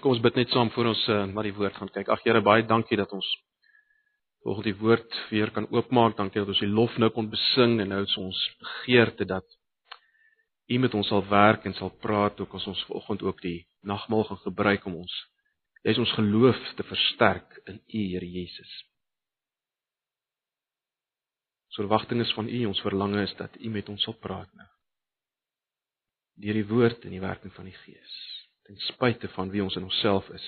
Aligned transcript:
Kom 0.00 0.12
ons 0.14 0.22
bid 0.24 0.40
net 0.40 0.52
saam 0.52 0.72
voor 0.74 0.90
ons 0.92 1.04
uh, 1.08 1.22
na 1.30 1.44
die 1.46 1.54
woord 1.56 1.78
gaan 1.80 1.92
kyk. 1.94 2.10
Ag 2.12 2.24
Here, 2.26 2.42
baie 2.44 2.66
dankie 2.66 2.98
dat 3.00 3.12
ons 3.16 3.28
volgens 4.44 4.66
die 4.68 4.76
woord 4.80 5.16
weer 5.30 5.52
kan 5.54 5.68
oopmaak. 5.72 6.16
Dankie 6.18 6.42
dat 6.42 6.52
ons 6.52 6.62
die 6.64 6.70
lof 6.70 6.96
nou 7.00 7.10
kon 7.14 7.30
besing 7.32 7.78
en 7.80 7.92
nou 7.94 8.04
is 8.04 8.16
ons 8.20 8.44
begeerte 8.60 9.28
dat 9.28 9.46
U 10.70 10.78
met 10.78 10.92
ons 10.94 11.08
sal 11.10 11.24
werk 11.26 11.64
en 11.66 11.74
sal 11.74 11.90
praat 11.98 12.38
ook 12.38 12.52
as 12.54 12.68
ons 12.70 12.84
vanoggend 12.86 13.24
ook 13.26 13.40
die 13.42 13.58
nagmaal 13.82 14.22
gaan 14.28 14.42
gebruik 14.44 14.84
om 14.86 15.00
ons 15.00 15.16
Jy 15.80 15.94
is 15.94 16.00
ons 16.02 16.12
geloof 16.12 16.58
te 16.76 16.84
versterk 16.84 17.56
in 17.70 17.78
U, 17.80 18.00
Here 18.12 18.26
Jesus. 18.26 18.72
Ons 21.70 21.78
verwagting 21.80 22.20
is 22.20 22.32
van 22.36 22.50
U, 22.50 22.58
ons 22.68 22.82
verlange 22.84 23.22
is 23.24 23.32
dat 23.38 23.56
U 23.56 23.70
met 23.72 23.88
ons 23.88 24.04
sal 24.04 24.18
praat 24.20 24.50
nou. 24.58 24.66
Deur 26.40 26.58
die 26.58 26.68
woord 26.68 27.06
en 27.06 27.14
die 27.16 27.22
werking 27.22 27.52
van 27.56 27.68
die 27.68 27.76
Gees, 27.78 28.18
ten 28.70 28.78
spyte 28.78 29.28
van 29.28 29.50
wie 29.50 29.62
ons 29.62 29.74
in 29.74 29.82
onsself 29.82 30.28
is. 30.30 30.44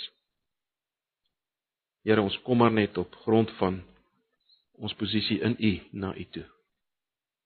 Here, 2.07 2.23
ons 2.23 2.37
kom 2.47 2.61
maar 2.63 2.71
net 2.71 2.99
op 2.99 3.15
grond 3.25 3.51
van 3.59 3.81
ons 4.79 4.95
posisie 4.99 5.41
in 5.43 5.57
U 5.59 5.73
na 5.91 6.13
U 6.15 6.27
toe. 6.35 6.45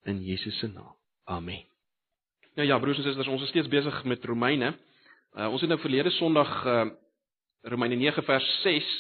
In 0.05 0.21
Jesus 0.25 0.59
se 0.61 0.69
naam. 0.69 0.93
Amen. 1.25 1.65
Nou 2.55 2.69
ja, 2.69 2.79
broers 2.79 3.01
en 3.01 3.05
susters, 3.05 3.29
ons 3.29 3.43
is 3.43 3.49
steeds 3.53 3.69
besig 3.73 4.05
met 4.05 4.25
Romeine. 4.25 4.75
Uh, 5.37 5.49
ons 5.49 5.61
het 5.61 5.69
nou 5.69 5.81
verlede 5.81 6.13
Sondag 6.17 6.53
uh, 6.65 6.85
Romeine 7.73 7.97
9 7.97 8.25
vers 8.25 8.47
6 8.63 8.93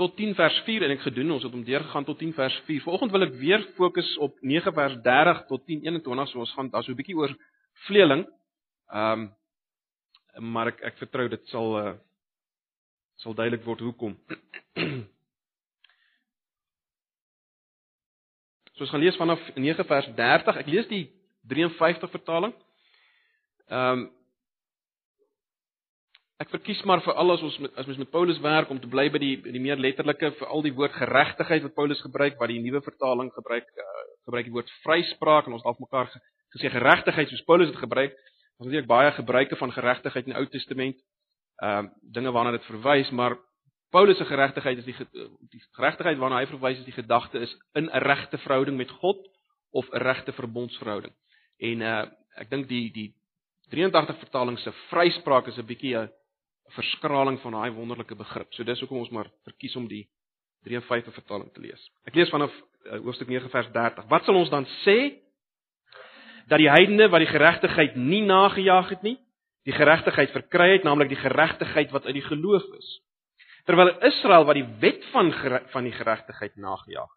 tot 0.00 0.16
10 0.16 0.34
vers 0.34 0.56
4 0.66 0.88
en 0.88 0.96
ek 0.96 1.04
gedoen 1.04 1.36
ons 1.36 1.44
het 1.44 1.52
om 1.52 1.64
deurgegaan 1.64 2.08
tot 2.08 2.18
10 2.20 2.32
vers 2.36 2.56
4. 2.66 2.80
Vanoggend 2.88 3.12
wil 3.12 3.28
ek 3.28 3.36
weer 3.40 3.68
fokus 3.76 4.08
op 4.24 4.40
9 4.40 4.72
vers 4.72 4.96
30 5.04 5.44
tot 5.52 5.68
10 5.68 5.84
21 5.84 6.32
so 6.32 6.44
ons 6.44 6.56
gaan 6.56 6.72
daar 6.72 6.84
so 6.84 6.92
'n 6.92 7.00
bietjie 7.00 7.16
oor 7.20 7.36
vleeling. 7.86 8.24
Ehm 8.88 9.28
um, 9.28 9.30
maar 10.38 10.72
ek 10.72 10.80
ek 10.92 10.98
vertrou 11.00 11.28
dit 11.28 11.48
sal 11.52 11.76
uh, 11.78 11.92
sal 13.22 13.34
duidelik 13.34 13.64
word 13.64 13.80
hoekom. 13.84 14.16
So 18.72 18.86
ons 18.86 18.90
gaan 18.94 19.02
lees 19.04 19.18
vanaf 19.20 19.42
9 19.54 19.84
vers 19.84 20.06
30. 20.16 20.56
Ek 20.62 20.68
lees 20.72 20.86
die 20.88 21.04
53 21.52 22.10
vertaling. 22.16 22.56
Ehm 23.68 24.00
um, 24.00 24.10
Ek 26.42 26.50
verkies 26.50 26.80
maar 26.88 26.98
vir 27.04 27.14
al 27.20 27.30
as 27.36 27.42
ons 27.46 27.56
met, 27.62 27.70
as 27.78 27.86
ons 27.86 27.98
met 28.00 28.08
Paulus 28.10 28.40
werk 28.42 28.70
om 28.72 28.78
te 28.82 28.88
bly 28.90 29.04
by 29.14 29.20
die 29.22 29.34
die 29.44 29.60
meer 29.62 29.78
letterlike 29.78 30.32
vir 30.40 30.48
al 30.50 30.64
die 30.64 30.72
woord 30.74 30.96
geregtigheid 30.96 31.62
wat 31.62 31.74
Paulus 31.76 32.00
gebruik 32.02 32.40
wat 32.40 32.50
die 32.50 32.58
nuwe 32.64 32.80
vertaling 32.82 33.28
gebruik 33.36 33.68
uh, 33.78 34.00
gebruik 34.26 34.48
die 34.48 34.54
woord 34.56 34.72
vryspraak 34.82 35.46
en 35.46 35.54
ons 35.54 35.62
half 35.68 35.78
mekaar 35.78 36.10
gesê 36.56 36.72
geregtigheid 36.72 37.30
soos 37.30 37.44
Paulus 37.46 37.70
dit 37.70 37.78
gebruik. 37.78 38.16
Ons 38.58 38.70
het 38.70 38.82
ook 38.82 38.90
baie 38.90 39.12
gebruike 39.12 39.56
van 39.56 39.72
geregtigheid 39.72 40.26
in 40.26 40.32
die 40.32 40.38
Ou 40.38 40.46
Testament. 40.46 40.96
Ehm 41.62 41.86
uh, 41.86 41.90
dinge 42.02 42.32
waarna 42.32 42.50
dit 42.50 42.64
verwys, 42.64 43.10
maar 43.10 43.36
Paulus 43.92 44.16
se 44.16 44.24
geregtigheid 44.24 44.78
is 44.78 44.84
die 44.84 44.96
die 45.52 45.60
geregtigheid 45.76 46.18
waarna 46.18 46.38
hy 46.40 46.46
verwys 46.46 46.78
is 46.78 46.88
die 46.88 46.96
gedagte 46.96 47.38
is 47.38 47.52
in 47.74 47.90
'n 47.90 48.04
regte 48.04 48.38
verhouding 48.38 48.76
met 48.76 48.90
God 48.90 49.18
of 49.70 49.88
'n 49.92 50.02
regte 50.02 50.32
verbondsverhouding. 50.32 51.12
En 51.58 51.80
uh 51.80 52.06
ek 52.36 52.50
dink 52.50 52.68
die 52.68 52.90
die 52.92 53.14
83 53.70 54.18
vertaling 54.18 54.58
se 54.58 54.72
vryspraak 54.88 55.46
is 55.46 55.58
'n 55.58 55.66
bietjie 55.66 55.96
'n 55.96 56.10
verskraling 56.72 57.40
van 57.40 57.52
daai 57.52 57.70
wonderlike 57.70 58.14
begrip. 58.14 58.54
So 58.54 58.64
dis 58.64 58.80
hoekom 58.80 58.98
ons 58.98 59.10
maar 59.10 59.30
verkies 59.44 59.76
om 59.76 59.88
die 59.88 60.08
53 60.64 61.14
vertaling 61.14 61.52
te 61.52 61.60
lees. 61.60 61.90
Ek 62.06 62.14
lees 62.14 62.30
vanaf 62.30 62.52
uh, 62.52 62.98
hoofstuk 62.98 63.28
9 63.28 63.50
vers 63.50 63.70
30. 63.72 64.08
Wat 64.08 64.24
sal 64.24 64.34
ons 64.34 64.50
dan 64.50 64.66
sê? 64.84 65.18
Dat 66.48 66.58
die 66.58 66.70
heidene 66.70 67.08
wat 67.08 67.22
die 67.24 67.30
geregtigheid 67.30 67.96
nie 67.96 68.22
nagejaag 68.26 68.88
het 68.88 69.02
nie, 69.02 69.18
die 69.64 69.74
geregtigheid 69.74 70.32
verkry 70.34 70.72
het, 70.72 70.84
naamlik 70.84 71.12
die 71.12 71.20
geregtigheid 71.20 71.90
wat 71.94 72.06
uit 72.06 72.14
die 72.18 72.26
geloof 72.26 72.64
is. 72.78 72.92
Terwyl 73.66 73.92
Israel 74.02 74.44
wat 74.44 74.58
die 74.58 74.66
wet 74.82 75.04
van 75.12 75.30
van 75.72 75.84
die 75.86 75.94
geregtigheid 75.94 76.56
nagejaag, 76.56 77.10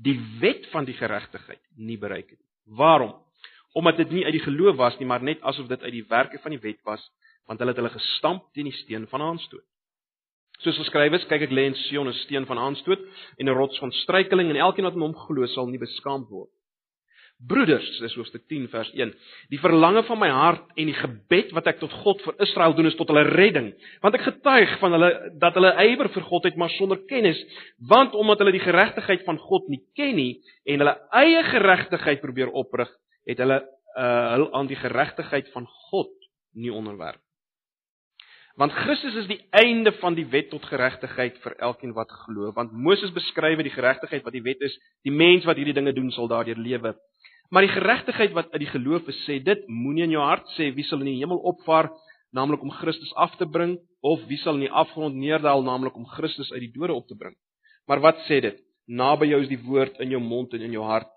die 0.00 0.16
wet 0.40 0.66
van 0.72 0.84
die 0.88 0.96
geregtigheid 0.96 1.60
nie 1.76 1.98
bereik 1.98 2.30
het 2.30 2.38
nie. 2.38 2.76
Waarom? 2.76 3.14
Omdat 3.72 3.96
dit 3.96 4.10
nie 4.10 4.24
uit 4.24 4.32
die 4.32 4.46
geloof 4.46 4.76
was 4.76 4.96
nie, 4.98 5.06
maar 5.06 5.22
net 5.22 5.42
asof 5.42 5.68
dit 5.68 5.82
uit 5.82 5.92
die 5.92 6.06
werke 6.08 6.38
van 6.38 6.56
die 6.56 6.62
wet 6.62 6.80
was 6.84 7.04
want 7.50 7.58
hulle 7.58 7.72
het 7.74 7.80
hulle 7.80 7.90
gestamp 7.90 8.44
teen 8.54 8.68
die 8.68 8.76
steen 8.84 9.08
van 9.10 9.22
aanstoot. 9.26 9.64
Soos 10.62 10.76
geskryf 10.78 11.16
is, 11.16 11.24
kyk 11.26 11.48
ek 11.48 11.54
lê 11.56 11.64
in 11.66 11.74
Sion 11.74 12.06
'n 12.06 12.14
steen 12.22 12.46
van 12.46 12.58
aanstoot 12.58 13.00
en 13.38 13.48
'n 13.48 13.56
rots 13.58 13.78
van 13.82 13.90
struikeling 13.90 14.50
en 14.50 14.56
elkeen 14.56 14.84
wat 14.84 14.94
in 14.94 15.00
hom 15.00 15.14
glo 15.14 15.46
sal 15.46 15.66
nie 15.66 15.80
beskaamd 15.80 16.28
word. 16.28 16.50
Broeders, 17.48 17.86
dis 18.02 18.14
hoofstuk 18.18 18.42
10 18.52 18.66
vers 18.68 18.90
1. 18.92 19.14
Die 19.48 19.60
verlange 19.62 20.02
van 20.04 20.18
my 20.20 20.28
hart 20.28 20.74
en 20.76 20.90
die 20.90 20.96
gebed 20.96 21.54
wat 21.56 21.70
ek 21.72 21.78
tot 21.80 21.94
God 22.02 22.20
vir 22.26 22.36
Israel 22.44 22.74
doen 22.76 22.90
is 22.90 22.96
tot 22.98 23.08
hulle 23.08 23.24
redding, 23.30 23.70
want 24.04 24.18
ek 24.18 24.26
getuig 24.26 24.74
van 24.82 24.96
hulle 24.96 25.10
dat 25.40 25.56
hulle 25.56 25.70
ywer 25.86 26.10
vir 26.12 26.26
God 26.28 26.50
het 26.50 26.58
maar 26.60 26.72
sonder 26.76 27.00
kennis, 27.08 27.40
want 27.88 28.12
omdat 28.12 28.44
hulle 28.44 28.52
die 28.58 28.66
geregtigheid 28.66 29.24
van 29.24 29.40
God 29.40 29.72
nie 29.72 29.80
ken 29.96 30.18
nie 30.20 30.34
en 30.68 30.84
hulle 30.84 30.96
eie 31.22 31.40
geregtigheid 31.48 32.20
probeer 32.20 32.52
oprig, 32.52 32.92
het 33.28 33.40
hulle 33.40 33.62
uh 33.96 34.36
hul 34.36 34.46
aan 34.54 34.68
die 34.70 34.78
geregtigheid 34.78 35.48
van 35.56 35.64
God 35.88 36.12
nie 36.52 36.70
onderwerp. 36.70 37.22
Want 38.60 38.74
Christus 38.76 39.14
is 39.16 39.28
die 39.30 39.40
einde 39.56 39.92
van 40.02 40.14
die 40.14 40.26
wet 40.28 40.50
tot 40.50 40.66
geregtigheid 40.68 41.38
vir 41.40 41.54
elkeen 41.64 41.94
wat 41.96 42.10
glo, 42.26 42.50
want 42.52 42.74
Moses 42.76 43.12
beskryf 43.14 43.62
die 43.64 43.72
geregtigheid 43.72 44.26
wat 44.26 44.34
die 44.36 44.44
wet 44.44 44.60
is, 44.66 44.74
die 45.06 45.14
mens 45.14 45.46
wat 45.48 45.56
hierdie 45.56 45.76
dinge 45.76 45.94
doen 45.96 46.10
sal 46.12 46.28
daardeur 46.28 46.60
lewe. 46.60 46.92
Maar 47.50 47.66
die 47.66 47.74
geregtigheid 47.74 48.32
wat 48.32 48.52
uit 48.52 48.62
die 48.62 48.70
geloof 48.70 49.08
is, 49.10 49.18
sê 49.26 49.40
dit 49.42 49.66
moenie 49.66 50.04
in 50.06 50.14
jou 50.14 50.22
hart 50.22 50.46
sê 50.54 50.68
wie 50.74 50.86
sal 50.86 51.00
in 51.02 51.10
die 51.10 51.18
hemel 51.18 51.40
opvaar, 51.50 51.88
naamlik 52.30 52.62
om 52.62 52.70
Christus 52.70 53.10
af 53.18 53.34
te 53.40 53.46
bring, 53.46 53.74
of 54.06 54.22
wie 54.30 54.38
sal 54.38 54.54
in 54.54 54.68
die 54.68 54.74
afgrond 54.82 55.18
neerdal, 55.18 55.64
naamlik 55.66 55.96
om 55.98 56.06
Christus 56.14 56.52
uit 56.54 56.68
die 56.68 56.72
dode 56.76 56.94
op 56.94 57.08
te 57.08 57.16
bring. 57.18 57.34
Maar 57.90 58.02
wat 58.04 58.20
sê 58.28 58.38
dit? 58.44 58.60
Naby 58.86 59.32
jou 59.32 59.40
is 59.42 59.50
die 59.50 59.58
woord 59.64 59.98
in 60.02 60.14
jou 60.14 60.20
mond 60.22 60.54
en 60.54 60.62
in 60.62 60.76
jou 60.76 60.84
hart. 60.86 61.10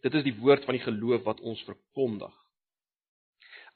Dit 0.00 0.16
is 0.16 0.24
die 0.24 0.36
woord 0.40 0.64
van 0.64 0.78
die 0.78 0.84
geloof 0.84 1.26
wat 1.26 1.42
ons 1.44 1.60
verkondig. 1.66 2.32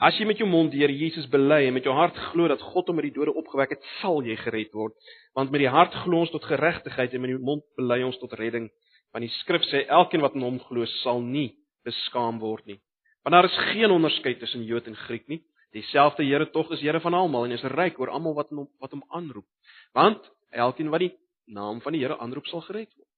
As 0.00 0.16
jy 0.18 0.24
met 0.26 0.40
jou 0.40 0.48
mond 0.48 0.72
die 0.72 0.80
Here 0.80 0.92
Jesus 0.92 1.28
bely 1.30 1.66
en 1.68 1.76
met 1.76 1.84
jou 1.84 1.92
hart 1.94 2.16
glo 2.32 2.48
dat 2.48 2.64
God 2.64 2.88
hom 2.88 3.02
uit 3.02 3.10
die 3.10 3.18
dode 3.18 3.36
opgewek 3.36 3.76
het, 3.76 3.84
sal 4.00 4.24
jy 4.24 4.38
gered 4.40 4.72
word. 4.72 4.96
Want 5.36 5.52
met 5.52 5.62
die 5.62 5.70
hart 5.70 5.92
glo 6.02 6.24
ons 6.24 6.32
tot 6.32 6.48
geregtigheid 6.48 7.12
en 7.12 7.22
met 7.22 7.34
die 7.34 7.44
mond 7.44 7.62
bely 7.76 8.00
ons 8.08 8.18
tot 8.24 8.32
redding. 8.40 8.70
Want 9.12 9.28
die 9.28 9.34
skrif 9.42 9.68
sê 9.68 9.84
elkeen 9.84 10.24
wat 10.24 10.34
in 10.34 10.48
hom 10.48 10.56
glo 10.64 10.88
sal 11.02 11.20
nie 11.20 11.52
beskaam 11.84 12.40
word 12.42 12.66
nie. 12.66 12.80
Want 13.24 13.34
daar 13.36 13.48
is 13.48 13.58
geen 13.72 13.90
onderskeid 13.90 14.38
tussen 14.38 14.64
Jood 14.64 14.86
en 14.86 14.96
Griek 14.96 15.28
nie. 15.28 15.42
Dieselfde 15.72 16.24
Here 16.24 16.50
tog 16.50 16.70
is 16.70 16.80
Here 16.80 17.00
van 17.00 17.14
almal 17.14 17.44
en 17.44 17.56
is 17.56 17.62
ryk 17.62 17.98
oor 18.00 18.10
almal 18.10 18.34
wat 18.34 18.50
hom 18.52 18.68
wat 18.80 18.92
hom 18.92 19.04
aanroep. 19.08 19.46
Want 19.92 20.30
elkeen 20.50 20.90
wat 20.92 21.00
die 21.00 21.14
naam 21.46 21.80
van 21.80 21.92
die 21.92 22.02
Here 22.04 22.18
aanroep 22.18 22.46
sal 22.46 22.62
gered 22.66 22.90
word. 22.96 23.10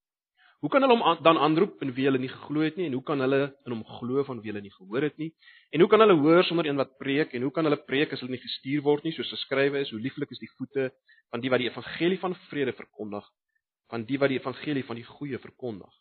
Hoe 0.65 0.71
kan 0.72 0.82
hulle 0.82 0.97
hom 0.97 1.22
dan 1.22 1.38
aanroep 1.38 1.82
en 1.84 1.93
wie 1.94 2.06
hulle 2.09 2.19
nie 2.19 2.31
geglo 2.32 2.62
het 2.65 2.78
nie 2.81 2.87
en 2.88 2.94
hoe 2.97 3.03
kan 3.04 3.21
hulle 3.21 3.41
in 3.66 3.75
hom 3.75 3.82
glo 3.99 4.25
van 4.25 4.41
wie 4.41 4.50
hulle 4.50 4.62
nie 4.65 4.72
gehoor 4.72 5.04
het 5.04 5.19
nie? 5.21 5.33
En 5.71 5.84
hoe 5.84 5.88
kan 5.88 6.00
hulle 6.00 6.16
hoor 6.22 6.44
sonder 6.48 6.66
een 6.66 6.81
wat 6.81 6.97
preek 6.98 7.34
en 7.37 7.44
hoe 7.44 7.53
kan 7.53 7.69
hulle 7.69 7.78
preek 7.84 8.15
as 8.15 8.22
hulle 8.25 8.33
nie 8.34 8.43
gestuur 8.43 8.83
word 8.87 9.04
nie 9.04 9.12
soos 9.12 9.31
geskrywe 9.34 9.84
is 9.84 9.93
hoe 9.93 10.00
lieflik 10.00 10.33
is 10.33 10.41
die 10.41 10.50
voete 10.56 10.88
van 11.31 11.44
die 11.44 11.53
wat 11.53 11.60
die 11.60 11.69
evangelie 11.69 12.19
van 12.22 12.34
vrede 12.48 12.72
verkondig 12.72 13.28
van 13.93 14.04
die 14.06 14.19
wat 14.19 14.33
die 14.33 14.41
evangelie 14.41 14.84
van 14.87 14.98
die 14.98 15.06
goeie 15.06 15.38
verkondig. 15.38 15.93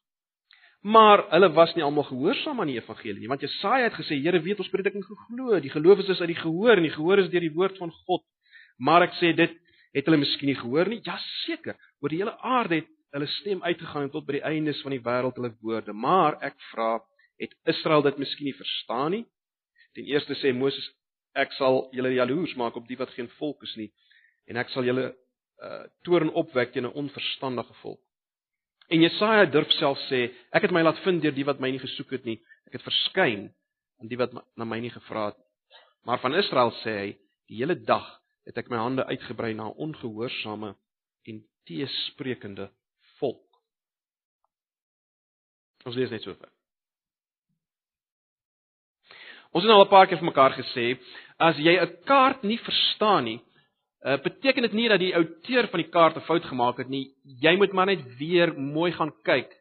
Maar 0.85 1.23
hulle 1.31 1.49
was 1.57 1.73
nie 1.73 1.83
almal 1.83 2.05
gehoorsaam 2.05 2.59
aan 2.61 2.69
die 2.69 2.77
evangelie 2.77 3.23
nie 3.23 3.29
want 3.31 3.41
Jesaja 3.41 3.87
het 3.87 3.97
gesê 3.97 4.19
Here 4.21 4.41
weet 4.45 4.59
ons 4.61 4.69
prediking 4.69 5.05
geglo 5.05 5.59
die 5.59 5.73
geloof 5.73 6.03
is 6.03 6.21
uit 6.21 6.33
die 6.33 6.41
gehoor 6.41 6.77
en 6.77 6.85
die 6.85 6.93
gehoor 6.93 7.23
is 7.23 7.31
deur 7.33 7.41
die 7.41 7.53
woord 7.55 7.79
van 7.81 7.93
God. 8.05 8.21
Maar 8.77 9.07
ek 9.07 9.15
sê 9.17 9.33
dit 9.33 9.55
het 9.95 10.05
hulle 10.05 10.19
miskien 10.21 10.51
nie 10.51 10.59
gehoor 10.59 10.89
nie. 10.91 11.01
Ja 11.07 11.17
seker, 11.45 11.77
oor 12.03 12.13
die 12.13 12.19
hele 12.21 12.35
aarde 12.37 12.81
het 12.81 12.91
hulle 13.15 13.27
stem 13.39 13.63
uitgegaan 13.63 14.11
tot 14.13 14.27
by 14.27 14.37
die 14.37 14.43
eindes 14.45 14.81
van 14.83 14.93
die 14.93 15.01
wêreld 15.01 15.39
hulle 15.39 15.53
woorde. 15.63 15.93
Maar 15.95 16.37
ek 16.43 16.57
vra, 16.73 16.99
het 17.39 17.55
Israel 17.71 18.03
dit 18.05 18.19
miskien 18.21 18.51
nie 18.51 18.57
verstaan 18.57 19.15
nie? 19.15 19.23
Ten 19.95 20.05
eerste 20.11 20.35
sê 20.37 20.51
Moses, 20.53 20.85
ek 21.33 21.55
sal 21.55 21.87
julle 21.95 22.13
jaloers 22.13 22.53
maak 22.59 22.75
op 22.75 22.85
die 22.87 22.99
wat 22.99 23.13
geen 23.15 23.31
volk 23.39 23.63
is 23.65 23.73
nie 23.79 23.89
en 24.45 24.61
ek 24.61 24.69
sal 24.73 24.85
julle 24.85 25.13
uh 25.65 25.85
toorn 26.05 26.29
opwek 26.35 26.73
teen 26.73 26.85
'n 26.85 26.97
onverstandige 27.01 27.73
volk. 27.81 28.04
En 28.87 29.01
Jesaja 29.01 29.45
durf 29.49 29.71
self 29.79 29.99
sê, 30.09 30.29
ek 30.53 30.67
het 30.67 30.73
my 30.75 30.83
laat 30.85 30.99
vind 31.03 31.23
deur 31.23 31.33
die 31.33 31.45
wat 31.47 31.59
my 31.59 31.71
nie 31.73 31.81
gesoek 31.81 32.11
het 32.17 32.25
nie. 32.25 32.37
Ek 32.69 32.77
het 32.77 32.85
verskyn 32.85 33.49
aan 34.01 34.11
die 34.11 34.19
wat 34.19 34.33
na 34.33 34.67
my 34.67 34.79
nie 34.83 34.93
gevra 34.93 35.31
het 35.31 35.39
nie. 35.39 35.45
Maar 36.05 36.21
van 36.21 36.37
Israel 36.37 36.71
sê 36.83 36.93
hy, 36.99 37.07
die 37.49 37.61
hele 37.63 37.75
dag 37.81 38.05
het 38.45 38.57
ek 38.61 38.69
my 38.69 38.77
hande 38.77 39.05
uitgebrei 39.09 39.55
na 39.57 39.71
ongehoorsame 39.81 40.75
en 41.25 41.41
teesprekende 41.65 42.69
volk. 43.17 43.41
Ons 45.85 45.97
lees 45.97 46.13
net 46.13 46.25
so 46.25 46.33
ver. 46.37 46.51
Ons 49.55 49.63
het 49.63 49.71
al 49.71 49.85
'n 49.85 49.89
paar 49.89 50.07
keer 50.07 50.19
vir 50.19 50.29
mekaar 50.29 50.53
gesê, 50.53 50.99
as 51.39 51.57
jy 51.57 51.73
'n 51.79 52.03
kaart 52.05 52.43
nie 52.43 52.59
verstaan 52.59 53.23
nie, 53.23 53.39
uh, 54.05 54.21
beteken 54.21 54.61
dit 54.61 54.73
nie 54.77 54.89
dat 54.89 55.01
die 55.01 55.15
outeur 55.15 55.67
van 55.71 55.81
die 55.81 55.89
kaart 55.89 56.17
'n 56.17 56.27
fout 56.29 56.45
gemaak 56.45 56.77
het 56.77 56.89
nie. 56.89 57.11
Jy 57.41 57.55
moet 57.57 57.73
maar 57.73 57.85
net 57.85 58.17
weer 58.17 58.53
mooi 58.59 58.91
gaan 58.91 59.13
kyk 59.23 59.51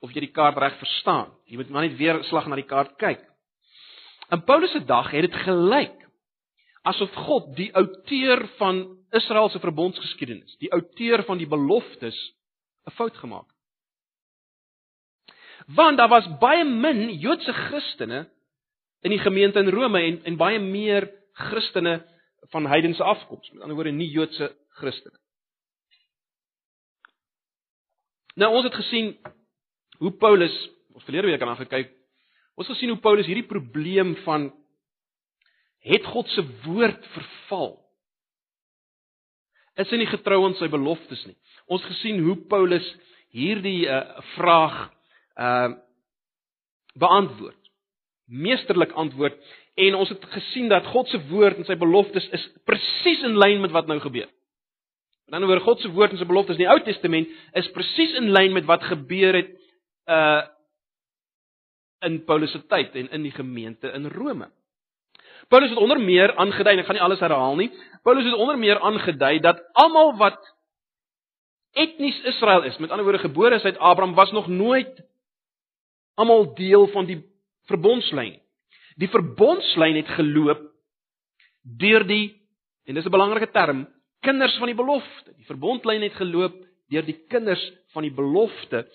of 0.00 0.12
jy 0.12 0.20
die 0.20 0.32
kaart 0.32 0.56
reg 0.58 0.78
verstaan. 0.78 1.30
Jy 1.46 1.56
moet 1.56 1.68
maar 1.68 1.88
net 1.88 1.96
weer 1.96 2.24
slag 2.24 2.46
na 2.46 2.56
die 2.56 2.66
kaart 2.66 2.96
kyk. 2.96 3.20
In 4.30 4.44
Paulus 4.44 4.72
se 4.72 4.84
dag 4.84 5.10
het 5.10 5.30
dit 5.30 5.34
gelyk 5.44 5.96
asof 6.82 7.14
God 7.14 7.56
die 7.56 7.74
outeur 7.76 8.46
van 8.56 8.96
Israel 9.12 9.48
se 9.48 9.58
verbondsgeskiedenis, 9.58 10.56
die 10.58 10.72
outeur 10.72 11.22
van 11.24 11.38
die 11.38 11.46
beloftes 11.46 12.16
'n 12.86 12.90
fout 12.90 13.16
gemaak 13.16 13.46
het. 13.46 13.60
Want 15.76 15.98
daar 15.98 16.08
was 16.08 16.38
baie 16.38 16.64
min 16.64 17.18
Joodse 17.18 17.52
Christene 17.52 18.30
in 19.02 19.10
die 19.10 19.18
gemeente 19.18 19.58
in 19.58 19.68
Rome 19.68 20.00
en 20.00 20.24
en 20.24 20.36
baie 20.36 20.58
meer 20.58 21.10
Christene 21.32 22.06
van 22.48 22.66
heidense 22.66 23.02
afkoms, 23.02 23.50
met 23.50 23.62
ander 23.62 23.76
woorde 23.76 23.92
nie 23.92 24.08
Joodse 24.10 24.56
Christene. 24.80 25.18
Nou 28.34 28.52
ons 28.54 28.64
het 28.64 28.74
gesien 28.74 29.12
hoe 29.98 30.12
Paulus, 30.16 30.54
ons 30.94 31.04
verlede 31.04 31.28
week 31.28 31.42
aan 31.42 31.58
gekyk, 31.58 31.92
ons 32.54 32.68
gesien 32.70 32.92
hoe 32.92 33.00
Paulus 33.02 33.28
hierdie 33.28 33.48
probleem 33.48 34.14
van 34.24 34.50
het 35.84 36.04
God 36.04 36.28
se 36.28 36.44
woord 36.64 37.06
verval. 37.14 37.70
Is 39.80 39.88
hy 39.92 40.00
nie 40.02 40.10
getrou 40.10 40.42
aan 40.44 40.56
sy 40.58 40.68
beloftes 40.72 41.22
nie? 41.28 41.36
Ons 41.72 41.84
gesien 41.88 42.20
hoe 42.24 42.36
Paulus 42.50 42.86
hierdie 43.34 43.84
uh, 43.88 44.02
vraag 44.36 44.82
uh 45.36 45.78
beantwoord. 46.98 47.68
Meesterlik 48.26 48.90
antwoord 48.98 49.36
en 49.74 49.94
ons 49.94 50.08
het 50.08 50.24
gesien 50.34 50.68
dat 50.68 50.86
God 50.90 51.08
se 51.08 51.20
woord 51.30 51.60
en 51.60 51.68
sy 51.68 51.76
beloftes 51.78 52.26
is 52.36 52.46
presies 52.68 53.22
in 53.26 53.38
lyn 53.38 53.60
met 53.62 53.74
wat 53.74 53.86
nou 53.86 53.98
gebeur. 54.02 54.28
Met 55.26 55.38
ander 55.38 55.48
woorde, 55.48 55.64
God 55.64 55.80
se 55.80 55.90
woord 55.94 56.14
en 56.14 56.18
sy 56.18 56.26
beloftes 56.26 56.58
in 56.58 56.64
die 56.64 56.70
Ou 56.70 56.80
Testament 56.84 57.28
is 57.58 57.70
presies 57.74 58.16
in 58.18 58.32
lyn 58.34 58.54
met 58.56 58.66
wat 58.70 58.86
gebeur 58.90 59.38
het 59.42 59.52
uh 60.10 60.48
in 62.00 62.22
Paulus 62.24 62.48
se 62.54 62.62
tyd 62.64 62.94
en 62.96 63.10
in 63.12 63.26
die 63.26 63.34
gemeente 63.36 63.90
in 63.92 64.06
Rome. 64.08 64.46
Paulus 65.52 65.68
het 65.68 65.78
onder 65.78 65.98
meer 66.00 66.32
aangedui, 66.32 66.78
ek 66.80 66.86
gaan 66.88 66.96
nie 66.96 67.02
alles 67.04 67.20
herhaal 67.20 67.58
nie. 67.58 67.68
Paulus 68.06 68.24
het 68.24 68.38
onder 68.40 68.56
meer 68.58 68.80
aangedui 68.80 69.34
dat 69.44 69.60
almal 69.82 70.14
wat 70.16 70.38
etnies 71.76 72.16
Israel 72.32 72.64
is, 72.64 72.78
met 72.78 72.90
ander 72.90 73.04
woorde 73.04 73.20
gebore 73.20 73.58
is 73.60 73.66
uit 73.68 73.78
Abraham, 73.78 74.14
was 74.14 74.32
nog 74.32 74.48
nooit 74.48 75.02
almal 76.14 76.54
deel 76.54 76.86
van 76.94 77.06
die 77.06 77.20
verbondslyn. 77.68 78.40
Die 79.00 79.08
verbondslyn 79.08 79.96
het 79.96 80.10
geloop 80.18 80.66
deur 81.80 82.04
die 82.06 82.36
en 82.88 82.94
dis 82.94 83.06
'n 83.06 83.12
belangrike 83.12 83.50
term, 83.52 83.86
kinders 84.20 84.56
van 84.58 84.66
die 84.66 84.76
belofte. 84.76 85.32
Die 85.36 85.46
verbondlyn 85.46 86.02
het 86.02 86.14
geloop 86.14 86.56
deur 86.88 87.04
die 87.04 87.18
kinders 87.28 87.62
van 87.92 88.02
die 88.02 88.12
belofte 88.12 88.88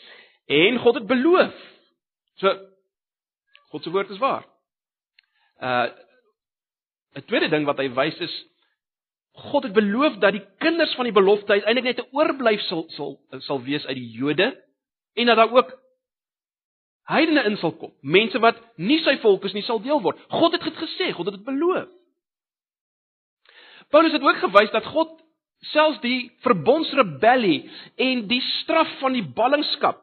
en 0.45 0.77
God 0.79 0.95
het 0.95 1.07
beloof. 1.07 1.55
So 2.35 2.51
God 3.71 3.83
se 3.83 3.91
woord 3.91 4.09
is 4.09 4.21
waar. 4.21 4.45
Uh 5.59 5.89
'n 7.15 7.25
tweede 7.25 7.49
ding 7.49 7.65
wat 7.65 7.79
hy 7.79 7.89
wys 7.95 8.17
is 8.19 8.35
God 9.35 9.63
het 9.63 9.73
beloof 9.75 10.17
dat 10.23 10.35
die 10.35 10.45
kinders 10.63 10.95
van 10.95 11.07
die 11.07 11.15
belofte 11.15 11.51
uiteindelik 11.51 11.95
net 11.95 12.05
'n 12.05 12.15
oorblyf 12.15 12.61
sal 12.67 12.85
sal 12.89 13.19
sal 13.39 13.61
wees 13.63 13.85
uit 13.85 13.95
die 13.95 14.11
Jode 14.11 14.63
en 15.13 15.25
dat 15.25 15.35
daar 15.35 15.51
ook 15.51 15.79
heidene 17.09 17.43
in 17.49 17.57
sal 17.61 17.75
kom. 17.77 17.93
Mense 18.01 18.39
wat 18.43 18.57
nie 18.77 18.99
sy 19.03 19.17
volk 19.23 19.45
is 19.45 19.53
nie 19.53 19.65
sal 19.67 19.81
deel 19.83 20.01
word. 20.01 20.19
God 20.29 20.57
het 20.57 20.65
dit 20.65 20.81
gesê, 20.81 21.11
God 21.13 21.29
het 21.29 21.37
dit 21.37 21.45
beloof. 21.45 21.91
Paulus 23.93 24.15
het 24.15 24.23
ook 24.25 24.41
gewys 24.41 24.71
dat 24.73 24.85
God 24.85 25.13
selfs 25.71 26.01
die 26.01 26.31
verbondsrebellie 26.45 27.69
en 28.01 28.25
die 28.29 28.41
straf 28.41 28.89
van 28.99 29.13
die 29.17 29.25
ballingskap 29.37 30.01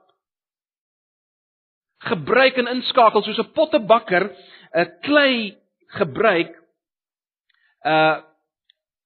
gebruik 2.02 2.58
en 2.58 2.70
inskakel 2.72 3.22
soos 3.22 3.38
'n 3.38 3.52
pottebakker 3.54 4.31
'n 4.75 4.90
klei 5.02 5.56
gebruik 5.99 6.52
uh 7.84 8.19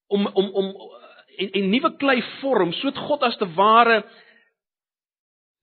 om 0.08 0.26
om 0.26 0.46
om 0.54 0.66
en, 1.36 1.50
en 1.50 1.70
nuwe 1.70 1.96
klei 1.96 2.22
vorm 2.40 2.72
sodat 2.72 3.02
God 3.08 3.22
as 3.22 3.36
te 3.36 3.48
ware 3.54 4.04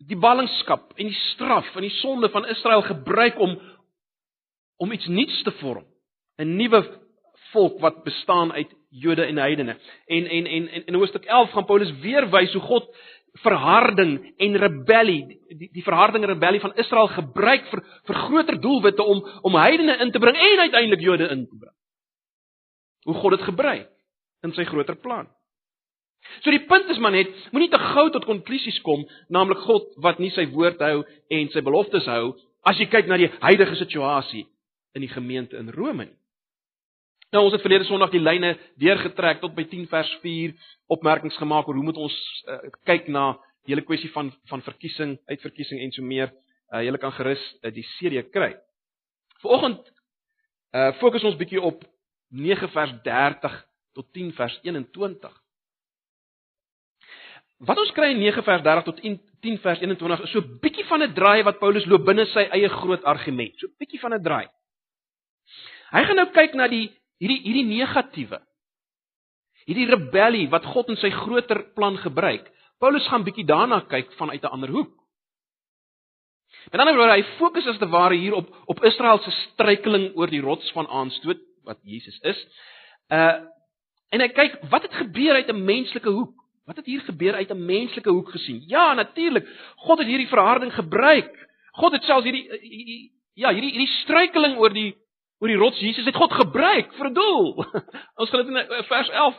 die 0.08 0.18
ballingskap 0.20 0.92
en 0.96 1.10
die 1.10 1.22
straf 1.34 1.76
en 1.76 1.86
die 1.86 1.98
sonde 2.02 2.30
van 2.30 2.48
Israel 2.52 2.82
gebruik 2.82 3.40
om 3.40 3.58
om 4.78 4.92
iets 4.92 5.08
nuuts 5.08 5.44
te 5.44 5.52
vorm 5.62 5.86
'n 6.38 6.56
nuwe 6.56 6.82
volk 7.54 7.80
wat 7.80 8.04
bestaan 8.04 8.52
uit 8.54 8.72
Jode 8.90 9.26
en 9.26 9.38
heidene. 9.38 9.78
En 10.06 10.28
en 10.28 10.46
en 10.46 10.68
en 10.68 10.86
in 10.86 10.94
Hoofstuk 10.94 11.26
11 11.26 11.52
gaan 11.52 11.66
Paulus 11.66 12.00
weer 12.00 12.30
wys 12.30 12.54
hoe 12.54 12.62
God 12.62 12.96
verharding 13.42 14.34
en 14.38 14.58
rebellie, 14.58 15.40
die 15.48 15.70
die 15.74 15.84
verharding 15.84 16.24
en 16.24 16.30
rebellie 16.30 16.62
van 16.62 16.76
Israel 16.76 17.08
gebruik 17.08 17.66
vir 17.72 17.82
vir 18.06 18.20
groter 18.28 18.60
doelwitte 18.62 19.04
om 19.04 19.24
om 19.42 19.56
heidene 19.58 19.98
in 20.06 20.12
te 20.12 20.20
bring 20.20 20.38
en 20.38 20.60
uiteindelik 20.60 21.02
Jode 21.02 21.30
in 21.30 21.48
te 21.48 21.58
bring. 21.58 21.76
Hoe 23.04 23.16
God 23.16 23.38
dit 23.38 23.48
gebruik 23.48 23.90
in 24.44 24.54
sy 24.54 24.64
groter 24.64 24.96
plan. 24.96 25.28
So 26.42 26.52
die 26.52 26.64
punt 26.68 26.90
is 26.92 27.00
maar 27.04 27.14
net, 27.16 27.32
moenie 27.52 27.70
te 27.72 27.80
gou 27.80 28.08
tot 28.12 28.26
konklusies 28.28 28.80
kom, 28.86 29.06
naamlik 29.34 29.62
God 29.68 29.92
wat 30.04 30.20
nie 30.20 30.32
sy 30.36 30.48
woord 30.52 30.82
hou 30.84 31.04
en 31.30 31.54
sy 31.54 31.64
beloftes 31.66 32.08
hou 32.10 32.34
as 32.68 32.80
jy 32.80 32.88
kyk 32.92 33.10
na 33.12 33.20
die 33.20 33.32
huidige 33.44 33.76
situasie 33.80 34.46
in 34.96 35.04
die 35.04 35.12
gemeente 35.12 35.60
in 35.60 35.72
Rome 35.74 36.08
nie. 36.08 36.18
Nou 37.34 37.48
ons 37.48 37.56
het 37.56 37.64
verlede 37.66 37.88
Sondag 37.88 38.12
die 38.14 38.22
lyne 38.22 38.54
deurgetrek 38.78 39.40
tot 39.42 39.56
by 39.58 39.66
10 39.66 39.88
vers 39.90 40.10
4 40.22 40.54
opmerkings 40.94 41.38
gemaak 41.42 41.68
oor 41.68 41.80
hoe 41.80 41.88
moet 41.88 41.98
ons 41.98 42.14
uh, 42.46 42.60
kyk 42.86 43.10
na 43.10 43.32
die 43.66 43.74
hele 43.74 43.86
kwessie 43.88 44.12
van 44.14 44.30
van 44.52 44.62
verkiesing, 44.62 45.16
uitverkiesing 45.32 45.82
en 45.82 45.94
so 45.96 46.06
meer. 46.06 46.30
Uh, 46.70 46.84
Julle 46.86 47.02
kan 47.02 47.14
gerus 47.16 47.42
uh, 47.64 47.72
die 47.74 47.86
serie 47.96 48.22
kry. 48.30 48.54
Vanoggend 49.42 49.82
uh 50.74 50.92
fokus 51.02 51.26
ons 51.26 51.38
bietjie 51.38 51.62
op 51.62 51.82
9 52.34 52.70
vers 52.74 52.94
30 53.06 53.58
tot 53.98 54.08
10 54.14 54.32
vers 54.38 54.60
21. 54.66 55.34
Wat 57.66 57.78
ons 57.78 57.92
kry 57.96 58.12
in 58.12 58.20
9 58.20 58.44
vers 58.44 58.64
30 58.64 58.84
tot 58.84 59.02
10 59.44 59.60
vers 59.64 59.80
21 59.80 60.24
is 60.24 60.32
so 60.32 60.40
'n 60.40 60.60
bietjie 60.60 60.86
van 60.86 61.04
'n 61.04 61.14
draai 61.14 61.44
wat 61.44 61.60
Paulus 61.60 61.86
loop 61.86 62.06
binne 62.06 62.26
sy 62.26 62.48
eie 62.52 62.70
groot 62.70 63.04
argument. 63.04 63.54
So 63.60 63.68
'n 63.68 63.76
bietjie 63.80 64.00
van 64.00 64.14
'n 64.14 64.24
draai. 64.24 64.48
Hy 65.92 66.04
gaan 66.06 66.16
nou 66.16 66.32
kyk 66.32 66.54
na 66.54 66.68
die 66.68 66.92
hierdie 67.20 67.42
hierdie 67.44 67.66
negatiewe 67.66 68.42
hierdie 69.68 69.88
rebellie 69.88 70.50
wat 70.52 70.66
God 70.66 70.92
in 70.92 71.00
sy 71.00 71.12
groter 71.14 71.62
plan 71.76 71.98
gebruik. 71.98 72.50
Paulus 72.80 73.08
gaan 73.08 73.24
bietjie 73.24 73.48
daarna 73.48 73.82
kyk 73.88 74.12
vanuit 74.20 74.44
'n 74.44 74.54
ander 74.56 74.70
hoek. 74.70 74.92
Met 76.72 76.80
ander 76.82 76.96
woorde, 76.96 77.14
hy 77.14 77.24
fokus 77.38 77.68
as 77.68 77.78
te 77.78 77.88
ware 77.88 78.16
hier 78.16 78.34
op 78.34 78.48
op 78.66 78.84
Israel 78.84 79.20
se 79.20 79.32
struikeling 79.32 80.16
oor 80.16 80.28
die 80.28 80.42
rots 80.42 80.72
van 80.72 80.88
aanstoot 80.88 81.40
wat 81.64 81.80
Jesus 81.84 82.20
is. 82.22 82.48
Uh 83.10 83.42
en 84.14 84.22
hy 84.22 84.28
kyk 84.28 84.60
wat 84.70 84.82
het 84.82 84.94
gebeur 84.94 85.34
uit 85.34 85.50
'n 85.50 85.66
menslike 85.66 86.10
hoek? 86.10 86.43
Wat 86.66 86.76
het 86.76 86.86
hier 86.86 87.02
gebeur 87.02 87.34
uit 87.34 87.50
'n 87.52 87.66
menslike 87.66 88.10
hoek 88.10 88.30
gesien? 88.30 88.64
Ja, 88.68 88.94
natuurlik. 88.94 89.48
God 89.76 89.98
het 89.98 90.08
hierdie 90.08 90.28
verharding 90.28 90.74
gebruik. 90.74 91.50
God 91.72 91.92
het 91.92 92.04
selfs 92.04 92.24
hierdie 92.24 93.12
ja, 93.34 93.52
hierdie 93.52 93.72
hierdie 93.72 93.96
struikeling 94.04 94.58
oor 94.58 94.74
die 94.74 94.96
oor 95.40 95.48
die 95.48 95.58
rots 95.58 95.80
Jesus 95.80 96.06
het 96.06 96.16
God 96.16 96.32
gebruik 96.32 96.94
vir 96.94 97.10
'n 97.10 97.14
doel. 97.14 97.66
Ons 98.20 98.30
gaan 98.30 98.46
dit 98.46 98.56
in 98.56 98.84
vers 98.84 99.10
11 99.10 99.36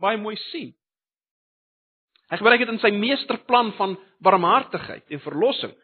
baie 0.00 0.16
mooi 0.16 0.36
sien. 0.36 0.74
Hy 2.26 2.36
gebruik 2.36 2.58
dit 2.58 2.68
in 2.68 2.82
sy 2.82 2.90
meesterplan 2.90 3.72
van 3.78 3.98
barmhartigheid 4.18 5.04
en 5.14 5.20
verlossing. 5.20 5.74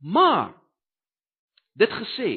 Maar 0.00 0.54
dit 1.76 1.90
gesê 1.90 2.30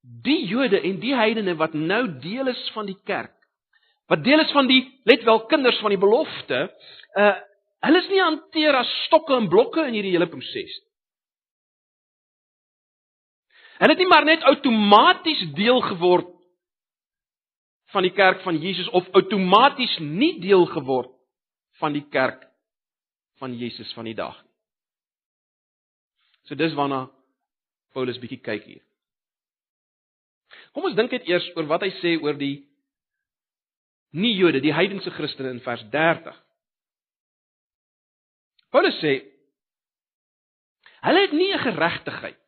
die 0.00 0.46
Jode 0.48 0.80
en 0.80 1.00
die 1.00 1.14
heidene 1.14 1.54
wat 1.60 1.74
nou 1.76 2.06
deel 2.22 2.48
is 2.48 2.70
van 2.72 2.86
die 2.88 2.96
kerk, 3.04 3.37
wat 4.08 4.24
deel 4.24 4.40
is 4.40 4.52
van 4.56 4.68
die 4.68 4.82
let 5.08 5.24
wel 5.24 5.44
kinders 5.46 5.78
van 5.84 5.94
die 5.94 6.00
belofte, 6.00 6.64
uh 7.18 7.36
hulle 7.78 8.00
is 8.02 8.08
nie 8.10 8.18
hanteer 8.18 8.74
as 8.74 8.88
stokke 9.04 9.36
en 9.36 9.46
blokke 9.46 9.84
in 9.86 9.94
hierdie 9.94 10.10
hele 10.16 10.26
proses 10.26 10.72
nie. 10.72 10.88
Hulle 13.78 13.94
het 13.94 14.02
nie 14.02 14.08
maar 14.10 14.26
net 14.26 14.42
outomaties 14.42 15.44
deel 15.54 15.78
geword 15.86 16.32
van 17.94 18.02
die 18.02 18.12
kerk 18.12 18.42
van 18.42 18.58
Jesus 18.58 18.88
of 18.98 19.06
outomaties 19.14 19.94
nie 20.02 20.34
deel 20.42 20.66
geword 20.74 21.12
van 21.78 21.94
die 21.94 22.02
kerk 22.10 22.42
van 23.38 23.54
Jesus 23.54 23.92
van 23.94 24.10
die 24.10 24.16
dag 24.18 24.34
nie. 24.42 24.48
So 26.48 26.56
dis 26.58 26.74
waarna 26.74 27.06
Paulus 27.92 28.18
bietjie 28.18 28.40
kyk 28.40 28.64
hier. 28.64 28.82
Kom 30.72 30.88
ons 30.88 30.96
dink 30.96 31.12
net 31.12 31.28
eers 31.28 31.46
oor 31.56 31.68
wat 31.68 31.84
hy 31.84 31.92
sê 32.00 32.16
oor 32.22 32.38
die 32.40 32.67
nie 34.16 34.34
Jode, 34.36 34.60
die 34.60 34.74
heidense 34.74 35.10
Christene 35.10 35.50
in 35.50 35.60
vers 35.60 35.84
30. 35.92 36.36
Paulus 38.72 38.96
sê 39.02 39.20
hulle 41.04 41.20
het 41.24 41.32
nie 41.32 41.52
'n 41.54 41.64
geregtigheid 41.64 42.44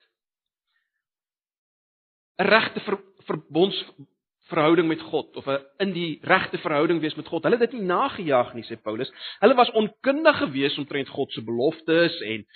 'n 2.41 2.49
regte 2.49 2.81
ver, 2.81 2.99
verbondsverhouding 3.29 4.89
met 4.89 5.01
God 5.01 5.37
of 5.37 5.47
'n 5.47 5.65
in 5.79 5.93
die 5.93 6.19
regte 6.23 6.59
verhouding 6.59 7.01
wees 7.01 7.15
met 7.15 7.29
God. 7.29 7.43
Hulle 7.43 7.59
het 7.59 7.71
dit 7.71 7.81
nie 7.81 7.89
nagejaag 7.89 8.55
nie, 8.55 8.65
sê 8.65 8.77
Paulus. 8.83 9.13
Hulle 9.41 9.55
was 9.55 9.71
onkundig 9.71 10.39
geweest 10.39 10.79
omtrent 10.79 11.09
God 11.09 11.33
se 11.33 11.43
beloftes 11.45 12.21
en 12.21 12.47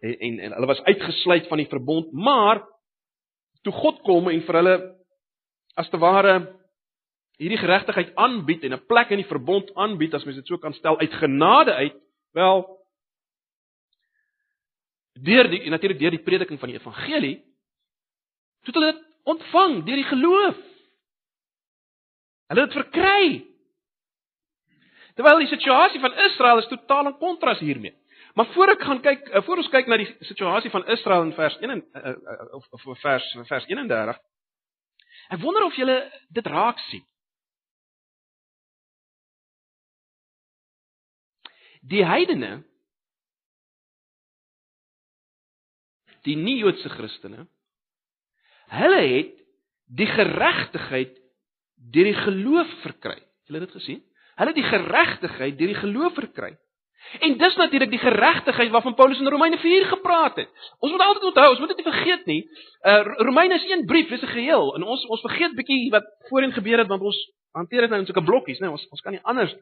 en 0.00 0.18
en, 0.18 0.38
en 0.38 0.52
hulle 0.52 0.66
was 0.66 0.82
uitgesluit 0.82 1.46
van 1.46 1.58
die 1.58 1.68
verbond, 1.68 2.12
maar 2.12 2.66
toe 3.62 3.72
God 3.72 4.00
kom 4.02 4.28
en 4.28 4.42
vir 4.42 4.54
hulle 4.54 4.76
as 5.74 5.88
te 5.90 5.98
ware 5.98 6.61
hierdie 7.42 7.60
geregtigheid 7.60 8.14
aanbied 8.14 8.64
en 8.64 8.74
'n 8.76 8.86
plek 8.86 9.10
in 9.10 9.22
die 9.22 9.30
verbond 9.30 9.74
aanbied 9.74 10.14
as 10.14 10.24
mens 10.24 10.38
dit 10.38 10.46
so 10.46 10.58
kan 10.58 10.74
stel 10.74 10.98
uit 10.98 11.12
genade 11.12 11.74
uit, 11.74 11.96
wel 12.32 12.82
deur 15.12 15.48
die 15.50 15.70
natuurlik 15.70 15.98
deur 15.98 16.10
die 16.10 16.22
prediking 16.22 16.58
van 16.58 16.68
die 16.68 16.78
evangelie, 16.78 17.44
het 18.62 18.74
hulle 18.74 18.92
dit 18.92 19.02
ontvang 19.22 19.84
deur 19.84 20.00
die 20.00 20.10
geloof. 20.10 20.56
Hulle 22.46 22.60
het 22.60 22.72
dit 22.72 22.82
verkry. 22.82 23.26
Terwyl 25.14 25.38
die 25.38 25.50
situasie 25.52 26.00
van 26.00 26.14
Israel 26.14 26.58
is 26.58 26.68
totaal 26.68 27.06
in 27.06 27.18
kontras 27.18 27.58
hiermee. 27.58 27.94
Maar 28.34 28.46
voor 28.54 28.68
ek 28.72 28.82
gaan 28.82 29.00
kyk, 29.00 29.28
eh, 29.28 29.42
voor 29.42 29.56
ons 29.56 29.68
kyk 29.68 29.86
na 29.86 29.96
die 29.96 30.16
situasie 30.20 30.70
van 30.70 30.86
Israel 30.86 31.22
in 31.22 31.32
vers 31.36 31.56
1 31.60 31.70
en 31.70 31.84
uh, 31.92 32.08
uh, 32.08 32.54
of, 32.54 32.66
of 32.72 33.00
vers 33.00 33.26
vers 33.44 33.66
31. 33.66 34.20
Ek 35.28 35.40
wonder 35.40 35.64
of 35.64 35.76
julle 35.76 35.98
dit 36.28 36.46
raak 36.46 36.78
sien. 36.88 37.04
Die 41.90 42.04
heidene 42.06 42.62
die 46.22 46.36
nie-Joodse 46.38 46.88
Christene 46.92 47.46
hulle 48.72 49.00
het 49.02 49.32
die 49.92 50.06
geregtigheid 50.08 51.18
deur 51.92 52.08
die 52.08 52.18
geloof 52.24 52.70
verkry. 52.84 53.18
Julle 53.48 53.60
het 53.60 53.72
dit 53.72 53.80
gesien? 53.80 54.02
Hulle 54.38 54.52
het 54.54 54.60
die 54.60 54.70
geregtigheid 54.70 55.58
deur 55.58 55.72
die 55.74 55.80
geloof 55.80 56.14
verkry. 56.16 56.54
En 57.20 57.34
dis 57.38 57.56
natuurlik 57.58 57.90
die 57.90 58.00
geregtigheid 58.00 58.70
waarvan 58.70 58.94
Paulus 58.94 59.18
in 59.20 59.28
Romeine 59.28 59.58
4 59.58 59.86
gepraat 59.86 60.36
het. 60.36 60.48
Ons 60.78 60.92
moet 60.92 61.00
altyd 61.00 61.24
onthou, 61.24 61.48
ons 61.50 61.58
moet 61.58 61.72
dit 61.74 61.82
nie 61.82 61.92
vergeet 61.92 62.26
nie. 62.26 62.40
Uh 62.86 63.02
Romeine 63.26 63.58
is 63.58 63.66
een 63.70 63.84
brief, 63.86 64.08
dis 64.08 64.22
'n 64.22 64.34
geheel. 64.36 64.74
En 64.76 64.82
ons 64.82 65.06
ons 65.06 65.20
vergeet 65.20 65.54
bietjie 65.54 65.90
wat 65.90 66.06
voorheen 66.28 66.52
gebeur 66.52 66.78
het 66.78 66.88
want 66.88 67.02
ons 67.02 67.18
hanteer 67.52 67.80
dit 67.80 67.90
nou 67.90 68.00
in 68.00 68.06
sulke 68.06 68.24
blokkies, 68.24 68.58
né? 68.58 68.66
Nee, 68.66 68.70
ons 68.70 68.86
ons 68.90 69.00
kan 69.00 69.12
nie 69.12 69.22
anders. 69.22 69.54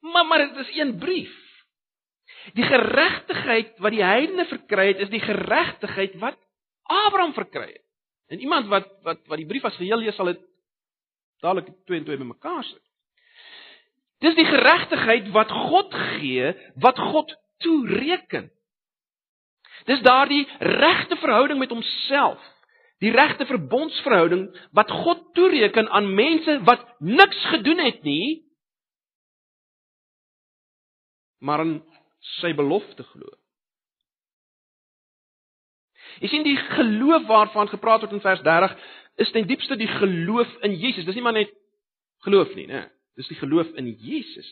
Maar 0.00 0.26
maar 0.26 0.38
dit 0.38 0.56
is 0.66 0.76
een 0.76 0.98
brief. 0.98 1.36
Die 2.56 2.64
geregtigheid 2.64 3.78
wat 3.78 3.92
die 3.92 4.04
heidene 4.04 4.46
verkry 4.48 4.86
het, 4.92 5.02
is 5.04 5.12
die 5.12 5.20
geregtigheid 5.20 6.14
wat 6.22 6.38
Abraham 6.82 7.32
verkry 7.36 7.66
het. 7.72 7.86
En 8.30 8.40
iemand 8.40 8.66
wat 8.70 8.88
wat 9.02 9.26
wat 9.26 9.38
die 9.38 9.46
brief 9.46 9.64
as 9.64 9.76
geheel 9.76 9.98
lees, 9.98 10.14
sal 10.14 10.30
dit 10.30 10.40
dadelik 11.42 11.68
2 11.88 11.98
en 11.98 12.06
2 12.06 12.20
bymekaar 12.20 12.64
sit. 12.64 12.82
Dis 14.20 14.36
die 14.36 14.44
geregtigheid 14.44 15.30
wat 15.34 15.50
God 15.50 15.94
gee, 15.94 16.52
wat 16.76 16.98
God 16.98 17.32
toereken. 17.64 18.50
Dis 19.88 20.02
daardie 20.04 20.44
regte 20.58 21.16
verhouding 21.16 21.58
met 21.58 21.72
homself, 21.72 22.40
die 23.00 23.12
regte 23.14 23.46
verbondsverhouding 23.48 24.44
wat 24.76 24.92
God 24.92 25.24
toereken 25.34 25.88
aan 25.88 26.12
mense 26.14 26.58
wat 26.68 26.84
niks 26.98 27.44
gedoen 27.54 27.80
het 27.80 28.02
nie, 28.04 28.49
maar 31.40 31.64
in 31.64 31.78
sy 32.40 32.52
belofte 32.56 33.04
glo. 33.12 33.28
Jy 36.20 36.28
sien 36.28 36.44
die 36.44 36.56
geloof 36.56 37.26
waarvan 37.28 37.70
gepraat 37.70 38.04
word 38.04 38.16
in 38.16 38.24
vers 38.24 38.42
30 38.44 38.74
is 39.20 39.30
ten 39.32 39.46
diepste 39.48 39.76
die 39.76 39.88
geloof 39.88 40.50
in 40.66 40.74
Jesus. 40.80 41.04
Dis 41.04 41.16
nie 41.16 41.24
maar 41.24 41.36
net 41.36 41.52
geloof 42.26 42.52
nie, 42.56 42.66
né? 42.68 42.86
Dis 43.16 43.28
die 43.30 43.38
geloof 43.40 43.68
in 43.80 43.88
Jesus. 44.00 44.48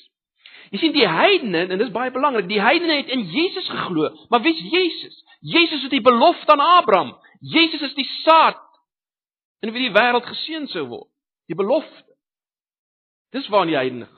Jy 0.72 0.80
sien 0.82 0.94
die 0.96 1.06
heidene 1.08 1.66
en 1.66 1.80
dis 1.80 1.92
baie 1.92 2.12
belangrik. 2.12 2.48
Die 2.50 2.60
heidene 2.60 3.00
het 3.00 3.12
in 3.12 3.24
Jesus 3.32 3.68
geglo. 3.68 4.10
Maar 4.32 4.42
wie's 4.44 4.60
Jesus? 4.72 5.22
Jesus 5.40 5.84
is 5.84 5.92
die 5.92 6.04
belofte 6.04 6.52
aan 6.52 6.64
Abraham. 6.64 7.14
Jesus 7.40 7.82
is 7.88 7.94
die 7.96 8.08
saad 8.22 8.60
in 9.64 9.72
wie 9.72 9.88
die 9.88 9.94
wêreld 9.94 10.26
geseën 10.28 10.68
sou 10.72 10.86
word. 10.90 11.10
Die 11.48 11.56
belofte. 11.56 12.04
Dis 13.32 13.48
waar 13.52 13.68
die 13.68 13.76
heidene 13.76 14.08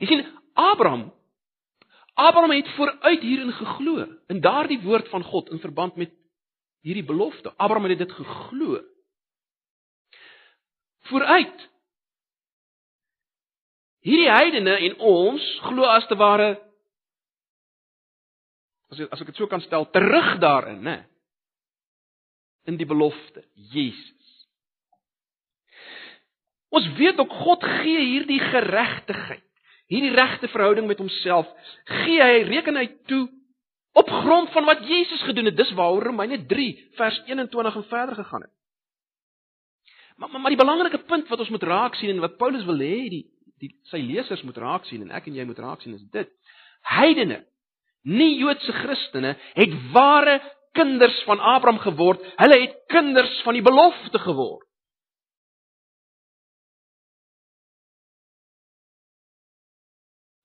Jy 0.00 0.10
sien 0.10 0.26
Abraham 0.54 1.10
Abraham 2.16 2.50
het 2.50 2.68
vooruit 2.68 3.20
hierin 3.20 3.52
geglo 3.52 4.06
in 4.32 4.40
daardie 4.40 4.80
woord 4.80 5.08
van 5.12 5.22
God 5.22 5.50
in 5.52 5.60
verband 5.60 5.96
met 6.00 6.14
hierdie 6.80 7.04
belofte. 7.04 7.52
Abraham 7.56 7.90
het 7.90 7.98
dit 7.98 8.12
geglo. 8.12 8.80
Vooruit. 11.10 11.66
Hierdie 14.00 14.30
heidene 14.30 14.78
en 14.88 14.96
ons 14.96 15.44
glo 15.66 15.84
as 15.92 16.08
te 16.08 16.16
ware 16.16 16.54
as 18.88 19.02
ek 19.02 19.12
as 19.12 19.20
ek 19.20 19.32
dit 19.34 19.40
so 19.42 19.50
kan 19.50 19.60
stel 19.60 19.84
terug 19.92 20.36
daarin, 20.40 20.80
né? 20.80 20.98
In 22.64 22.78
die 22.80 22.86
belofte, 22.88 23.44
Jesus. 23.74 24.14
Ons 26.72 26.86
weet 26.96 27.18
ook 27.20 27.34
God 27.44 27.66
gee 27.82 28.00
hierdie 28.00 28.40
geregtigheid 28.40 29.45
hierdie 29.92 30.14
regte 30.14 30.48
verhouding 30.48 30.86
met 30.86 30.98
homself 30.98 31.48
gee 32.02 32.22
hy 32.22 32.42
reken 32.48 32.76
hy 32.76 32.86
toe 33.10 33.24
op 33.96 34.10
grond 34.10 34.50
van 34.52 34.64
wat 34.68 34.82
Jesus 34.84 35.22
gedoen 35.24 35.48
het. 35.48 35.56
Dis 35.56 35.72
waaroor 35.72 36.10
Romeine 36.10 36.42
3 36.46 36.66
vers 36.98 37.22
21 37.26 37.76
en 37.76 37.84
verder 37.88 38.14
gegaan 38.14 38.42
het. 38.44 38.52
Maar, 40.16 40.30
maar 40.30 40.40
maar 40.40 40.52
die 40.52 40.60
belangrike 40.60 40.98
punt 40.98 41.28
wat 41.28 41.38
ons 41.38 41.48
moet 41.48 41.62
raak 41.62 41.94
sien 41.94 42.10
en 42.10 42.20
wat 42.20 42.36
Paulus 42.36 42.64
wil 42.64 42.80
hê 42.80 43.08
die 43.12 43.24
die 43.56 43.70
sy 43.88 44.02
lesers 44.04 44.42
moet 44.44 44.58
raak 44.60 44.84
sien 44.84 45.06
en 45.06 45.14
ek 45.16 45.30
en 45.30 45.36
jy 45.38 45.44
moet 45.48 45.60
raak 45.64 45.80
sien 45.80 45.94
is 45.96 46.04
dit. 46.12 46.28
Heidene, 46.92 47.40
nie 48.04 48.34
Joodse 48.36 48.72
Christene 48.82 49.32
het 49.56 49.76
ware 49.94 50.40
kinders 50.76 51.16
van 51.24 51.40
Abraham 51.40 51.80
geword. 51.80 52.20
Hulle 52.36 52.58
het 52.60 52.76
kinders 52.92 53.40
van 53.46 53.56
die 53.56 53.64
belofte 53.64 54.20
geword. 54.26 54.65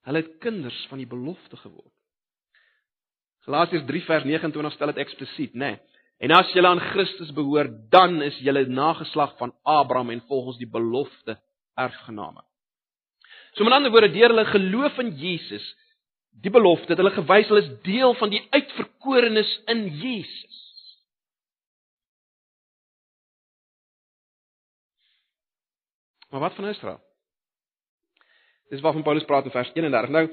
Hulle 0.07 0.23
het 0.23 0.37
kinders 0.41 0.85
van 0.89 0.97
die 0.97 1.07
belofte 1.09 1.57
geword. 1.61 1.93
Galasiërs 3.45 3.85
3 3.89 4.03
vers 4.05 4.25
29 4.25 4.73
stel 4.73 4.93
dit 4.93 5.01
eksplisiet, 5.01 5.53
né? 5.53 5.75
Nee. 5.75 5.79
En 6.21 6.31
as 6.37 6.51
julle 6.53 6.69
aan 6.69 6.81
Christus 6.91 7.31
behoort, 7.33 7.73
dan 7.89 8.19
is 8.21 8.37
julle 8.45 8.67
nageslag 8.69 9.33
van 9.39 9.55
Abraham 9.65 10.11
en 10.13 10.21
volgens 10.29 10.59
die 10.61 10.69
belofte 10.69 11.39
erfgename. 11.73 12.43
So 13.57 13.63
met 13.63 13.73
ander 13.73 13.91
woorde, 13.91 14.11
deur 14.13 14.29
hulle 14.29 14.45
geloof 14.45 14.99
in 15.01 15.15
Jesus, 15.17 15.65
die 16.43 16.53
belofte 16.53 16.93
het 16.93 17.01
hulle 17.01 17.15
gewys 17.15 17.49
hulle 17.49 17.63
is 17.65 17.71
deel 17.87 18.13
van 18.21 18.29
die 18.29 18.43
uitverkorenes 18.53 19.55
in 19.73 19.87
Jesus. 20.03 20.59
Maar 26.29 26.45
wat 26.45 26.55
van 26.55 26.69
Israel? 26.69 27.01
Dis 28.71 28.81
waarvan 28.81 29.03
Paulus 29.03 29.27
praat 29.27 29.47
in 29.47 29.51
vers 29.51 29.71
31. 29.73 30.09
Nou, 30.15 30.25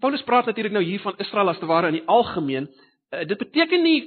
Paulus 0.00 0.22
praat 0.28 0.46
natuurlik 0.46 0.72
nou 0.72 0.84
hier 0.84 1.00
van 1.00 1.18
Israel 1.18 1.48
as 1.48 1.58
te 1.58 1.68
ware 1.68 1.88
in 1.88 1.98
die 1.98 2.06
algemeen. 2.08 2.68
Uh, 3.10 3.24
dit 3.28 3.38
beteken 3.38 3.82
nie 3.82 4.00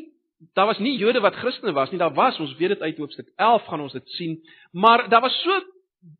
daar 0.53 0.65
was 0.65 0.77
nie 0.77 0.98
Jode 0.98 1.20
wat 1.20 1.36
Christene 1.36 1.72
was 1.72 1.89
nie. 1.89 2.00
Daar 2.00 2.13
was, 2.13 2.39
ons 2.39 2.56
weet 2.56 2.75
dit 2.75 2.82
uit 2.82 2.98
Hoofstuk 2.98 3.32
11 3.36 3.65
gaan 3.65 3.82
ons 3.82 3.94
dit 3.94 4.10
sien, 4.18 4.39
maar 4.72 5.10
daar 5.10 5.22
was 5.22 5.42
so 5.42 5.62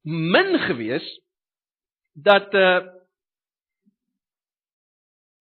min 0.02 0.60
gewees 0.60 1.08
dat 2.14 2.54
uh 2.54 2.80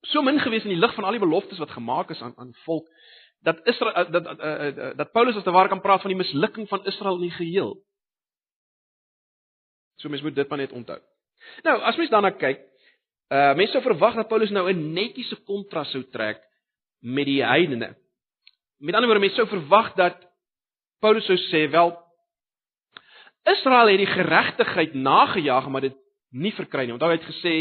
so 0.02 0.23
min 0.23 0.40
gewees 0.40 0.64
in 0.66 0.75
die 0.75 0.81
lig 0.83 0.95
van 0.95 1.04
al 1.04 1.14
die 1.14 1.23
beloftes 1.23 1.59
wat 1.62 1.71
gemaak 1.71 2.11
is 2.11 2.21
aan 2.21 2.33
aan 2.37 2.54
volk 2.64 2.88
dat 3.47 3.61
Israel 3.66 4.11
dat 4.11 4.25
dat, 4.25 4.38
uh, 4.38 4.97
dat 4.97 5.12
Paulus 5.12 5.37
as 5.37 5.42
te 5.42 5.50
ware 5.50 5.69
kan 5.69 5.81
praat 5.81 6.00
van 6.00 6.11
die 6.11 6.19
mislukking 6.19 6.69
van 6.69 6.85
Israel 6.85 7.14
in 7.14 7.28
die 7.28 7.37
geheel. 7.37 7.76
So 9.97 10.09
mens 10.09 10.23
moet 10.23 10.35
dit 10.35 10.49
maar 10.49 10.59
net 10.59 10.73
onthou. 10.73 10.99
Nou, 11.66 11.80
as 11.80 11.96
mens 11.96 12.11
daarna 12.11 12.32
kyk, 12.37 12.61
uh 13.32 13.52
mense 13.56 13.72
sou 13.72 13.82
verwag 13.84 14.18
dat 14.18 14.28
Paulus 14.28 14.50
nou 14.50 14.68
'n 14.70 14.92
netjiese 14.92 15.37
kontras 15.44 15.90
sou 15.90 16.02
trek 16.11 16.42
met 17.00 17.26
die 17.26 17.42
heidene. 17.44 17.94
Met 18.78 18.94
ander 18.94 19.08
woorde, 19.08 19.26
mense 19.26 19.37
sou 19.37 19.49
verwag 19.49 19.94
dat 19.94 20.18
Paulus 21.00 21.26
sou 21.26 21.37
sê, 21.50 21.70
wel 21.70 21.96
Israel 23.44 23.88
het 23.88 23.99
die 23.99 24.06
geregtigheid 24.06 24.94
nagejaag, 24.94 25.68
maar 25.68 25.80
dit 25.80 25.96
nie 26.30 26.52
verkry 26.52 26.84
nie. 26.87 26.94
Onthou 26.94 27.11
hy 27.11 27.18
het 27.18 27.30
gesê 27.30 27.54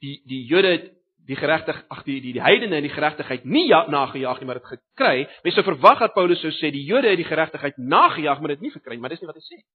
die 0.00 0.22
die 0.26 0.44
Jode 0.48 0.70
het 0.72 0.86
die 1.28 1.36
geregtig 1.36 1.82
ag 1.92 2.04
die 2.06 2.20
die 2.24 2.32
die 2.32 2.42
heidene 2.42 2.78
en 2.78 2.86
die 2.86 2.94
geregtigheid 2.94 3.44
nie 3.44 3.66
ja, 3.68 3.84
nagejaag 3.92 4.40
nie, 4.40 4.46
maar 4.46 4.60
dit 4.62 4.70
gekry. 4.70 5.26
Mense 5.44 5.60
sou 5.60 5.66
verwag 5.66 6.00
dat 6.00 6.14
Paulus 6.14 6.40
sou 6.40 6.52
sê 6.56 6.70
die 6.72 6.86
Jode 6.88 7.10
het 7.10 7.20
die 7.20 7.28
geregtigheid 7.28 7.76
nagejaag, 7.76 8.40
maar 8.40 8.54
dit 8.56 8.64
nie 8.64 8.72
verkry 8.72 8.96
nie, 8.96 9.02
maar 9.04 9.12
dis 9.12 9.20
nie 9.20 9.28
wat 9.28 9.36
hy 9.36 9.44
sê 9.44 9.58
nie. 9.58 9.66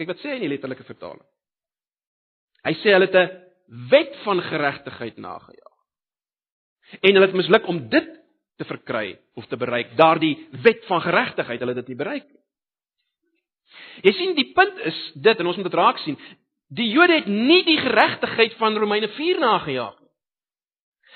Kyk 0.00 0.08
wat 0.08 0.22
sê 0.22 0.32
hy 0.32 0.38
in 0.38 0.46
die 0.46 0.54
letterlike 0.54 0.86
vertaling. 0.88 1.26
Hy 2.64 2.72
sê 2.80 2.94
hulle 2.94 3.08
het 3.10 3.16
'n 3.20 3.88
wet 3.90 4.14
van 4.24 4.40
geregtigheid 4.40 5.16
nagejaag. 5.20 5.76
En 7.04 7.12
hulle 7.14 7.26
het 7.26 7.36
misluk 7.36 7.66
om 7.68 7.88
dit 7.88 8.08
te 8.56 8.64
verkry 8.64 9.18
of 9.34 9.46
te 9.46 9.56
bereik. 9.56 9.96
Daardie 9.96 10.48
wet 10.62 10.86
van 10.86 11.00
geregtigheid, 11.00 11.60
hulle 11.60 11.74
het 11.74 11.84
dit 11.84 11.92
nie 11.92 12.04
bereik 12.04 12.26
nie. 12.28 12.40
Jy 14.02 14.12
sien 14.12 14.34
die 14.34 14.52
punt 14.52 14.78
is 14.88 14.98
dit 15.14 15.38
en 15.38 15.46
ons 15.46 15.56
moet 15.56 15.68
dit 15.68 15.78
raak 15.78 15.98
sien. 15.98 16.16
Die 16.68 16.88
Jode 16.88 17.20
het 17.20 17.26
nie 17.26 17.62
die 17.64 17.78
geregtigheid 17.78 18.56
van 18.56 18.76
Romeine 18.76 19.08
4 19.08 19.38
nagejaag 19.38 20.00
nie. 20.00 20.10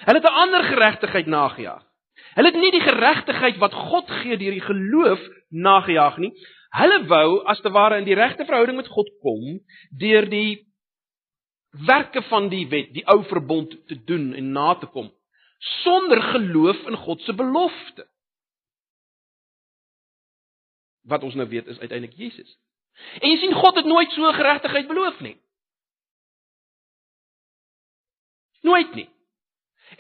Hulle 0.05 0.21
het 0.21 0.29
'n 0.29 0.41
ander 0.45 0.65
geregtigheid 0.65 1.27
nagejaag. 1.27 1.83
Hulle 2.35 2.51
het 2.51 2.61
nie 2.61 2.71
die 2.71 2.85
geregtigheid 2.85 3.57
wat 3.57 3.73
God 3.73 4.11
gee 4.11 4.37
deur 4.37 4.51
die 4.51 4.61
geloof 4.61 5.21
nagejaag 5.49 6.17
nie. 6.19 6.33
Hulle 6.75 7.01
wou 7.07 7.43
as 7.51 7.61
te 7.63 7.71
ware 7.71 7.99
in 8.01 8.07
die 8.09 8.17
regte 8.19 8.45
verhouding 8.45 8.77
met 8.77 8.91
God 8.91 9.11
kom 9.23 9.61
deur 9.99 10.27
die 10.31 10.65
werke 11.87 12.23
van 12.31 12.49
die 12.51 12.67
wet, 12.71 12.93
die 12.95 13.05
ou 13.11 13.23
verbond 13.31 13.75
te 13.89 13.99
doen 14.07 14.33
en 14.35 14.53
na 14.55 14.75
te 14.79 14.87
kom 14.87 15.13
sonder 15.65 16.23
geloof 16.23 16.77
in 16.87 16.97
God 16.97 17.21
se 17.21 17.35
belofte. 17.35 18.07
Wat 21.09 21.23
ons 21.23 21.35
nou 21.35 21.49
weet 21.49 21.67
is 21.67 21.79
uiteindelik 21.79 22.17
Jesus. 22.17 22.59
En 23.21 23.29
jy 23.29 23.37
sien 23.41 23.57
God 23.57 23.77
het 23.77 23.89
nooit 23.89 24.13
so 24.13 24.33
geregtigheid 24.33 24.89
beloof 24.89 25.21
nie. 25.21 25.37
Nooit 28.65 28.95
nie. 28.95 29.09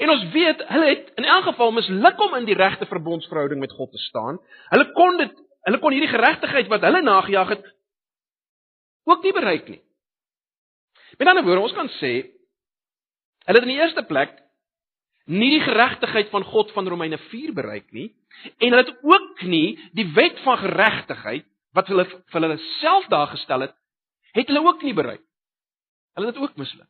En 0.00 0.10
ons 0.10 0.28
weet 0.32 0.62
hulle 0.68 0.86
het 0.88 1.10
in 1.20 1.26
elk 1.28 1.48
geval 1.50 1.72
misluk 1.76 2.20
om 2.20 2.36
in 2.38 2.46
die 2.48 2.56
regte 2.58 2.86
verbondsverhouding 2.86 3.60
met 3.60 3.72
God 3.72 3.90
te 3.92 4.00
staan. 4.06 4.40
Hulle 4.72 4.86
kon 4.92 5.18
dit 5.20 5.42
hulle 5.64 5.80
kon 5.80 5.94
hierdie 5.96 6.12
geregtigheid 6.12 6.68
wat 6.72 6.84
hulle 6.84 7.02
nagejaag 7.04 7.56
het 7.56 7.66
ook 9.08 9.24
nie 9.24 9.34
bereik 9.36 9.68
nie. 9.68 9.82
Met 11.18 11.28
ander 11.28 11.44
woorde, 11.44 11.66
ons 11.68 11.76
kan 11.76 11.90
sê 12.00 12.14
hulle 13.44 13.60
het 13.60 13.66
in 13.66 13.74
die 13.74 13.80
eerste 13.80 14.04
plek 14.08 14.38
nie 15.24 15.50
die 15.54 15.64
geregtigheid 15.64 16.30
van 16.32 16.44
God 16.44 16.72
van 16.76 16.88
Romeine 16.88 17.18
4 17.30 17.52
bereik 17.56 17.92
nie 17.96 18.10
en 18.58 18.70
hulle 18.70 18.84
het 18.84 19.04
ook 19.04 19.44
nie 19.48 19.76
die 19.96 20.06
wet 20.16 20.40
van 20.44 20.60
geregtigheid 20.60 21.46
wat 21.76 21.88
hulle 21.90 22.04
vir 22.08 22.40
hulle 22.40 22.58
self 22.80 23.06
daar 23.12 23.30
gestel 23.32 23.66
het, 23.66 23.74
het 24.36 24.50
hulle 24.50 24.62
ook 24.62 24.82
nie 24.86 24.94
bereik. 24.94 25.22
Hulle 26.14 26.30
het 26.30 26.38
ook 26.38 26.56
misluk. 26.60 26.88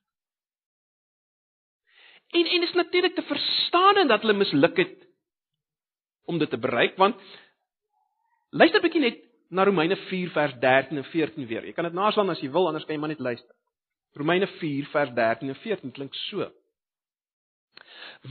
En 2.35 2.50
en 2.57 2.66
is 2.66 2.75
natuurlik 2.75 3.14
te 3.14 3.23
verstaan 3.23 4.09
dat 4.09 4.21
hulle 4.21 4.37
misluk 4.37 4.76
het 4.76 4.97
om 6.26 6.38
dit 6.38 6.50
te 6.50 6.59
bereik 6.59 6.97
want 6.97 7.21
luister 8.54 8.82
bietjie 8.84 9.02
net 9.02 9.23
na 9.54 9.66
Romeine 9.66 9.96
4 10.08 10.32
vers 10.34 10.54
13 10.62 10.99
en 11.00 11.06
14 11.11 11.46
weer. 11.50 11.66
Jy 11.66 11.75
kan 11.76 11.88
dit 11.88 11.96
naslaan 11.96 12.32
as 12.32 12.42
jy 12.42 12.50
wil, 12.54 12.68
anders 12.70 12.87
kan 12.87 12.96
jy 12.96 13.02
maar 13.02 13.12
net 13.12 13.23
luister. 13.23 13.50
Romeine 14.18 14.49
4 14.58 14.90
vers 14.92 15.14
13 15.14 15.50
en 15.50 15.58
14 15.62 15.94
klink 15.94 16.14
so. 16.28 16.46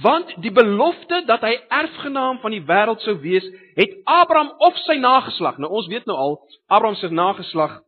Want 0.04 0.32
die 0.42 0.52
belofte 0.52 1.22
dat 1.28 1.44
hy 1.46 1.54
erfgenaam 1.70 2.40
van 2.42 2.56
die 2.56 2.64
wêreld 2.66 3.04
sou 3.06 3.18
wees, 3.22 3.46
het 3.78 4.00
Abraham 4.10 4.54
op 4.64 4.80
sy 4.88 4.96
nageslag. 5.02 5.60
Nou 5.62 5.70
ons 5.76 5.90
weet 5.92 6.08
nou 6.10 6.18
al 6.18 6.40
Abraham 6.68 6.98
se 7.00 7.12
nageslag 7.14 7.82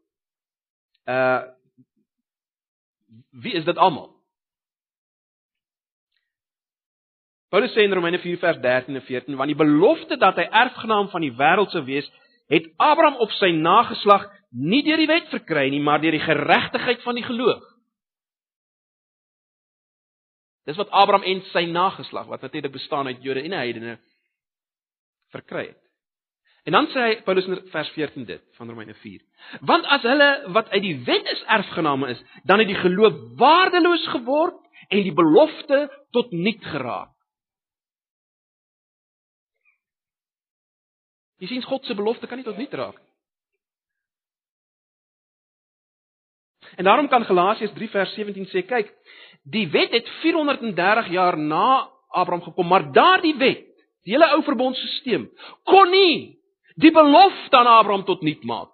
uh 1.10 1.44
wie 3.36 3.52
is 3.54 3.66
dit 3.68 3.78
almal? 3.78 4.14
Paulus 7.52 7.74
sê 7.76 7.84
in 7.84 7.94
Romeine 7.94 8.20
4 8.24 8.38
vers 8.40 8.62
13 8.64 8.96
en 8.96 9.04
14, 9.04 9.36
want 9.36 9.52
die 9.52 9.58
belofte 9.60 10.18
dat 10.20 10.40
hy 10.40 10.46
erfgenaam 10.50 11.10
van 11.12 11.24
die 11.24 11.34
wêreld 11.36 11.72
sou 11.76 11.84
wees, 11.88 12.08
het 12.52 12.68
Abraham 12.78 13.20
op 13.24 13.32
sy 13.40 13.52
nageslag 13.56 14.28
nie 14.56 14.84
deur 14.86 15.02
die 15.02 15.10
wet 15.10 15.32
verkry 15.34 15.70
nie, 15.74 15.82
maar 15.84 16.02
deur 16.02 16.16
die 16.16 16.24
geregtigheid 16.24 17.02
van 17.04 17.18
die 17.18 17.26
geloof. 17.26 17.64
Dis 20.66 20.78
wat 20.82 20.90
Abraham 20.90 21.26
en 21.30 21.42
sy 21.52 21.66
nageslag, 21.70 22.30
wat 22.30 22.42
natuurlik 22.42 22.74
bestaan 22.74 23.08
uit 23.08 23.24
Jode 23.24 23.44
en 23.46 23.54
heidene, 23.54 23.98
verkry 25.34 25.68
het. 25.68 25.82
En 26.66 26.74
dan 26.74 26.88
sê 26.90 27.02
hy 27.04 27.18
Paulus 27.26 27.46
in 27.46 27.60
vers 27.70 27.90
14 27.94 28.26
dit 28.26 28.42
van 28.58 28.70
Romeine 28.72 28.96
4. 28.98 29.20
Want 29.70 29.86
as 29.94 30.06
hulle 30.08 30.30
wat 30.56 30.72
uit 30.74 30.82
die 30.82 30.96
wet 31.06 31.28
is 31.30 31.44
erfgename 31.54 32.10
is, 32.16 32.24
dan 32.50 32.62
het 32.62 32.72
die 32.72 32.80
geloof 32.80 33.20
waardeloos 33.38 34.08
geword 34.16 34.58
en 34.90 35.04
die 35.06 35.14
belofte 35.14 35.86
tot 36.18 36.32
niet 36.34 36.66
geraak. 36.66 37.15
Jy 41.42 41.48
sien 41.48 41.64
God 41.64 41.86
se 41.86 41.96
belofte 41.96 42.28
kan 42.28 42.38
nie 42.40 42.48
tot 42.48 42.58
niet 42.58 42.74
raak 42.74 42.96
nie. 42.96 43.12
En 46.76 46.84
daarom 46.84 47.08
kan 47.08 47.26
Galasiërs 47.26 47.74
3 47.74 47.90
vers 47.90 48.14
17 48.14 48.48
sê, 48.52 48.64
kyk, 48.68 48.92
die 49.44 49.68
wet 49.72 49.94
het 49.96 50.10
430 50.22 51.12
jaar 51.14 51.38
na 51.38 51.88
Abraham 52.10 52.44
gekom, 52.44 52.68
maar 52.68 52.92
daardie 52.92 53.36
wet, 53.40 53.68
die 54.06 54.16
hele 54.16 54.28
ou 54.36 54.42
verbondstelsel, 54.44 55.28
kon 55.64 55.92
nie 55.92 56.36
die 56.76 56.92
belofte 56.92 57.58
aan 57.58 57.70
Abraham 57.78 58.04
tot 58.08 58.24
niet 58.26 58.44
maak. 58.44 58.72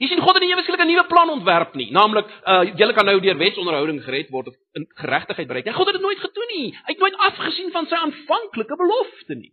Jy 0.00 0.08
sien 0.08 0.22
God 0.22 0.36
het 0.38 0.44
nie 0.44 0.52
eweslik 0.52 0.80
'n 0.80 0.86
nuwe 0.86 1.06
plan 1.06 1.30
ontwerp 1.30 1.74
nie, 1.74 1.90
naamlik 1.92 2.26
uh 2.46 2.62
julle 2.78 2.92
kan 2.94 3.04
nou 3.04 3.20
deur 3.20 3.36
wetsonderhouding 3.36 4.02
gered 4.04 4.30
word 4.30 4.48
of 4.48 4.54
in 4.72 4.86
geregtigheid 4.94 5.48
bereik. 5.48 5.66
En 5.66 5.74
God 5.74 5.86
het 5.86 5.94
dit 5.94 6.02
nooit 6.02 6.18
gedoen 6.18 6.50
nie. 6.56 6.72
Hy 6.72 6.92
het 6.92 6.98
nooit 6.98 7.16
afgesien 7.16 7.70
van 7.70 7.86
sy 7.86 7.94
aanvanklike 7.94 8.76
belofte 8.76 9.34
nie. 9.34 9.52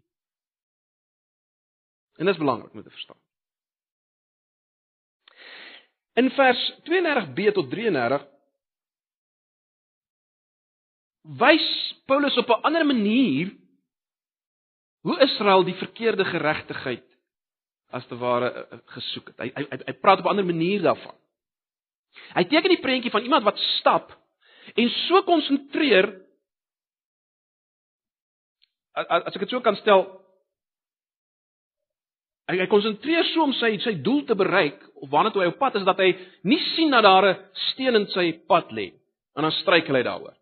En 2.17 2.25
dit 2.25 2.33
is 2.33 2.39
belangrik 2.39 2.73
om 2.73 2.83
te 2.83 2.89
verstaan. 2.89 3.19
In 6.13 6.29
vers 6.29 6.73
32b 6.89 7.53
tot 7.53 7.69
33 7.69 8.25
wys 11.21 11.67
Paulus 12.05 12.37
op 12.37 12.49
'n 12.49 12.61
ander 12.61 12.85
manier 12.85 13.55
hoe 15.01 15.19
Israel 15.19 15.63
die 15.63 15.75
verkeerde 15.75 16.25
geregtigheid 16.25 17.05
as 17.89 18.07
te 18.07 18.17
ware 18.17 18.51
eh, 18.51 18.71
eh, 18.71 18.79
gesoek 18.85 19.27
het. 19.27 19.37
Hy 19.37 19.51
hy 19.55 19.79
hy 19.85 19.93
praat 19.93 20.19
op 20.19 20.25
'n 20.25 20.35
ander 20.35 20.45
manier 20.45 20.81
daarvan. 20.81 21.15
Hy 22.33 22.43
teken 22.43 22.69
die 22.69 22.81
prentjie 22.81 23.11
van 23.11 23.23
iemand 23.23 23.43
wat 23.43 23.57
stap 23.57 24.11
en 24.75 24.89
so 24.89 25.21
konsentreer 25.23 26.25
as 28.93 29.35
ek 29.35 29.39
dit 29.45 29.49
so 29.49 29.61
kan 29.61 29.75
stel 29.75 30.26
Hy 32.47 32.55
hy 32.61 32.67
konsentreer 32.71 33.27
so 33.33 33.43
om 33.43 33.53
sy 33.57 33.73
sy 33.83 33.97
doel 34.03 34.21
te 34.27 34.35
bereik 34.39 34.79
of 35.01 35.09
wanneer 35.11 35.33
toe 35.35 35.43
hy 35.43 35.49
op 35.51 35.59
pad 35.59 35.75
is 35.81 35.87
dat 35.87 35.99
hy 35.99 36.13
nie 36.47 36.59
sien 36.75 36.93
dat 36.95 37.03
daar 37.03 37.25
'n 37.27 37.39
steen 37.71 37.95
in 37.95 38.07
sy 38.07 38.31
pad 38.47 38.71
lê 38.71 38.93
en 39.35 39.43
dan 39.43 39.51
struikel 39.51 39.95
hy 39.95 40.03
daaroor. 40.03 40.35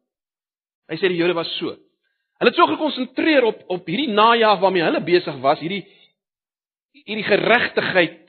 Hy 0.89 0.95
sê 0.97 1.09
die 1.09 1.17
Jode 1.17 1.33
was 1.33 1.49
so. 1.57 1.73
Hulle 2.39 2.51
het 2.51 2.55
so 2.55 2.67
gekonsentreer 2.67 3.43
op 3.43 3.63
op 3.67 3.87
hierdie 3.87 4.13
najag 4.13 4.59
waarmee 4.59 4.83
hulle 4.83 5.01
besig 5.01 5.37
was, 5.41 5.59
hierdie 5.59 5.85
hierdie 7.05 7.25
geregtigheid 7.25 8.21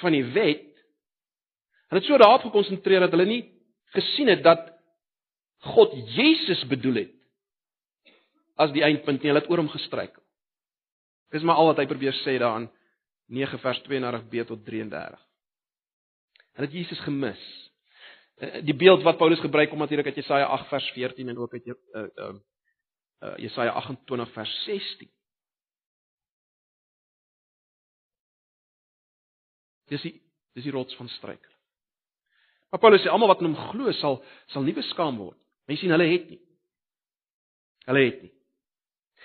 van 0.00 0.12
die 0.12 0.24
wet. 0.24 0.70
Hulle 1.88 2.00
het 2.00 2.08
so 2.08 2.18
daarop 2.18 2.46
gekonsentreer 2.48 3.00
dat 3.00 3.10
hulle 3.10 3.26
nie 3.26 3.42
gesien 3.96 4.28
het 4.28 4.42
dat 4.44 4.72
God 5.74 5.92
Jesus 6.14 6.62
bedoel 6.68 6.94
het 6.94 7.14
as 8.56 8.72
die 8.72 8.84
eindpunt 8.84 9.22
nie. 9.22 9.32
Hulle 9.32 9.42
het 9.42 9.50
oor 9.50 9.64
hom 9.64 9.72
gestruikel. 9.72 10.25
Dis 11.34 11.42
maar 11.42 11.58
al 11.58 11.72
wat 11.72 11.80
hy 11.82 11.86
probeer 11.90 12.14
sê 12.22 12.36
daarin 12.38 12.68
9 13.26 13.58
vers 13.58 13.80
32b 13.86 14.46
tot 14.46 14.64
33. 14.64 15.22
Hulle 16.56 16.68
het 16.68 16.76
Jesus 16.76 17.00
gemis. 17.04 17.42
Eh, 18.36 18.62
die 18.64 18.76
beeld 18.76 19.02
wat 19.02 19.18
Paulus 19.18 19.40
gebruik 19.40 19.72
om 19.72 19.78
natuurlik 19.78 20.06
uit 20.06 20.22
Jesaja 20.22 20.46
8 20.46 20.68
vers 20.68 20.90
14 20.90 21.28
en 21.28 21.38
ook 21.38 21.52
uit 21.52 21.66
uh 21.66 21.74
uh, 21.94 22.34
uh 23.20 23.36
Jesaja 23.36 23.70
28 23.70 24.32
vers 24.32 24.64
16. 24.64 25.10
Dis 29.86 30.02
die 30.02 30.22
dis 30.52 30.64
die 30.64 30.72
rots 30.72 30.96
van 30.96 31.08
struikel. 31.08 31.52
Maar 32.70 32.80
Paulus 32.80 33.02
sê 33.02 33.10
almal 33.10 33.28
wat 33.28 33.40
in 33.40 33.52
hom 33.52 33.70
glo 33.70 33.92
sal 33.92 34.22
sal 34.46 34.62
nie 34.62 34.74
beskaam 34.74 35.18
word. 35.18 35.38
Mense 35.66 35.80
sien 35.80 35.94
hulle 35.94 36.08
het 36.10 36.30
nie. 36.30 36.40
Hulle 37.86 38.04
het 38.04 38.22
nie. 38.22 38.32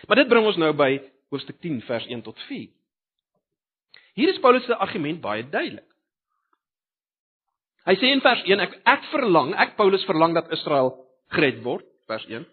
Maar 0.08 0.22
dit 0.22 0.30
bring 0.30 0.46
ons 0.46 0.58
nou 0.58 0.72
by 0.74 0.92
hoofstuk 1.32 1.60
10 1.64 1.82
vers 1.88 2.06
1 2.12 2.24
tot 2.28 2.40
4. 2.50 2.70
Hier 4.20 4.30
is 4.30 4.40
Paulus 4.44 4.66
se 4.68 4.76
argument 4.76 5.22
baie 5.24 5.44
duidelik. 5.48 5.88
Hy 7.88 7.96
sê 7.98 8.12
in 8.14 8.22
vers 8.22 8.44
1 8.46 8.62
ek 8.62 8.76
ek 8.86 9.06
verlang, 9.10 9.56
ek 9.58 9.78
Paulus 9.80 10.04
verlang 10.06 10.36
dat 10.38 10.52
Israel 10.54 10.94
gered 11.34 11.64
word, 11.66 11.88
vers 12.12 12.26
1. 12.30 12.44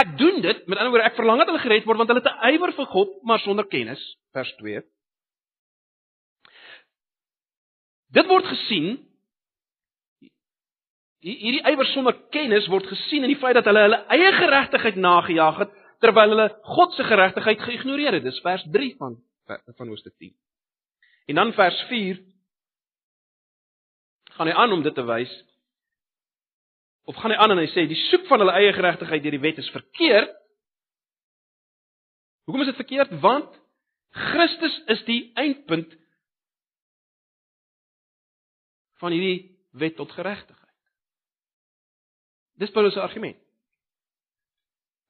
Ek 0.00 0.14
doen 0.18 0.40
dit, 0.42 0.64
met 0.66 0.78
ander 0.78 0.90
woorde 0.94 1.06
ek 1.06 1.18
verlang 1.18 1.38
dat 1.42 1.52
hulle 1.52 1.62
gered 1.62 1.86
word 1.86 2.00
want 2.00 2.10
hulle 2.10 2.22
het 2.24 2.32
'n 2.32 2.54
ywer 2.56 2.72
vir 2.72 2.88
God, 2.94 3.10
maar 3.22 3.38
sonder 3.44 3.66
kennis, 3.68 4.02
vers 4.32 4.50
2. 4.58 4.82
Dit 8.16 8.26
word 8.26 8.48
gesien 8.48 8.96
hierdie 11.20 11.64
ywer 11.66 11.86
sonder 11.92 12.14
kennis 12.30 12.68
word 12.70 12.86
gesien 12.86 13.26
in 13.26 13.32
die 13.32 13.40
feit 13.40 13.56
dat 13.58 13.66
hulle 13.66 13.82
hulle 13.86 13.98
eie 14.14 14.32
geregtigheid 14.32 14.96
nagejaag 15.02 15.58
het 15.64 15.77
terwyl 16.02 16.34
hulle 16.34 16.48
God 16.62 16.94
se 16.94 17.04
geregtigheid 17.04 17.60
geïgnoreer 17.60 18.18
het. 18.18 18.26
Dis 18.26 18.40
vers 18.44 18.64
3 18.72 18.94
van 18.98 19.18
van 19.48 19.88
Hoofstuk 19.88 20.12
10. 20.20 20.34
En 21.32 21.34
dan 21.34 21.52
vers 21.56 21.78
4 21.88 22.18
gaan 24.36 24.46
hy 24.46 24.52
aan 24.52 24.72
om 24.72 24.82
dit 24.82 24.94
te 24.94 25.04
wys. 25.04 25.32
Of 27.08 27.16
gaan 27.16 27.32
hy 27.32 27.38
aan 27.40 27.54
en 27.54 27.62
hy 27.62 27.70
sê 27.72 27.86
die 27.88 28.02
soek 28.10 28.26
van 28.28 28.44
hulle 28.44 28.56
eie 28.60 28.74
geregtigheid 28.76 29.24
deur 29.24 29.36
die 29.38 29.46
wet 29.46 29.62
is 29.62 29.70
verkeerd. 29.72 30.34
Hoekom 32.44 32.66
is 32.66 32.70
dit 32.70 32.80
verkeerd? 32.82 33.16
Want 33.24 33.56
Christus 34.12 34.76
is 34.92 35.02
die 35.08 35.20
eindpunt 35.36 35.96
van 39.00 39.12
hierdie 39.14 39.58
wet 39.80 39.96
tot 39.96 40.12
geregtigheid. 40.12 40.64
Dis 42.58 42.72
Paulus 42.74 42.96
se 42.96 43.00
argument. 43.00 43.38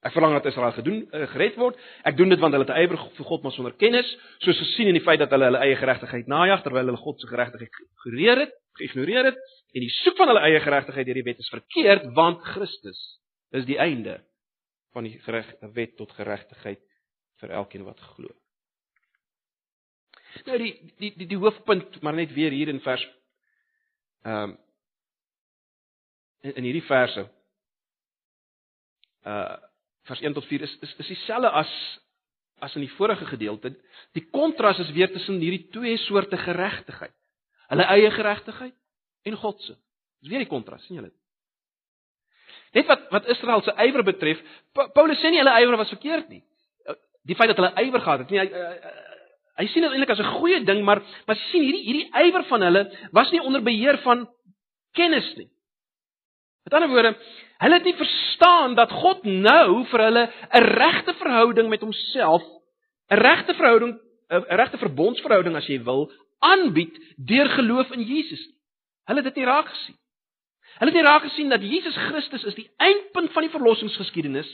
Ek 0.08 0.14
verlang 0.16 0.32
dat 0.38 0.46
Israel 0.48 0.72
gedoen 0.72 1.02
uh, 1.04 1.26
gered 1.34 1.58
word. 1.60 1.76
Ek 2.08 2.16
doen 2.16 2.32
dit 2.32 2.40
want 2.40 2.54
hulle 2.56 2.64
het 2.64 2.72
ywer 2.80 3.00
vir 3.18 3.28
God 3.28 3.44
maar 3.44 3.52
sonder 3.52 3.74
kennis, 3.76 4.08
soos 4.44 4.56
gesien 4.62 4.88
in 4.88 4.96
die 4.96 5.04
feit 5.04 5.20
dat 5.20 5.34
hulle 5.34 5.50
hulle 5.50 5.60
eie 5.66 5.76
geregtigheid 5.76 6.30
najag 6.32 6.64
terwyl 6.64 6.88
hulle 6.88 7.02
God 7.02 7.20
se 7.20 7.28
geregtigheid 7.28 7.74
geïgnoreer 7.76 8.44
het, 8.46 8.54
geïgnoreer 8.80 9.30
het 9.32 9.42
en 9.74 9.84
die 9.84 9.92
soek 10.00 10.16
van 10.16 10.32
hulle 10.32 10.44
eie 10.48 10.62
geregtigheid 10.64 11.08
deur 11.08 11.20
die 11.20 11.26
wet 11.26 11.44
is 11.44 11.52
verkeerd 11.52 12.08
want 12.16 12.40
Christus 12.54 13.00
is 13.52 13.68
die 13.68 13.76
einde 13.82 14.18
van 14.96 15.04
die 15.04 15.18
geregte 15.26 15.70
wet 15.76 15.96
tot 16.00 16.14
geregtigheid 16.16 16.80
vir 17.42 17.54
elkeen 17.60 17.84
wat 17.86 18.00
glo. 18.14 18.32
Nou 20.48 20.58
die 20.60 20.72
die 21.02 21.12
die, 21.20 21.28
die 21.28 21.40
hoofpunt 21.40 22.00
maar 22.02 22.16
net 22.16 22.32
weer 22.36 22.54
hier 22.54 22.72
in 22.72 22.80
vers 22.84 23.04
ehm 24.24 24.54
um, 24.54 24.58
in, 26.46 26.54
in 26.54 26.68
hierdie 26.68 26.86
verse 26.86 27.26
uh 29.26 29.67
vers 30.08 30.20
1 30.24 30.36
tot 30.36 30.46
4 30.48 30.66
is 30.66 30.74
is 30.84 30.94
is 31.04 31.12
dieselfde 31.14 31.50
as 31.50 31.72
as 32.58 32.74
in 32.74 32.82
die 32.82 32.94
vorige 32.96 33.26
gedeelte. 33.26 33.74
Die 34.16 34.24
kontras 34.34 34.80
is 34.82 34.90
weer 34.96 35.12
tussen 35.12 35.38
hierdie 35.38 35.68
twee 35.70 35.96
soorte 36.08 36.36
geregtigheid. 36.36 37.14
Hulle 37.70 37.86
eie 37.94 38.10
geregtigheid 38.10 38.74
en 39.28 39.36
God 39.38 39.60
se. 39.62 39.76
Dis 40.22 40.32
weer 40.32 40.42
die 40.42 40.50
kontras, 40.50 40.82
sien 40.86 40.98
julle? 40.98 41.12
Net 42.74 42.88
wat 42.90 43.06
wat 43.14 43.28
Israel 43.32 43.62
se 43.64 43.74
ywer 43.86 44.04
betref, 44.04 44.40
Paulus 44.74 45.20
sê 45.22 45.30
nie 45.30 45.40
hulle 45.40 45.54
ywer 45.62 45.78
was 45.80 45.92
verkeerd 45.94 46.32
nie. 46.32 46.42
Die 47.28 47.36
feit 47.36 47.52
dat 47.52 47.60
hulle 47.60 47.86
ywer 47.86 48.02
gehad 48.04 48.24
het, 48.24 48.32
nie 48.32 48.42
hy 48.42 48.48
hy, 48.48 48.96
hy 49.58 49.68
sien 49.72 49.84
dit 49.84 49.94
eintlik 49.94 50.12
as 50.14 50.20
'n 50.24 50.34
goeie 50.38 50.58
ding, 50.64 50.82
maar 50.84 51.00
maar 51.26 51.38
sien 51.50 51.62
hierdie 51.62 51.84
hierdie 51.86 52.26
ywer 52.26 52.44
van 52.50 52.66
hulle 52.66 52.82
was 53.12 53.30
nie 53.32 53.42
onder 53.42 53.62
beheer 53.62 53.98
van 54.04 54.26
kennis 54.94 55.28
nie. 55.36 55.48
Met 56.68 56.80
ander 56.80 56.88
woorde, 56.92 57.16
hulle 57.64 57.74
het 57.74 57.84
nie 57.84 57.96
verstaan 57.96 58.74
dat 58.76 58.90
God 58.92 59.22
nou 59.24 59.86
vir 59.88 60.02
hulle 60.04 60.24
'n 60.52 60.64
regte 60.64 61.14
verhouding 61.14 61.68
met 61.68 61.80
homself, 61.80 62.42
'n 63.08 63.16
regte 63.16 63.54
verhouding, 63.54 63.96
'n 64.28 64.56
regte 64.60 64.78
verbondsverhouding 64.78 65.56
as 65.56 65.66
jy 65.66 65.82
wil, 65.82 66.12
aanbied 66.38 67.14
deur 67.16 67.48
geloof 67.48 67.90
in 67.90 68.02
Jesus 68.02 68.46
nie. 68.46 68.58
Hulle 69.08 69.22
het 69.22 69.34
dit 69.34 69.40
nie 69.40 69.48
raak 69.48 69.68
gesien. 69.68 69.96
Hulle 70.78 70.90
het 70.92 71.00
nie 71.00 71.08
raak 71.10 71.22
gesien 71.22 71.48
dat 71.48 71.62
Jesus 71.62 71.96
Christus 71.96 72.44
is 72.44 72.54
die 72.54 72.70
eindpunt 72.76 73.32
van 73.32 73.42
die 73.42 73.50
verlossingsgeskiedenis. 73.50 74.50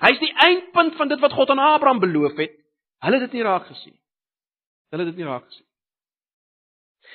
Hy 0.00 0.10
is 0.12 0.20
die 0.20 0.34
eindpunt 0.34 0.94
van 0.96 1.08
dit 1.08 1.20
wat 1.20 1.32
God 1.32 1.50
aan 1.50 1.58
Abraham 1.58 2.00
beloof 2.00 2.36
het. 2.36 2.52
Hulle 3.00 3.20
het 3.20 3.30
dit 3.30 3.38
nie 3.38 3.42
raak 3.42 3.66
gesien. 3.66 3.96
Hulle 4.90 5.04
het 5.04 5.14
dit 5.14 5.24
nie 5.24 5.30
raak 5.30 5.46
gesien. 5.48 5.67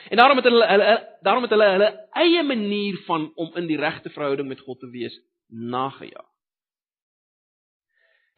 En 0.09 0.17
daarom 0.17 0.37
het 0.37 0.45
hulle 0.45 0.67
hulle 0.67 1.17
daarom 1.21 1.45
het 1.45 1.51
hulle 1.51 1.69
hulle 1.75 1.89
eie 2.11 2.43
manier 2.43 2.97
van 3.07 3.31
om 3.35 3.55
in 3.55 3.67
die 3.67 3.77
regte 3.77 4.09
verhouding 4.09 4.47
met 4.47 4.59
God 4.59 4.79
te 4.79 4.89
wees 4.89 5.19
nagejaag. 5.47 6.29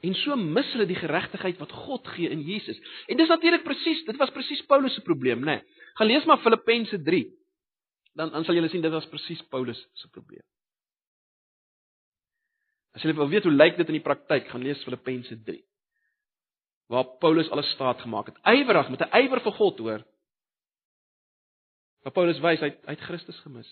En 0.05 0.13
so 0.13 0.35
mis 0.35 0.71
hulle 0.75 0.85
die 0.85 0.99
geregtigheid 0.99 1.57
wat 1.57 1.71
God 1.71 2.07
gee 2.13 2.29
in 2.29 2.43
Jesus. 2.45 2.77
En 3.07 3.17
dis 3.17 3.31
natuurlik 3.31 3.63
presies, 3.63 4.03
dit 4.05 4.17
was 4.21 4.33
presies 4.35 4.61
Paulus 4.69 4.93
se 4.93 5.01
probleem, 5.01 5.39
né? 5.39 5.57
Nee. 5.57 5.83
Gaan 5.95 6.07
lees 6.07 6.25
maar 6.25 6.43
Filippense 6.43 7.01
3. 7.01 7.23
Dan 8.13 8.31
dan 8.31 8.43
sal 8.45 8.55
julle 8.55 8.69
sien 8.69 8.83
dit 8.83 8.91
was 8.91 9.07
presies 9.09 9.41
Paulus 9.49 9.79
se 9.93 10.09
probleem. 10.09 10.43
As 12.95 13.03
jy 13.03 13.13
wil 13.15 13.31
weet 13.31 13.43
hoe 13.43 13.51
lyk 13.51 13.79
dit 13.79 13.89
in 13.91 13.97
die 13.97 14.03
praktyk, 14.03 14.47
gaan 14.51 14.63
lees 14.63 14.83
Filippense 14.83 15.35
3. 15.47 15.57
Waar 16.91 17.17
Paulus 17.19 17.49
alles 17.49 17.71
staat 17.73 18.03
gemaak 18.05 18.29
het. 18.29 18.37
Ywerig 18.45 18.89
met 18.89 19.01
'n 19.01 19.23
ywer 19.23 19.41
vir 19.41 19.51
God, 19.51 19.79
hoor. 19.79 20.05
Maar 22.05 22.13
Paulus 22.13 22.37
wys 22.37 22.61
hy 22.61 22.69
hy 22.69 22.93
het 22.93 23.05
Christus 23.07 23.37
gemis. 23.41 23.69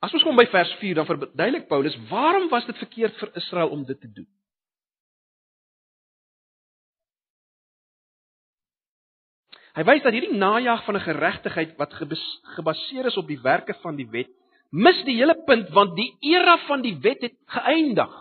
As 0.00 0.14
ons 0.16 0.24
kom 0.24 0.36
by 0.36 0.46
vers 0.48 0.70
4 0.80 0.96
dan 0.96 1.08
verduidelik 1.08 1.66
Paulus 1.68 1.96
waarom 2.08 2.48
was 2.48 2.64
dit 2.64 2.80
verkeerd 2.80 3.18
vir 3.20 3.34
Israel 3.36 3.74
om 3.76 3.84
dit 3.84 4.00
te 4.00 4.08
doen? 4.08 4.28
Hy 9.74 9.84
wys 9.90 10.04
dat 10.06 10.16
hierdie 10.16 10.38
najag 10.38 10.84
van 10.86 10.96
'n 10.96 11.04
geregtigheid 11.04 11.76
wat 11.76 11.94
gebaseer 12.56 13.06
is 13.12 13.20
op 13.20 13.28
die 13.28 13.40
werke 13.42 13.74
van 13.82 13.96
die 13.96 14.08
wet, 14.08 14.30
mis 14.70 15.04
die 15.04 15.18
hele 15.20 15.36
punt 15.44 15.68
want 15.68 15.96
die 15.96 16.16
era 16.32 16.56
van 16.66 16.80
die 16.80 16.96
wet 16.96 17.20
het 17.20 17.36
geëindig. 17.46 18.14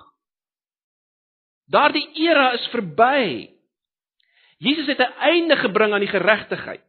Daardie 1.72 2.10
era 2.28 2.52
is 2.54 2.68
verby. 2.76 3.53
Jesus 4.64 4.88
het 4.88 5.00
'n 5.00 5.14
einde 5.20 5.56
gebring 5.56 5.94
aan 5.94 6.06
die 6.06 6.16
geregtigheid. 6.16 6.84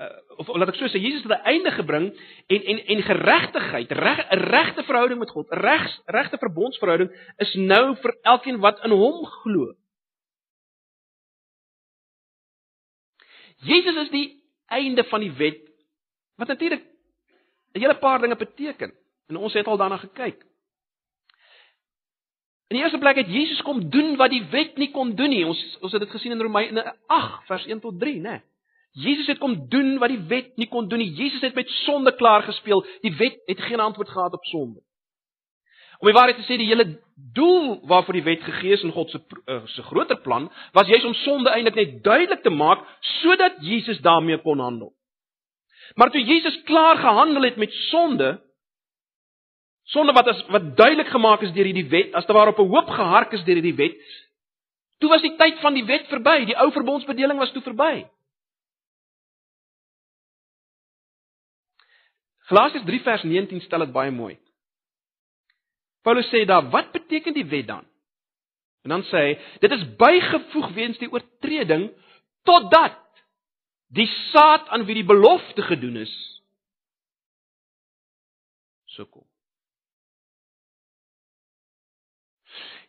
Uh, 0.00 0.06
of 0.36 0.48
laat 0.48 0.68
ek 0.68 0.74
so 0.74 0.88
sê, 0.88 0.98
Jesus 0.98 1.22
het 1.22 1.32
'n 1.32 1.44
einde 1.52 1.70
gebring 1.70 2.06
en 2.46 2.62
en 2.64 2.78
en 2.86 3.02
geregtigheid, 3.02 3.90
reg 3.92 4.18
'n 4.30 4.38
regte 4.38 4.82
verhouding 4.82 5.18
met 5.18 5.30
God, 5.30 5.50
'n 5.50 5.60
reg 5.60 6.00
regte 6.06 6.38
verbondsverhouding 6.38 7.10
is 7.36 7.54
nou 7.54 7.96
vir 7.96 8.16
elkeen 8.22 8.58
wat 8.58 8.84
in 8.84 8.90
hom 8.90 9.24
glo. 9.26 9.74
Jesus 13.60 13.96
is 13.96 14.10
die 14.10 14.42
einde 14.66 15.04
van 15.04 15.20
die 15.20 15.32
wet 15.32 15.60
wat 16.36 16.48
natuurlik 16.48 16.82
'n 17.72 17.80
hele 17.80 17.98
paar 17.98 18.20
dinge 18.20 18.36
beteken. 18.36 18.94
En 19.26 19.36
ons 19.36 19.52
het 19.52 19.66
al 19.66 19.76
daarna 19.76 19.96
gekyk. 19.96 20.49
In 22.70 22.76
die 22.76 22.84
eerste 22.84 23.00
plek 23.02 23.18
het 23.18 23.30
Jesus 23.34 23.62
kom 23.66 23.80
doen 23.90 24.12
wat 24.16 24.30
die 24.30 24.44
wet 24.52 24.76
nie 24.78 24.92
kon 24.94 25.14
doen 25.18 25.32
nie. 25.32 25.42
Ons 25.46 25.58
ons 25.82 25.92
het 25.92 26.04
dit 26.04 26.10
gesien 26.10 26.36
in 26.36 26.42
Romeine 26.42 26.84
8 27.10 27.48
vers 27.48 27.64
1 27.66 27.80
tot 27.82 27.96
3, 27.98 28.20
né? 28.22 28.36
Jesus 28.94 29.26
het 29.26 29.40
kom 29.42 29.56
doen 29.70 29.96
wat 29.98 30.12
die 30.12 30.20
wet 30.30 30.52
nie 30.58 30.68
kon 30.70 30.86
doen 30.88 31.02
nie. 31.02 31.10
Jesus 31.18 31.42
het 31.42 31.58
met 31.58 31.70
sonde 31.82 32.14
klaar 32.14 32.46
gespeel. 32.46 32.84
Die 33.02 33.10
wet 33.18 33.40
het 33.50 33.60
geen 33.66 33.82
antwoord 33.82 34.08
gehad 34.14 34.36
op 34.38 34.44
sonde. 34.44 34.78
Om 35.98 36.08
die 36.08 36.14
waarheid 36.14 36.38
te 36.38 36.46
sê, 36.46 36.56
die 36.56 36.70
hele 36.70 36.86
doel 37.34 37.80
waarvoor 37.90 38.16
die 38.20 38.24
wet 38.24 38.46
gegee 38.46 38.78
is 38.78 38.86
in 38.86 38.94
God 38.94 39.10
se 39.10 39.18
uh, 39.20 39.58
se 39.74 39.82
groter 39.82 40.20
plan, 40.22 40.46
was 40.72 40.88
juis 40.88 41.04
om 41.04 41.14
sonde 41.26 41.50
eintlik 41.50 41.74
net 41.74 41.98
duidelik 42.04 42.42
te 42.42 42.54
maak 42.54 42.86
sodat 43.18 43.58
Jesus 43.66 43.98
daarmee 44.00 44.38
kon 44.46 44.62
handel. 44.62 44.94
Maar 45.98 46.10
toe 46.14 46.22
Jesus 46.22 46.62
klaar 46.70 47.02
gehandel 47.02 47.42
het 47.42 47.56
met 47.56 47.72
sonde, 47.90 48.38
Sonde 49.90 50.14
wat 50.14 50.28
as 50.30 50.40
wat 50.54 50.76
duidelik 50.78 51.08
gemaak 51.10 51.42
is 51.42 51.52
deur 51.52 51.66
hierdie 51.66 51.88
wet, 51.90 52.14
as 52.14 52.26
te 52.26 52.32
waar 52.32 52.52
op 52.52 52.58
'n 52.58 52.70
hoop 52.70 52.90
gehark 52.90 53.32
is 53.32 53.44
deur 53.44 53.58
hierdie 53.58 53.74
wet. 53.74 53.96
Toe 54.98 55.08
was 55.08 55.22
die 55.22 55.36
tyd 55.36 55.58
van 55.60 55.74
die 55.74 55.84
wet 55.84 56.06
verby, 56.06 56.44
die 56.44 56.56
ou 56.56 56.70
verbondsbedeling 56.72 57.38
was 57.38 57.52
toe 57.52 57.62
verby. 57.62 58.06
Galasiërs 62.50 62.84
3 62.84 63.00
vers 63.00 63.22
19 63.22 63.60
stel 63.60 63.78
dit 63.78 63.92
baie 63.92 64.10
mooi. 64.10 64.38
Paulus 66.02 66.28
sê 66.32 66.44
daar, 66.44 66.70
wat 66.70 66.92
beteken 66.92 67.34
die 67.34 67.46
wet 67.46 67.66
dan? 67.66 67.86
En 68.82 68.90
dan 68.90 69.02
sê 69.02 69.22
hy, 69.26 69.38
dit 69.60 69.72
is 69.72 69.96
bygevoeg 69.96 70.72
weens 70.74 70.98
die 70.98 71.10
oortreding 71.12 71.90
totdat 72.48 72.98
die 73.92 74.08
saad 74.32 74.68
aan 74.68 74.86
wie 74.88 74.94
die 74.94 75.06
belofte 75.06 75.62
gedoen 75.62 75.96
is 75.96 76.14
sukkel. 78.86 79.29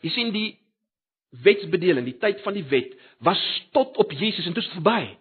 Jy 0.01 0.11
sien 0.15 0.31
die 0.33 0.49
wetsbedeling, 1.45 2.05
die 2.05 2.19
tyd 2.19 2.41
van 2.45 2.57
die 2.57 2.65
wet 2.71 2.95
was 3.23 3.41
tot 3.75 3.97
op 4.01 4.11
Jesus 4.11 4.45
en 4.45 4.55
dit 4.55 4.63
is 4.63 4.73
verby. 4.73 5.17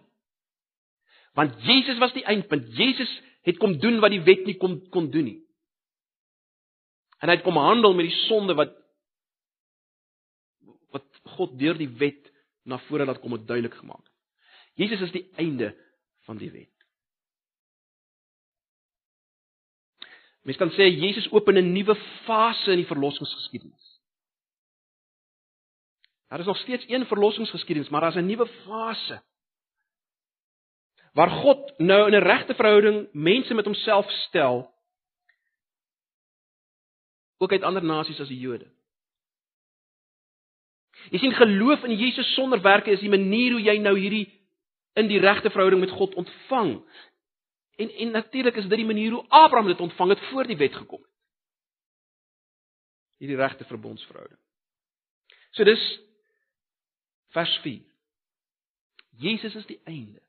Want 1.37 1.55
Jesus 1.63 1.99
was 2.01 2.13
die 2.13 2.25
eindpunt. 2.27 2.67
Jesus 2.75 3.11
het 3.47 3.57
kom 3.61 3.77
doen 3.79 4.01
wat 4.03 4.11
die 4.13 4.23
wet 4.25 4.43
nie 4.45 4.57
kon 4.59 4.81
kon 4.93 5.09
doen 5.13 5.29
nie. 5.29 5.39
En 7.21 7.29
hy 7.29 7.37
het 7.37 7.45
kom 7.45 7.59
handel 7.61 7.95
met 7.97 8.09
die 8.09 8.19
sonde 8.25 8.57
wat 8.57 8.75
wat 10.91 11.07
God 11.37 11.53
deur 11.59 11.77
die 11.79 11.89
wet 12.01 12.27
na 12.67 12.81
vore 12.89 13.05
laat 13.07 13.21
kom 13.23 13.37
het 13.37 13.47
duidelik 13.47 13.77
gemaak. 13.79 14.03
Jesus 14.75 15.01
is 15.07 15.13
die 15.13 15.27
einde 15.39 15.71
van 16.27 16.37
die 16.41 16.51
wet. 16.51 16.73
Mens 20.43 20.57
kan 20.57 20.73
sê 20.73 20.89
Jesus 20.89 21.29
open 21.31 21.57
'n 21.57 21.73
nuwe 21.73 21.95
fase 22.25 22.71
in 22.71 22.81
die 22.81 22.91
verlossingsgeskiedenis. 22.91 23.80
Daar 26.31 26.39
is 26.39 26.45
nog 26.45 26.57
steeds 26.57 26.87
een 26.87 27.05
verlossingsgeskiedenis, 27.05 27.89
maar 27.89 28.01
daar's 28.01 28.15
'n 28.15 28.25
nuwe 28.25 28.47
fase. 28.47 29.21
Waar 31.13 31.29
God 31.29 31.77
nou 31.77 32.07
in 32.07 32.13
'n 32.13 32.23
regte 32.23 32.55
verhouding 32.55 33.09
mense 33.11 33.53
met 33.53 33.65
homself 33.65 34.09
stel 34.09 34.73
ook 37.37 37.51
uit 37.51 37.61
ander 37.61 37.83
nasies 37.83 38.19
as 38.19 38.27
die 38.27 38.39
Jode. 38.39 38.71
Jy 41.09 41.17
sien 41.17 41.33
geloof 41.33 41.83
in 41.83 41.97
Jesus 41.97 42.33
sonder 42.33 42.61
werke 42.61 42.91
is 42.91 42.99
die 42.99 43.09
manier 43.09 43.51
hoe 43.51 43.61
jy 43.61 43.77
nou 43.77 43.99
hierdie 43.99 44.41
in 44.93 45.07
die 45.07 45.19
regte 45.19 45.49
verhouding 45.49 45.81
met 45.81 45.91
God 45.97 46.15
ontvang. 46.15 46.85
En 47.75 47.89
en 47.89 48.11
natuurlik 48.11 48.55
is 48.55 48.67
dit 48.67 48.77
die 48.77 48.85
manier 48.85 49.11
hoe 49.11 49.27
Abraham 49.27 49.67
dit 49.67 49.79
ontvang 49.79 50.09
het 50.09 50.19
voor 50.19 50.47
die 50.47 50.57
wet 50.57 50.75
gekom 50.75 51.01
het. 51.01 51.11
Hierdie 53.17 53.37
regte 53.37 53.65
verbondsverhouding. 53.65 54.39
So 55.49 55.63
dis 55.63 56.01
Vers 57.31 57.53
4. 57.63 57.81
Jesus 59.21 59.55
is 59.55 59.65
die 59.65 59.79
einde 59.85 60.21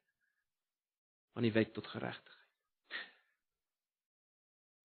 van 1.32 1.46
die 1.46 1.52
wet 1.52 1.72
tot 1.74 1.86
geregtigheid. 1.86 2.38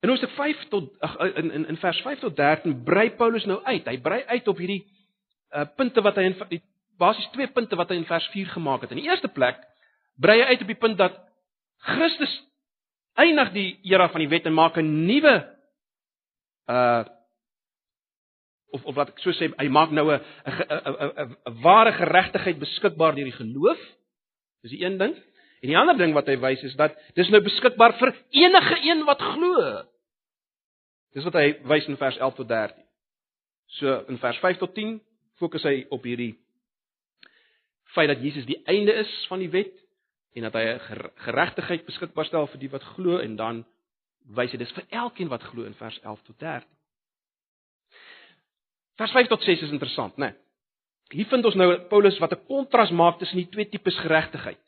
In 0.05 0.09
Hoofstuk 0.09 0.31
5 0.37 0.67
tot 0.71 0.93
ag 1.01 1.17
in 1.41 1.51
in 1.51 1.65
in 1.73 1.77
vers 1.77 1.99
5 2.01 2.19
tot 2.19 2.35
13 2.35 2.83
brei 2.83 3.09
Paulus 3.15 3.45
nou 3.45 3.59
uit. 3.63 3.85
Hy 3.85 3.97
brei 4.01 4.23
uit 4.25 4.47
op 4.47 4.57
hierdie 4.61 4.83
uh 5.55 5.65
punte 5.75 6.01
wat 6.05 6.15
hy 6.19 6.27
in 6.29 6.61
basies 6.97 7.29
twee 7.33 7.47
punte 7.51 7.75
wat 7.75 7.89
hy 7.89 7.97
in 7.99 8.05
vers 8.09 8.27
4 8.33 8.53
gemaak 8.53 8.85
het. 8.85 8.93
In 8.93 9.01
die 9.01 9.09
eerste 9.09 9.27
plek 9.27 9.59
brei 10.15 10.39
hy 10.41 10.53
uit 10.53 10.61
op 10.61 10.71
die 10.71 10.79
punt 10.79 10.97
dat 10.97 11.17
Christus 11.87 12.33
eindig 13.17 13.51
die 13.53 13.69
era 13.89 14.09
van 14.13 14.21
die 14.21 14.29
wet 14.29 14.45
en 14.45 14.53
maak 14.53 14.77
'n 14.77 15.05
nuwe 15.05 15.35
uh 16.69 17.03
of 18.71 18.85
of 18.85 18.95
wat 18.95 19.09
ek 19.13 19.19
so 19.23 19.31
sê, 19.35 19.49
hy 19.57 19.67
maak 19.71 19.91
nou 19.91 20.11
'n 20.11 20.19
'n 20.19 21.35
'n 21.47 21.61
ware 21.63 21.93
geregtigheid 21.93 22.59
beskikbaar 22.59 23.15
deur 23.15 23.29
die 23.29 23.39
geloof. 23.39 23.79
Dis 24.63 24.71
die 24.71 24.83
een 24.83 24.97
ding. 24.97 25.15
En 25.61 25.67
die 25.69 25.77
ander 25.77 25.97
ding 25.97 26.13
wat 26.13 26.27
hy 26.27 26.37
wys 26.37 26.63
is 26.63 26.75
dat 26.75 26.97
dis 27.15 27.29
nou 27.29 27.41
beskikbaar 27.41 27.97
vir 27.97 28.15
enige 28.29 28.77
een 28.83 29.05
wat 29.05 29.21
glo. 29.21 29.83
Dis 31.13 31.23
wat 31.23 31.33
hy 31.33 31.47
wys 31.63 31.87
in 31.87 31.97
vers 31.97 32.17
11 32.17 32.35
tot 32.35 32.47
13. 32.47 32.83
So 33.79 34.03
in 34.07 34.17
vers 34.17 34.37
5 34.37 34.57
tot 34.57 34.75
10 34.75 35.01
fokus 35.37 35.63
hy 35.63 35.85
op 35.89 36.03
hierdie 36.03 36.35
feit 37.95 38.09
dat 38.11 38.21
Jesus 38.21 38.45
die 38.45 38.59
einde 38.65 38.93
is 38.93 39.11
van 39.29 39.39
die 39.39 39.49
wet 39.49 39.73
en 40.37 40.45
dat 40.47 40.53
hy 40.53 40.63
'n 40.63 40.79
geregtigheid 41.25 41.85
beskikbaar 41.85 42.25
stel 42.25 42.47
vir 42.47 42.59
die 42.59 42.69
wat 42.69 42.83
glo 42.83 43.17
en 43.17 43.35
dan 43.35 43.65
wys 44.35 44.51
hy 44.51 44.57
dis 44.57 44.71
vir 44.71 44.85
elkeen 44.89 45.29
wat 45.29 45.43
glo 45.43 45.63
in 45.63 45.73
vers 45.73 45.99
11 46.03 46.21
tot 46.21 46.39
13. 46.39 46.76
Vers 48.97 49.13
5 49.13 49.29
tot 49.29 49.43
6 49.45 49.61
is 49.67 49.71
interessant, 49.71 50.17
né? 50.17 50.31
Nee. 50.31 50.43
Hier 51.09 51.27
vind 51.31 51.45
ons 51.47 51.55
nou 51.55 51.69
Paulus 51.87 52.17
wat 52.19 52.33
'n 52.33 52.45
kontras 52.47 52.91
maak 52.91 53.19
tussen 53.19 53.37
die 53.37 53.49
twee 53.49 53.69
tipes 53.69 53.95
geregtigheid. 54.03 54.59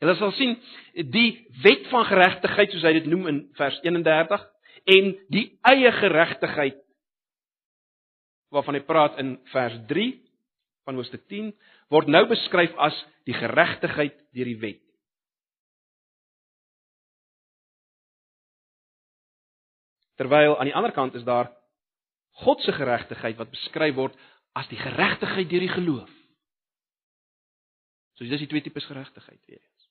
Jy 0.00 0.14
sal 0.14 0.32
sien 0.32 0.56
die 0.94 1.46
wet 1.62 1.86
van 1.90 2.04
geregtigheid 2.04 2.70
soos 2.70 2.82
hy 2.82 2.92
dit 2.92 3.06
noem 3.06 3.26
in 3.26 3.38
vers 3.54 3.78
31 3.82 4.46
en 4.84 5.12
die 5.30 5.58
eie 5.62 5.92
geregtigheid 5.92 6.78
waarvan 8.50 8.74
hy 8.74 8.80
praat 8.80 9.18
in 9.18 9.38
vers 9.52 9.78
3 9.88 10.08
van 10.84 10.98
Hoofstuk 10.98 11.22
10 11.30 11.52
word 11.88 12.08
nou 12.08 12.26
beskryf 12.26 12.74
as 12.76 12.96
die 13.24 13.34
geregtigheid 13.34 14.18
deur 14.34 14.50
die 14.50 14.58
wet. 14.58 14.82
Terwyl 20.18 20.58
aan 20.58 20.66
die 20.66 20.74
ander 20.74 20.92
kant 20.92 21.14
is 21.14 21.24
daar 21.24 21.50
God 22.32 22.62
se 22.64 22.72
geregtigheid 22.72 23.36
wat 23.36 23.50
beskryf 23.52 23.94
word 23.94 24.16
as 24.56 24.68
die 24.68 24.80
geregtigheid 24.80 25.48
deur 25.50 25.64
die 25.64 25.72
geloof. 25.72 26.10
So 28.16 28.24
dis 28.28 28.42
die 28.44 28.50
twee 28.50 28.64
tipes 28.64 28.86
geregtigheid 28.88 29.40
weer 29.46 29.60
eens. 29.60 29.88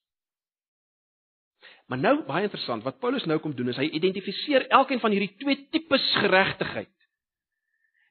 Maar 1.90 1.98
nou 1.98 2.14
baie 2.26 2.46
interessant, 2.46 2.84
wat 2.86 3.00
Paulus 3.02 3.26
nou 3.28 3.38
kom 3.42 3.54
doen 3.56 3.72
is 3.72 3.78
hy 3.80 3.88
identifiseer 3.98 4.68
elkeen 4.72 5.00
van 5.02 5.14
hierdie 5.14 5.34
twee 5.40 5.58
tipes 5.74 6.04
geregtigheid. 6.22 6.92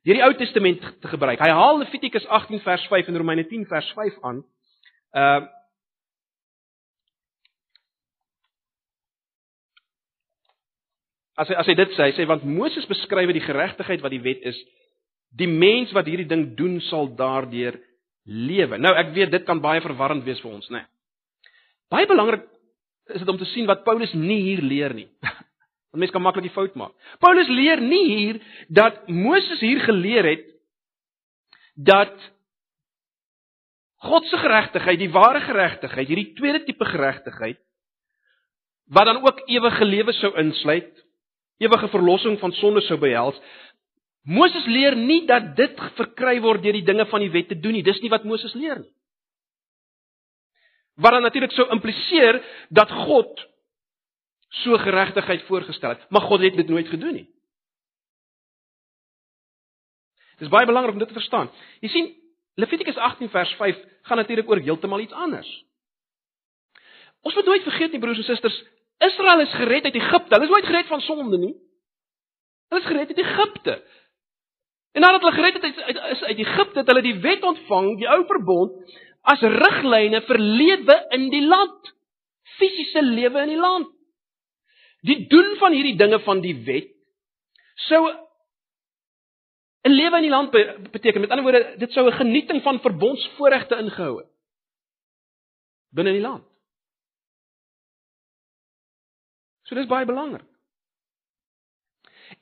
Deur 0.05 0.17
die 0.17 0.25
Ou 0.25 0.33
Testament 0.37 0.83
te 1.01 1.09
gebruik. 1.11 1.41
Hy 1.41 1.49
haal 1.53 1.79
Levitikus 1.81 2.25
18 2.25 2.61
vers 2.65 2.85
5 2.89 3.09
en 3.11 3.19
Romeine 3.21 3.45
10 3.47 3.67
vers 3.69 3.89
5 3.97 4.21
aan. 4.27 4.45
Uh 5.13 5.41
As 11.39 11.47
hy 11.47 11.55
as 11.61 11.69
hy 11.69 11.75
dit 11.79 11.93
sê, 11.95 12.09
hy 12.09 12.15
sê 12.17 12.27
want 12.27 12.43
Moses 12.47 12.87
beskryf 12.89 13.31
die 13.31 13.43
geregtigheid 13.45 14.03
wat 14.03 14.13
die 14.13 14.23
wet 14.23 14.43
is, 14.51 14.57
die 15.31 15.47
mens 15.47 15.93
wat 15.95 16.09
hierdie 16.09 16.27
ding 16.27 16.49
doen 16.59 16.79
sal 16.89 17.07
daardeur 17.15 17.77
lewe. 18.25 18.77
Nou 18.77 18.91
ek 18.99 19.13
weet 19.15 19.31
dit 19.31 19.45
kan 19.47 19.61
baie 19.63 19.81
verwarrend 19.83 20.25
wees 20.27 20.41
vir 20.43 20.51
ons, 20.51 20.67
né? 20.69 20.83
Nee. 20.83 20.89
Baie 21.91 22.07
belangrik 22.07 22.43
is 23.11 23.23
dit 23.23 23.29
om 23.31 23.39
te 23.39 23.47
sien 23.51 23.67
wat 23.67 23.83
Paulus 23.83 24.13
nie 24.15 24.39
hier 24.45 24.61
leer 24.63 24.93
nie. 24.95 25.09
Want 25.91 25.99
mense 25.99 26.15
kan 26.15 26.23
maklik 26.23 26.47
die 26.47 26.55
fout 26.55 26.75
maak. 26.79 26.93
Paulus 27.19 27.49
leer 27.51 27.81
nie 27.83 28.05
hier 28.07 28.37
dat 28.71 29.01
Moses 29.11 29.59
hier 29.59 29.81
geleer 29.83 30.29
het 30.29 30.45
dat 31.75 32.15
God 34.07 34.25
se 34.31 34.39
geregtigheid, 34.39 34.97
die 34.97 35.11
ware 35.13 35.43
geregtigheid, 35.45 36.07
hierdie 36.07 36.31
tweede 36.37 36.63
tipe 36.65 36.87
geregtigheid 36.87 37.59
wat 38.91 39.07
dan 39.07 39.21
ook 39.23 39.43
ewige 39.47 39.85
lewe 39.87 40.11
sou 40.17 40.33
insluit, 40.39 40.89
ewige 41.57 41.87
verlossing 41.87 42.39
van 42.39 42.51
sonde 42.51 42.81
sou 42.81 42.99
behels. 42.99 43.37
Moses 44.21 44.65
leer 44.65 44.95
nie 44.95 45.25
dat 45.25 45.55
dit 45.57 45.79
verkry 45.97 46.39
word 46.41 46.63
deur 46.63 46.77
die 46.77 46.85
dinge 46.85 47.05
van 47.09 47.23
die 47.23 47.31
wet 47.33 47.49
te 47.49 47.59
doen 47.59 47.73
nie. 47.73 47.83
Dis 47.83 48.01
nie 48.01 48.09
wat 48.13 48.23
Moses 48.23 48.53
leer 48.53 48.79
nie. 48.79 48.91
Wat 51.01 51.15
dan 51.15 51.25
natuurlik 51.25 51.53
sou 51.55 51.65
impliseer 51.73 52.41
dat 52.69 52.91
God 52.91 53.47
so 54.61 54.77
geregtigheid 54.77 55.45
voorgestel 55.47 55.95
het, 55.95 56.09
maar 56.09 56.27
God 56.27 56.43
het 56.43 56.55
dit 56.55 56.69
nooit 56.69 56.87
gedoen 56.87 57.13
nie. 57.13 57.27
Dit 60.37 60.49
is 60.49 60.53
baie 60.53 60.65
belangrik 60.65 60.93
om 60.93 60.99
dit 60.99 61.07
te 61.07 61.17
verstaan. 61.17 61.49
Jy 61.79 61.89
sien, 61.93 62.07
Levitikus 62.59 62.97
18 62.97 63.29
vers 63.29 63.53
5 63.55 63.77
gaan 64.09 64.17
natuurlik 64.17 64.49
oor 64.49 64.59
heeltemal 64.59 64.99
iets 64.99 65.13
anders. 65.13 65.49
Ons 67.21 67.35
moet 67.35 67.45
nooit 67.45 67.63
vergeet 67.63 67.91
nie 67.91 68.01
broers 68.01 68.17
en 68.17 68.27
susters, 68.27 68.57
Israel 69.07 69.39
is 69.41 69.53
gered 69.57 69.83
uit 69.83 69.97
Egipte. 69.97 70.33
Hulle 70.35 70.47
is 70.47 70.53
nooit 70.53 70.65
gered 70.69 70.89
van 70.91 71.01
sonde 71.01 71.37
nie. 71.37 71.55
Hulle 72.69 72.81
is 72.81 72.87
gered 72.87 73.07
uit 73.07 73.23
Egipte. 73.23 73.77
En 74.91 75.01
nadat 75.01 75.23
hulle 75.23 75.37
gered 75.37 75.57
het 75.57 75.63
uit 75.63 75.79
uit, 75.79 75.97
uit, 75.99 76.23
uit 76.23 76.37
Egipte, 76.37 76.79
het 76.79 76.87
hulle 76.91 77.01
die 77.05 77.17
wet 77.23 77.43
ontvang, 77.43 77.95
die 77.97 78.09
ou 78.11 78.19
verbond, 78.29 78.97
as 79.31 79.41
riglyne 79.41 80.21
vir 80.27 80.39
lewe 80.39 80.97
in 81.17 81.29
die 81.33 81.43
land. 81.45 81.93
Fisiese 82.57 83.01
lewe 83.05 83.45
in 83.45 83.53
die 83.55 83.61
land. 83.61 83.89
Die 85.07 85.23
doen 85.31 85.55
van 85.57 85.73
hierdie 85.73 85.97
dinge 85.97 86.19
van 86.27 86.43
die 86.43 86.57
wet 86.65 86.91
sou 87.87 88.01
'n 89.81 89.89
lewe 89.89 90.17
in 90.17 90.27
die 90.27 90.35
land 90.35 90.51
beteken. 90.91 91.21
Met 91.21 91.29
ander 91.29 91.45
woorde, 91.45 91.77
dit 91.77 91.91
sou 91.91 92.05
'n 92.07 92.19
genieting 92.21 92.61
van 92.61 92.79
verbondsvoorregte 92.79 93.75
ingehou 93.75 94.17
het 94.17 94.29
binne 95.89 96.09
in 96.09 96.21
die 96.21 96.27
land. 96.27 96.50
So 99.71 99.79
dis 99.79 99.87
baie 99.87 100.03
belangrik. 100.03 100.43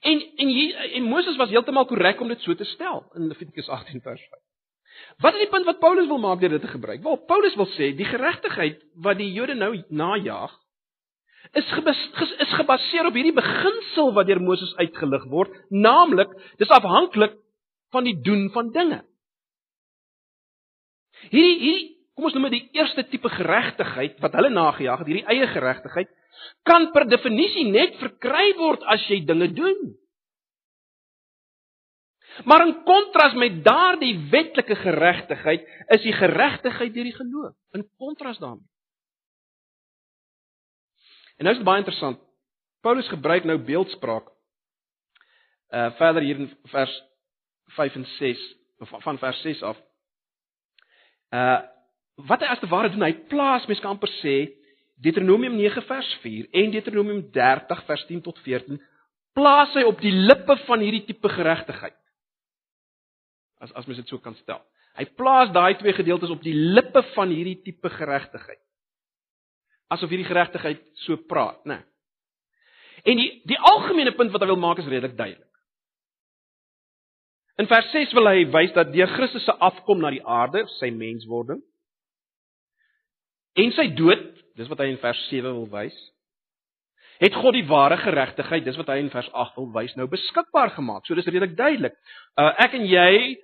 En 0.01 0.21
en 0.41 0.49
hier 0.49 0.77
en 0.97 1.03
Moses 1.05 1.35
was 1.37 1.51
heeltemal 1.53 1.85
korrek 1.85 2.21
om 2.21 2.31
dit 2.33 2.41
so 2.41 2.55
te 2.57 2.65
stel 2.65 3.03
in 3.13 3.27
Levitikus 3.29 3.69
18 3.69 4.01
vers 4.01 4.23
5. 4.31 4.39
Wat 5.21 5.37
is 5.37 5.43
die 5.43 5.49
punt 5.51 5.67
wat 5.69 5.77
Paulus 5.79 6.07
wil 6.09 6.17
maak 6.17 6.41
deur 6.41 6.55
dit 6.55 6.65
te 6.65 6.71
gebruik? 6.71 7.03
Wel, 7.05 7.19
Paulus 7.29 7.53
wil 7.55 7.69
sê 7.75 7.91
die 7.93 8.07
geregtigheid 8.09 8.81
wat 9.05 9.21
die 9.21 9.29
Jode 9.29 9.53
nou 9.53 9.75
najag 9.93 10.57
is 11.53 11.69
gebas, 11.73 12.01
is 12.41 12.57
gebaseer 12.57 13.11
op 13.11 13.13
hierdie 13.13 13.37
beginsel 13.37 14.09
wat 14.17 14.25
deur 14.29 14.41
Moses 14.41 14.73
uitgelig 14.81 15.29
word, 15.29 15.53
naamlik 15.69 16.33
dis 16.57 16.73
afhanklik 16.73 17.37
van 17.93 18.09
die 18.09 18.17
doen 18.25 18.49
van 18.57 18.73
dinge. 18.73 19.03
Hierdie 21.29 21.57
hierdie 21.61 21.87
kom 22.19 22.27
ons 22.27 22.35
noem 22.35 22.49
dit 22.49 22.57
die 22.57 22.79
eerste 22.81 23.05
tipe 23.07 23.29
geregtigheid 23.31 24.17
wat 24.19 24.33
hulle 24.35 24.51
nagejaag 24.51 24.99
het, 24.99 25.07
hierdie 25.07 25.29
eie 25.31 25.47
geregtigheid 25.47 26.09
kan 26.67 26.89
per 26.91 27.07
definisie 27.07 27.65
net 27.71 27.95
verkry 28.01 28.51
word 28.59 28.83
as 28.91 29.05
jy 29.07 29.21
dinge 29.27 29.47
doen. 29.55 29.79
Maar 32.47 32.65
in 32.67 32.75
kontras 32.87 33.35
met 33.39 33.61
daardie 33.63 34.13
wetlike 34.31 34.75
geregtigheid 34.79 35.63
is 35.95 36.03
die 36.03 36.15
geregtigheid 36.15 36.93
deur 36.95 37.07
die 37.07 37.15
geloof. 37.15 37.55
In 37.75 37.87
kontras 37.99 38.39
daarmee. 38.39 38.67
En 41.39 41.47
nou 41.47 41.55
is 41.55 41.59
dit 41.59 41.67
baie 41.67 41.83
interessant. 41.83 42.19
Paulus 42.83 43.07
gebruik 43.11 43.47
nou 43.47 43.57
beeldspraak. 43.63 44.27
Uh 45.71 45.89
verder 45.99 46.23
hier 46.25 46.39
in 46.39 46.51
vers 46.71 46.93
5 47.75 47.95
en 47.95 48.07
6 48.17 48.45
of 48.79 48.95
van 49.03 49.19
vers 49.19 49.41
6 49.41 49.63
af. 49.71 49.83
Uh 51.35 51.78
wat 52.27 52.43
hy 52.43 52.49
as 52.51 52.61
te 52.61 52.69
ware 52.71 52.91
doen, 52.91 53.05
hy 53.05 53.13
plaas 53.31 53.67
mens 53.69 53.81
kan 53.83 53.95
amper 53.95 54.11
sê 54.19 54.37
Deuteronomium 54.99 55.55
9 55.55 55.85
vers 55.87 56.09
4 56.23 56.49
en 56.61 56.73
Deuteronomium 56.73 57.21
30 57.35 57.83
vers 57.87 58.05
10 58.09 58.23
tot 58.25 58.39
14 58.43 58.79
plaas 59.37 59.75
hy 59.77 59.85
op 59.87 60.01
die 60.03 60.11
lippe 60.11 60.57
van 60.65 60.81
hierdie 60.83 61.05
tipe 61.07 61.29
geregtigheid. 61.31 61.95
As 63.63 63.71
as 63.77 63.87
mens 63.87 64.01
dit 64.01 64.11
so 64.11 64.19
kan 64.23 64.35
stel. 64.41 64.59
Hy 64.99 65.05
plaas 65.15 65.53
daai 65.55 65.77
twee 65.79 65.93
gedeeltes 65.95 66.33
op 66.33 66.43
die 66.43 66.55
lippe 66.55 67.03
van 67.13 67.31
hierdie 67.31 67.61
tipe 67.63 67.91
geregtigheid 67.93 68.59
asof 69.89 70.11
hierdie 70.13 70.27
geregtigheid 70.27 70.81
so 71.05 71.17
praat, 71.29 71.61
né? 71.65 71.79
Nee. 71.79 71.85
En 73.09 73.17
die 73.17 73.29
die 73.47 73.59
algemene 73.71 74.13
punt 74.15 74.33
wat 74.33 74.43
hy 74.43 74.49
wil 74.51 74.59
maak 74.61 74.81
is 74.81 74.89
redelik 74.89 75.15
duidelik. 75.17 75.47
In 77.59 77.67
vers 77.67 77.89
6 77.91 78.13
wil 78.15 78.29
hy 78.29 78.43
wys 78.53 78.73
dat 78.75 78.91
deur 78.93 79.09
Christus 79.15 79.45
se 79.47 79.55
afkom 79.55 80.03
na 80.03 80.11
die 80.13 80.23
aarde, 80.23 80.65
sy 80.77 80.91
menswording 80.95 81.61
en 83.57 83.71
sy 83.75 83.87
dood, 83.97 84.25
dis 84.59 84.69
wat 84.69 84.81
hy 84.83 84.91
in 84.93 85.01
vers 85.01 85.19
7 85.29 85.53
wil 85.55 85.67
wys, 85.71 85.95
het 87.19 87.35
God 87.35 87.57
die 87.57 87.67
ware 87.67 87.97
geregtigheid, 87.99 88.63
dis 88.63 88.77
wat 88.79 88.91
hy 88.93 89.01
in 89.03 89.11
vers 89.11 89.27
8 89.35 89.57
wil 89.59 89.69
wys, 89.75 89.95
nou 89.99 90.07
beskikbaar 90.11 90.71
gemaak. 90.77 91.05
So 91.07 91.17
dis 91.17 91.27
redelik 91.27 91.57
duidelik. 91.57 91.95
Uh 92.39 92.53
ek 92.63 92.77
en 92.79 92.85
jy 92.87 93.37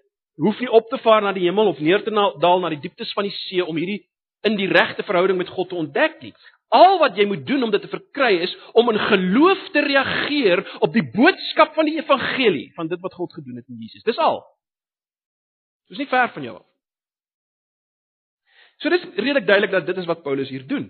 hoef 0.43 0.59
nie 0.59 0.71
op 0.71 0.87
te 0.91 0.99
vaar 1.03 1.23
na 1.23 1.33
die 1.35 1.47
hemel 1.47 1.71
of 1.71 1.79
neer 1.79 2.03
te 2.03 2.11
daal 2.11 2.61
na 2.63 2.71
die 2.71 2.81
dieptes 2.83 3.11
van 3.15 3.27
die 3.27 3.35
see 3.45 3.63
om 3.63 3.75
hierdie 3.79 4.03
in 4.47 4.57
die 4.59 4.69
regte 4.69 5.03
verhouding 5.03 5.39
met 5.39 5.51
God 5.51 5.71
te 5.71 5.79
ontdek 5.79 6.21
nie. 6.21 6.33
Al 6.75 6.99
wat 6.99 7.17
jy 7.17 7.25
moet 7.29 7.45
doen 7.47 7.63
om 7.63 7.71
dit 7.71 7.81
te 7.81 7.91
verkry 7.91 8.35
is 8.45 8.53
om 8.73 8.89
in 8.91 8.99
geloof 8.99 9.69
te 9.73 9.83
reageer 9.85 10.63
op 10.83 10.93
die 10.93 11.05
boodskap 11.13 11.75
van 11.75 11.87
die 11.89 11.97
evangelie, 11.99 12.69
van 12.75 12.89
dit 12.91 13.01
wat 13.01 13.13
God 13.13 13.33
gedoen 13.33 13.59
het 13.61 13.67
in 13.69 13.79
Jesus. 13.79 14.03
Dis 14.03 14.19
al. 14.21 14.41
Dis 15.89 16.01
nie 16.01 16.09
ver 16.09 16.31
van 16.33 16.47
jou 16.47 16.55
af. 16.57 16.65
So 18.83 18.91
dis 18.91 19.03
redelik 19.15 19.47
duidelik 19.47 19.71
dat 19.71 19.85
dit 19.85 19.97
is 19.97 20.07
wat 20.09 20.23
Paulus 20.23 20.49
hier 20.49 20.67
doen. 20.67 20.89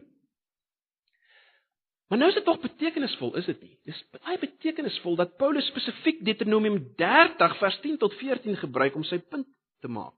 Maar 2.08 2.18
nou 2.18 2.30
is 2.30 2.38
dit 2.38 2.46
tog 2.46 2.60
betekenisvol, 2.62 3.34
is 3.36 3.46
dit 3.50 3.62
nie? 3.62 3.74
Dis 3.90 4.02
baie 4.14 4.38
betekenisvol 4.40 5.16
dat 5.18 5.38
Paulus 5.42 5.66
spesifiek 5.72 6.22
Deuteronomium 6.26 6.78
30 7.00 7.58
vers 7.58 7.80
10 7.82 7.98
tot 7.98 8.14
14 8.20 8.58
gebruik 8.62 8.96
om 8.96 9.04
sy 9.04 9.18
punt 9.20 9.48
te 9.82 9.90
maak. 9.90 10.18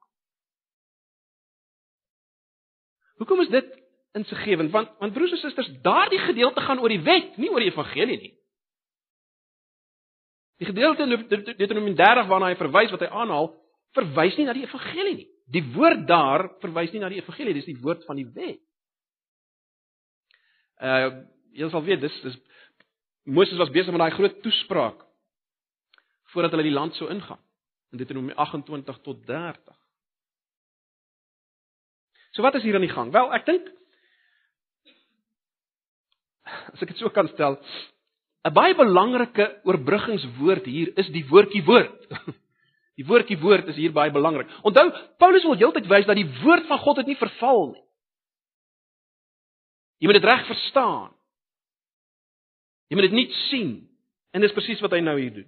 Hoekom 3.17 3.41
is 3.41 3.53
dit 3.53 3.69
insiggewend? 4.19 4.71
Want 4.71 4.91
want 4.99 5.13
broers 5.13 5.31
en 5.31 5.41
susters, 5.41 5.71
daardie 5.81 6.19
gedeelte 6.19 6.61
gaan 6.61 6.79
oor 6.83 6.91
die 6.91 7.01
wet, 7.01 7.37
nie 7.37 7.49
oor 7.49 7.63
die 7.63 7.71
evangelie 7.71 8.19
nie. 8.19 8.33
Die 10.57 10.67
gedeelte 10.67 11.05
in 11.05 11.15
Deuteronomium 11.29 11.95
30 11.95 12.27
waarna 12.27 12.51
hy 12.51 12.59
verwys 12.59 12.91
wat 12.93 13.05
hy 13.05 13.09
aanhaal, 13.13 13.51
verwys 13.97 14.37
nie 14.37 14.45
na 14.45 14.55
die 14.57 14.65
evangelie 14.67 15.15
nie. 15.21 15.27
Die 15.53 15.63
woord 15.73 16.03
daar 16.07 16.49
verwys 16.61 16.91
nie 16.91 17.01
na 17.01 17.09
die 17.11 17.21
evangelie, 17.21 17.55
dis 17.55 17.69
die 17.69 17.79
woord 17.79 18.03
van 18.07 18.19
die 18.19 18.27
wet. 18.35 18.61
Uh 20.83 21.25
jy 21.57 21.69
sal 21.73 21.81
weet 21.81 22.03
dis 22.03 22.13
dis 22.21 22.35
Moses 23.25 23.57
was 23.57 23.71
besig 23.73 23.89
met 23.91 24.03
daai 24.03 24.13
groot 24.13 24.35
toespraak 24.43 24.99
voordat 26.31 26.53
hulle 26.53 26.67
die 26.67 26.75
land 26.75 26.93
sou 26.95 27.07
ingaan. 27.09 27.39
In 27.91 27.97
Deuteronomium 27.97 28.37
28 28.37 28.99
tot 29.01 29.23
30. 29.25 29.75
So 32.35 32.45
wat 32.45 32.55
is 32.55 32.63
hier 32.63 32.75
aan 32.75 32.85
die 32.85 32.93
gang? 32.93 33.11
Wel, 33.15 33.31
ek 33.33 33.47
dink 33.47 33.71
as 36.47 36.83
ek 36.83 36.93
dit 36.93 36.99
so 37.01 37.09
kan 37.11 37.27
stel, 37.33 37.57
'n 38.47 38.53
baie 38.53 38.75
belangrike 38.75 39.47
oorbruggingswoord 39.67 40.67
hier 40.69 40.93
is 41.01 41.09
die 41.11 41.25
woordjie 41.27 41.63
woord. 41.67 42.07
Die 42.97 43.05
woordjie 43.05 43.37
woord 43.37 43.67
is 43.69 43.77
hier 43.77 43.93
baie 43.93 44.11
belangrik. 44.11 44.49
Onthou, 44.65 44.87
Paulus 45.21 45.45
wil 45.45 45.59
heeltyd 45.59 45.89
wys 45.89 46.07
dat 46.09 46.17
die 46.17 46.29
woord 46.41 46.65
van 46.69 46.79
God 46.81 47.03
het 47.03 47.09
nie 47.09 47.19
verval 47.19 47.67
nie. 47.75 47.83
Jy 50.01 50.09
moet 50.09 50.17
dit 50.17 50.29
reg 50.29 50.47
verstaan. 50.49 51.11
Jy 52.89 52.97
moet 52.97 53.07
dit 53.09 53.17
nie 53.17 53.27
sien. 53.49 53.71
En 54.33 54.41
dis 54.41 54.53
presies 54.53 54.81
wat 54.81 54.93
hy 54.93 55.01
nou 55.05 55.15
hier 55.19 55.33
doen. 55.39 55.47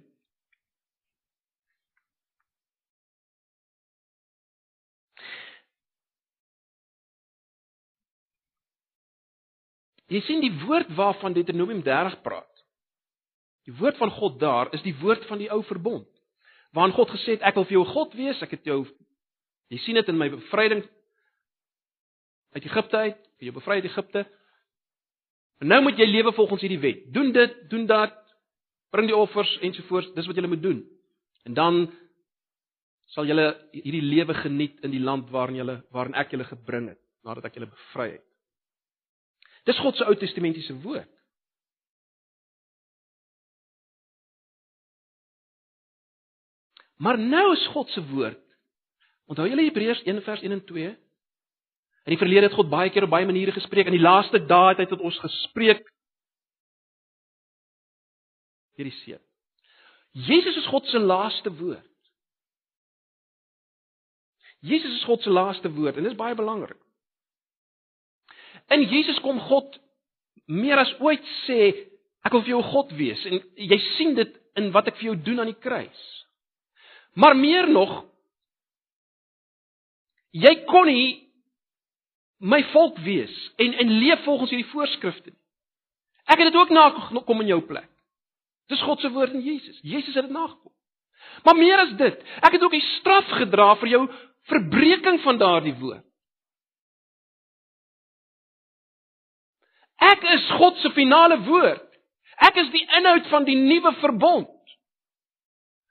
Jy 10.10 10.22
sien 10.26 10.40
die 10.42 10.54
woord 10.64 10.90
waarvan 10.98 11.34
Deuteronomium 11.36 11.84
30 11.86 12.18
praat. 12.26 12.64
Die 13.66 13.74
woord 13.78 13.98
van 14.00 14.10
God 14.10 14.40
daar 14.42 14.72
is 14.74 14.82
die 14.82 14.96
woord 14.98 15.22
van 15.30 15.38
die 15.38 15.50
ou 15.54 15.62
verbond. 15.68 16.08
Waarin 16.76 16.94
God 16.94 17.10
gesê 17.10 17.36
het 17.36 17.46
ek 17.46 17.56
wil 17.58 17.66
vir 17.66 17.78
jou 17.78 17.86
God 17.92 18.12
wees, 18.18 18.42
ek 18.42 18.58
het 18.58 18.68
jou 18.68 18.84
Jy 19.70 19.78
sien 19.84 19.98
dit 20.00 20.08
in 20.10 20.18
my 20.18 20.26
bevryding 20.32 20.82
uit 22.56 22.64
Egipte 22.66 23.02
uit, 23.06 23.18
vir 23.38 23.48
jou 23.48 23.54
bevry 23.54 23.78
uit 23.78 23.86
Egipte. 23.86 24.24
En 25.62 25.70
nou 25.70 25.78
moet 25.84 26.00
jy 26.00 26.08
lewe 26.08 26.32
volgens 26.34 26.64
hierdie 26.64 26.80
wet. 26.82 27.04
Doen 27.14 27.30
dit, 27.36 27.54
doen 27.70 27.84
dat, 27.86 28.16
bring 28.90 29.06
die 29.06 29.16
offers 29.16 29.52
ensovoorts, 29.62 30.10
dis 30.16 30.26
wat 30.26 30.40
jy 30.40 30.50
moet 30.50 30.64
doen. 30.64 30.80
En 31.46 31.54
dan 31.54 31.78
sal 33.14 33.28
julle 33.30 33.46
hierdie 33.74 34.02
lewe 34.02 34.34
geniet 34.38 34.82
in 34.86 34.90
die 34.94 35.02
land 35.02 35.30
waarin 35.34 35.58
julle 35.58 35.76
waarin 35.94 36.18
ek 36.18 36.34
julle 36.34 36.46
gebring 36.46 36.90
het 36.92 37.00
nadat 37.26 37.46
ek 37.50 37.58
julle 37.58 37.70
bevry 37.70 38.08
het. 38.16 38.26
Dis 39.68 39.78
God 39.82 39.98
se 39.98 40.06
Ou 40.08 40.14
Testamentiese 40.18 40.74
woord. 40.82 41.10
Maar 47.00 47.18
nou 47.18 47.52
is 47.52 47.66
God 47.72 47.88
se 47.88 48.02
woord. 48.10 48.40
Onthou 49.30 49.46
julle 49.48 49.64
Hebreërs 49.68 50.02
1 50.04 50.22
vers 50.26 50.42
1 50.44 50.52
en 50.52 50.64
2? 50.68 50.90
In 52.04 52.12
die 52.12 52.18
verlede 52.20 52.48
het 52.48 52.56
God 52.58 52.68
baie 52.72 52.90
keer 52.92 53.06
op 53.06 53.14
baie 53.14 53.28
maniere 53.28 53.54
gespreek. 53.56 53.88
In 53.88 53.96
die 53.96 54.04
laaste 54.04 54.42
dae 54.44 54.74
het 54.74 54.82
hy 54.82 54.88
tot 54.90 55.04
ons 55.04 55.18
gespreek 55.22 55.84
deur 58.76 58.88
die 58.88 58.96
Seun. 59.02 59.20
Jesus 60.26 60.56
is 60.56 60.68
God 60.72 60.86
se 60.88 60.98
laaste 60.98 61.52
woord. 61.58 61.86
Jesus 64.64 64.98
is 64.98 65.04
God 65.04 65.22
se 65.22 65.32
laaste 65.32 65.70
woord 65.72 65.96
en 65.96 66.04
dit 66.04 66.12
is 66.12 66.18
baie 66.18 66.36
belangrik. 66.36 66.80
In 68.72 68.84
Jesus 68.88 69.20
kom 69.24 69.40
God 69.48 69.76
meer 70.50 70.80
as 70.80 70.92
ooit 71.00 71.24
sê 71.44 71.60
ek 72.24 72.34
wil 72.34 72.44
vir 72.44 72.54
jou 72.56 72.62
God 72.72 72.92
wees 72.98 73.22
en 73.28 73.40
jy 73.56 73.78
sien 73.94 74.16
dit 74.18 74.34
in 74.60 74.72
wat 74.74 74.90
ek 74.90 74.98
vir 75.00 75.12
jou 75.12 75.16
doen 75.30 75.44
aan 75.44 75.52
die 75.52 75.62
kruis. 75.62 76.02
Maar 77.12 77.36
meer 77.36 77.68
nog 77.70 78.04
jy 80.30 80.52
kon 80.64 80.86
nie 80.86 81.30
my 82.38 82.62
volk 82.70 82.98
wees 83.04 83.34
en 83.60 83.74
en 83.82 83.96
leef 83.98 84.22
volgens 84.24 84.50
hierdie 84.50 84.70
voorskrifte 84.70 85.30
nie. 85.30 85.38
Ek 86.30 86.38
het 86.38 86.52
dit 86.52 86.60
ook 86.60 86.70
nakom 86.70 87.40
in 87.42 87.50
jou 87.50 87.60
plek. 87.66 87.88
Dis 88.70 88.82
God 88.86 89.00
se 89.02 89.10
woord 89.10 89.34
in 89.34 89.42
Jesus. 89.42 89.80
Jesus 89.82 90.14
het 90.14 90.28
dit 90.28 90.34
nagekom. 90.34 90.72
Maar 91.44 91.56
meer 91.56 91.78
as 91.82 91.96
dit, 91.98 92.22
ek 92.40 92.54
het 92.54 92.62
ook 92.62 92.74
die 92.74 92.86
straf 93.00 93.26
gedra 93.40 93.74
vir 93.80 93.88
jou 93.88 94.04
verbreeking 94.50 95.18
van 95.24 95.40
daardie 95.40 95.74
woord. 95.80 96.06
Ek 100.00 100.22
is 100.32 100.46
God 100.56 100.78
se 100.80 100.90
finale 100.96 101.36
woord. 101.44 101.86
Ek 102.40 102.56
is 102.62 102.70
die 102.72 102.86
inhoud 102.96 103.26
van 103.28 103.44
die 103.44 103.58
nuwe 103.58 103.92
verbond. 104.00 104.48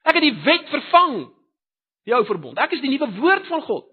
Ek 0.09 0.17
het 0.17 0.25
die 0.25 0.37
wet 0.45 0.69
vervang. 0.73 1.15
Die 2.07 2.15
ou 2.17 2.23
verbond. 2.25 2.57
Ek 2.61 2.73
is 2.73 2.81
die 2.81 2.91
nuwe 2.91 3.11
woord 3.19 3.47
van 3.51 3.61
God. 3.67 3.87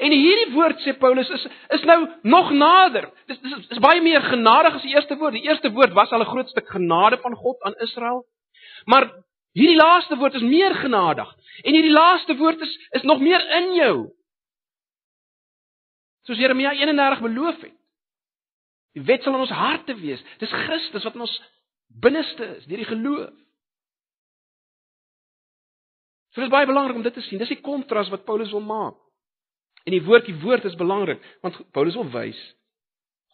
En 0.00 0.12
hierdie 0.12 0.54
woord 0.54 0.80
sê 0.82 0.94
Paulus 0.98 1.28
is 1.30 1.44
is 1.76 1.84
nou 1.88 1.98
nog 2.22 2.50
nader. 2.50 3.10
Dis 3.30 3.40
dis 3.44 3.68
is 3.76 3.82
baie 3.84 4.00
meer 4.02 4.24
genadig 4.24 4.74
as 4.78 4.84
die 4.86 4.94
eerste 4.94 5.18
woord. 5.20 5.36
Die 5.36 5.46
eerste 5.48 5.70
woord 5.72 5.92
was 5.92 6.10
al 6.10 6.24
'n 6.24 6.32
groot 6.32 6.48
stuk 6.48 6.68
genade 6.68 7.18
van 7.22 7.34
God 7.34 7.62
aan 7.62 7.76
Israel. 7.86 8.24
Maar 8.84 9.10
hierdie 9.52 9.76
laaste 9.76 10.16
woord 10.16 10.34
is 10.34 10.42
meer 10.42 10.74
genadig. 10.74 11.34
En 11.62 11.72
hierdie 11.72 11.92
laaste 11.92 12.36
woord 12.36 12.60
is 12.60 12.78
is 12.90 13.02
nog 13.02 13.20
meer 13.20 13.42
in 13.60 13.74
jou. 13.74 13.96
Soos 16.22 16.38
Jeremia 16.38 16.72
31 16.72 17.20
beloof 17.20 17.60
het. 17.60 17.76
Die 18.92 19.04
wet 19.04 19.22
sal 19.22 19.34
in 19.34 19.40
ons 19.40 19.50
harte 19.50 19.94
wees. 19.94 20.24
Dis 20.38 20.52
Christus 20.52 21.04
wat 21.04 21.14
in 21.14 21.20
ons 21.20 21.42
binneste 21.86 22.56
is 22.56 22.64
deur 22.64 22.76
die 22.76 22.92
geloof. 22.92 23.45
So 26.36 26.44
dis 26.44 26.52
baie 26.52 26.68
belangrik 26.68 26.98
om 26.98 27.02
dit 27.02 27.14
te 27.16 27.24
sien. 27.24 27.40
Dis 27.40 27.48
die 27.48 27.62
kontras 27.64 28.10
wat 28.12 28.26
Paulus 28.28 28.50
wil 28.52 28.60
maak. 28.60 28.98
En 29.88 29.94
die 29.94 30.02
woordjie 30.04 30.34
woord 30.42 30.66
is 30.68 30.76
belangrik 30.76 31.22
want 31.40 31.56
Paulus 31.72 31.96
wil 31.96 32.10
wys 32.12 32.40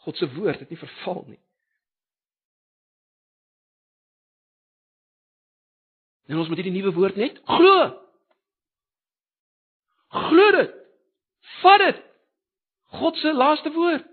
God 0.04 0.16
se 0.18 0.26
woord 0.34 0.58
het 0.62 0.70
nie 0.70 0.78
verval 0.78 1.24
nie. 1.26 1.40
En 6.30 6.38
ons 6.38 6.48
moet 6.50 6.58
hierdie 6.58 6.74
nuwe 6.74 6.94
woord 6.94 7.18
net 7.18 7.38
glo. 7.46 7.76
Glo 10.12 10.48
dit. 10.56 10.74
Vat 11.60 11.82
dit. 11.82 12.02
God 12.98 13.18
se 13.18 13.34
laaste 13.34 13.72
woord 13.74 14.10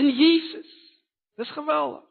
in 0.00 0.08
Jesus. 0.08 0.70
Dis 1.40 1.52
geweldig. 1.56 2.04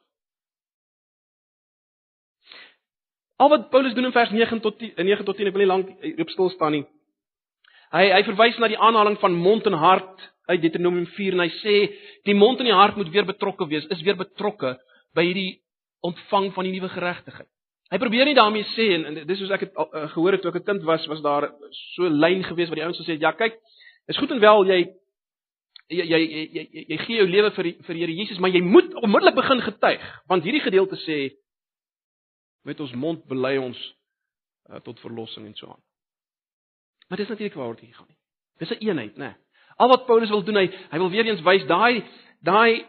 Al 3.39 3.49
wat 3.49 3.69
Paulus 3.71 3.93
doen 3.95 4.09
in 4.09 4.15
vers 4.15 4.31
9 4.35 4.59
tot 4.59 4.77
10, 4.79 4.97
9 4.97 5.25
tot 5.25 5.37
10, 5.37 5.47
ek 5.47 5.55
wil 5.55 5.63
nie 5.63 5.69
lank 5.71 5.91
op 6.25 6.31
stil 6.33 6.49
staan 6.51 6.75
nie. 6.75 6.83
Hy 7.95 8.09
hy 8.11 8.23
verwys 8.27 8.59
na 8.59 8.67
die 8.69 8.77
aanhaling 8.77 9.15
van 9.21 9.37
mond 9.37 9.65
en 9.69 9.77
hart 9.79 10.25
uit 10.49 10.61
Deuteronomium 10.61 11.07
4 11.15 11.37
en 11.37 11.45
hy 11.45 11.49
sê 11.61 11.75
die 12.27 12.35
mond 12.35 12.59
en 12.59 12.67
die 12.67 12.75
hart 12.75 12.99
moet 12.99 13.09
weer 13.13 13.25
betrokke 13.25 13.65
wees, 13.71 13.87
is 13.95 14.03
weer 14.03 14.19
betrokke 14.19 14.75
by 15.15 15.25
hierdie 15.25 15.61
ontvang 16.05 16.51
van 16.53 16.67
die 16.67 16.75
nuwe 16.75 16.91
geregtigheid. 16.91 17.49
Hy 17.89 17.97
probeer 17.97 18.27
nie 18.27 18.37
daarmee 18.37 18.67
sê 18.75 18.91
en, 18.97 19.07
en 19.09 19.19
dis 19.25 19.39
soos 19.39 19.55
ek 19.55 19.65
het 19.65 19.79
uh, 19.81 20.05
gehoor 20.13 20.35
het 20.35 20.43
toe 20.43 20.51
ek 20.51 20.59
'n 20.61 20.67
kind 20.67 20.83
was, 20.85 21.07
was 21.09 21.23
daar 21.25 21.49
so 21.95 22.09
lyn 22.09 22.43
gewees 22.43 22.69
wat 22.69 22.77
die 22.77 22.85
ouens 22.85 22.99
gesê 22.99 23.15
het, 23.15 23.23
ja 23.23 23.31
kyk, 23.31 23.55
is 24.07 24.17
goed 24.19 24.31
en 24.35 24.43
wel 24.43 24.67
jy 24.67 24.79
jy 25.89 26.03
jy 26.03 26.19
jy, 26.19 26.43
jy, 26.53 26.63
jy, 26.73 26.85
jy 26.91 26.97
gee 27.07 27.17
jou 27.23 27.27
lewe 27.27 27.49
vir 27.55 27.73
vir 27.87 27.95
die 27.95 28.03
Here 28.03 28.13
Jesus, 28.13 28.39
maar 28.39 28.51
jy 28.51 28.61
moet 28.61 28.93
onmiddellik 28.93 29.35
begin 29.35 29.61
getuig, 29.61 30.03
want 30.27 30.43
hierdie 30.43 30.67
gedeelte 30.67 30.99
sê 31.07 31.31
met 32.67 32.79
ons 32.79 32.93
mond 32.93 33.25
bely 33.27 33.57
ons 33.57 33.79
uh, 34.69 34.79
tot 34.85 34.99
verlossing 34.99 35.45
en 35.47 35.55
so 35.55 35.67
aan. 35.67 35.83
Maar 37.09 37.17
dis 37.17 37.27
natuurlik 37.27 37.57
waaroor 37.57 37.75
dit 37.79 37.85
hier 37.89 37.95
gaan 37.95 38.09
nie. 38.09 38.19
Dis 38.59 38.69
'n 38.69 38.73
een 38.73 38.87
eenheid, 38.87 39.15
né? 39.17 39.35
Al 39.77 39.87
wat 39.87 40.05
Paulus 40.05 40.29
wil 40.29 40.43
doen, 40.43 40.55
hy 40.55 40.67
hy 40.91 40.97
wil 40.97 41.09
weer 41.09 41.25
eens 41.25 41.41
wys 41.41 41.65
daai 41.65 42.03
daai 42.39 42.85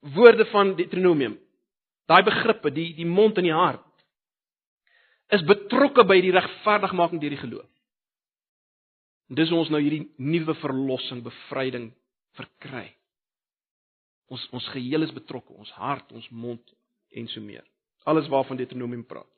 woorde 0.00 0.44
van 0.46 0.74
Deuteronomium. 0.76 1.38
Daai 2.06 2.22
begrippe, 2.22 2.70
die 2.70 2.94
die 2.94 3.06
mond 3.06 3.36
en 3.38 3.42
die 3.42 3.52
hart 3.54 3.82
is 5.34 5.42
betrokke 5.42 6.04
by 6.06 6.20
die 6.22 6.30
regverdigmaking 6.30 7.20
deur 7.20 7.34
die 7.34 7.40
geloof. 7.40 7.70
Dis 9.26 9.50
ons 9.50 9.70
nou 9.74 9.80
hierdie 9.82 10.04
nuwe 10.22 10.54
verlossing, 10.54 11.24
bevryding 11.26 11.88
verkry. 12.38 12.86
Ons 14.30 14.44
ons 14.54 14.68
geheel 14.74 15.02
is 15.02 15.14
betrokke, 15.14 15.54
ons 15.54 15.70
hart, 15.70 16.12
ons 16.12 16.28
mond 16.30 16.62
en 17.10 17.28
so 17.28 17.40
meer. 17.40 17.64
Alles 18.04 18.28
waarvan 18.28 18.56
Deuteronomium 18.56 19.06
praat. 19.06 19.30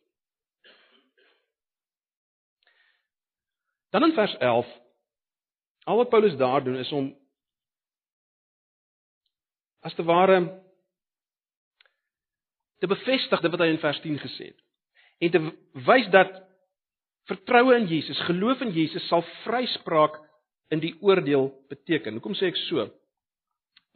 Dan 3.91 4.05
in 4.05 4.13
vers 4.13 4.37
11 4.37 4.67
al 5.89 5.97
wat 5.97 6.09
Paulus 6.09 6.37
daar 6.37 6.65
doen 6.65 6.77
is 6.77 6.93
om 6.93 7.17
as 9.81 9.95
te 9.95 10.05
ware 10.05 10.41
te 12.79 12.87
bevestig 12.87 13.41
dit 13.41 13.51
wat 13.51 13.63
hy 13.65 13.71
in 13.73 13.81
vers 13.81 14.01
10 14.05 14.19
gesê 14.21 14.51
het 14.51 14.61
en 15.25 15.33
te 15.33 15.41
wys 15.89 16.11
dat 16.13 16.37
vertroue 17.29 17.77
in 17.77 17.87
Jesus, 17.87 18.21
geloof 18.21 18.61
in 18.65 18.73
Jesus 18.73 19.09
sal 19.09 19.25
vryspraak 19.45 20.17
in 20.73 20.81
die 20.81 20.95
oordeel 21.05 21.51
beteken. 21.69 22.17
Hoekom 22.19 22.37
sê 22.39 22.49
ek 22.53 22.61
so? 22.67 22.87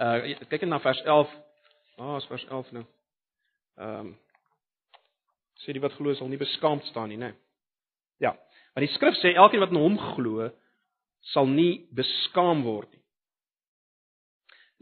Uh 0.02 0.16
kyk 0.48 0.64
net 0.64 0.72
na 0.72 0.80
vers 0.82 1.00
11. 1.04 1.32
Ah, 1.98 2.14
oh, 2.14 2.16
is 2.18 2.28
vers 2.30 2.44
11 2.48 2.72
nou. 2.76 2.84
Ehm 3.80 4.12
um, 4.12 4.12
sê 5.62 5.72
die 5.72 5.82
wat 5.82 5.94
glo 5.94 6.14
sal 6.14 6.28
nie 6.28 6.40
beskaamd 6.40 6.84
staan 6.90 7.08
nie, 7.12 7.20
né? 7.20 7.30
Nee. 7.30 7.38
Ja. 8.18 8.32
Want 8.74 8.86
die 8.86 8.94
skrif 8.96 9.14
sê 9.20 9.34
elkeen 9.34 9.62
wat 9.62 9.70
in 9.70 9.78
hom 9.78 9.98
glo 10.14 10.48
sal 11.32 11.46
nie 11.46 11.86
beskaam 11.94 12.64
word 12.66 12.90
nie. 12.90 13.02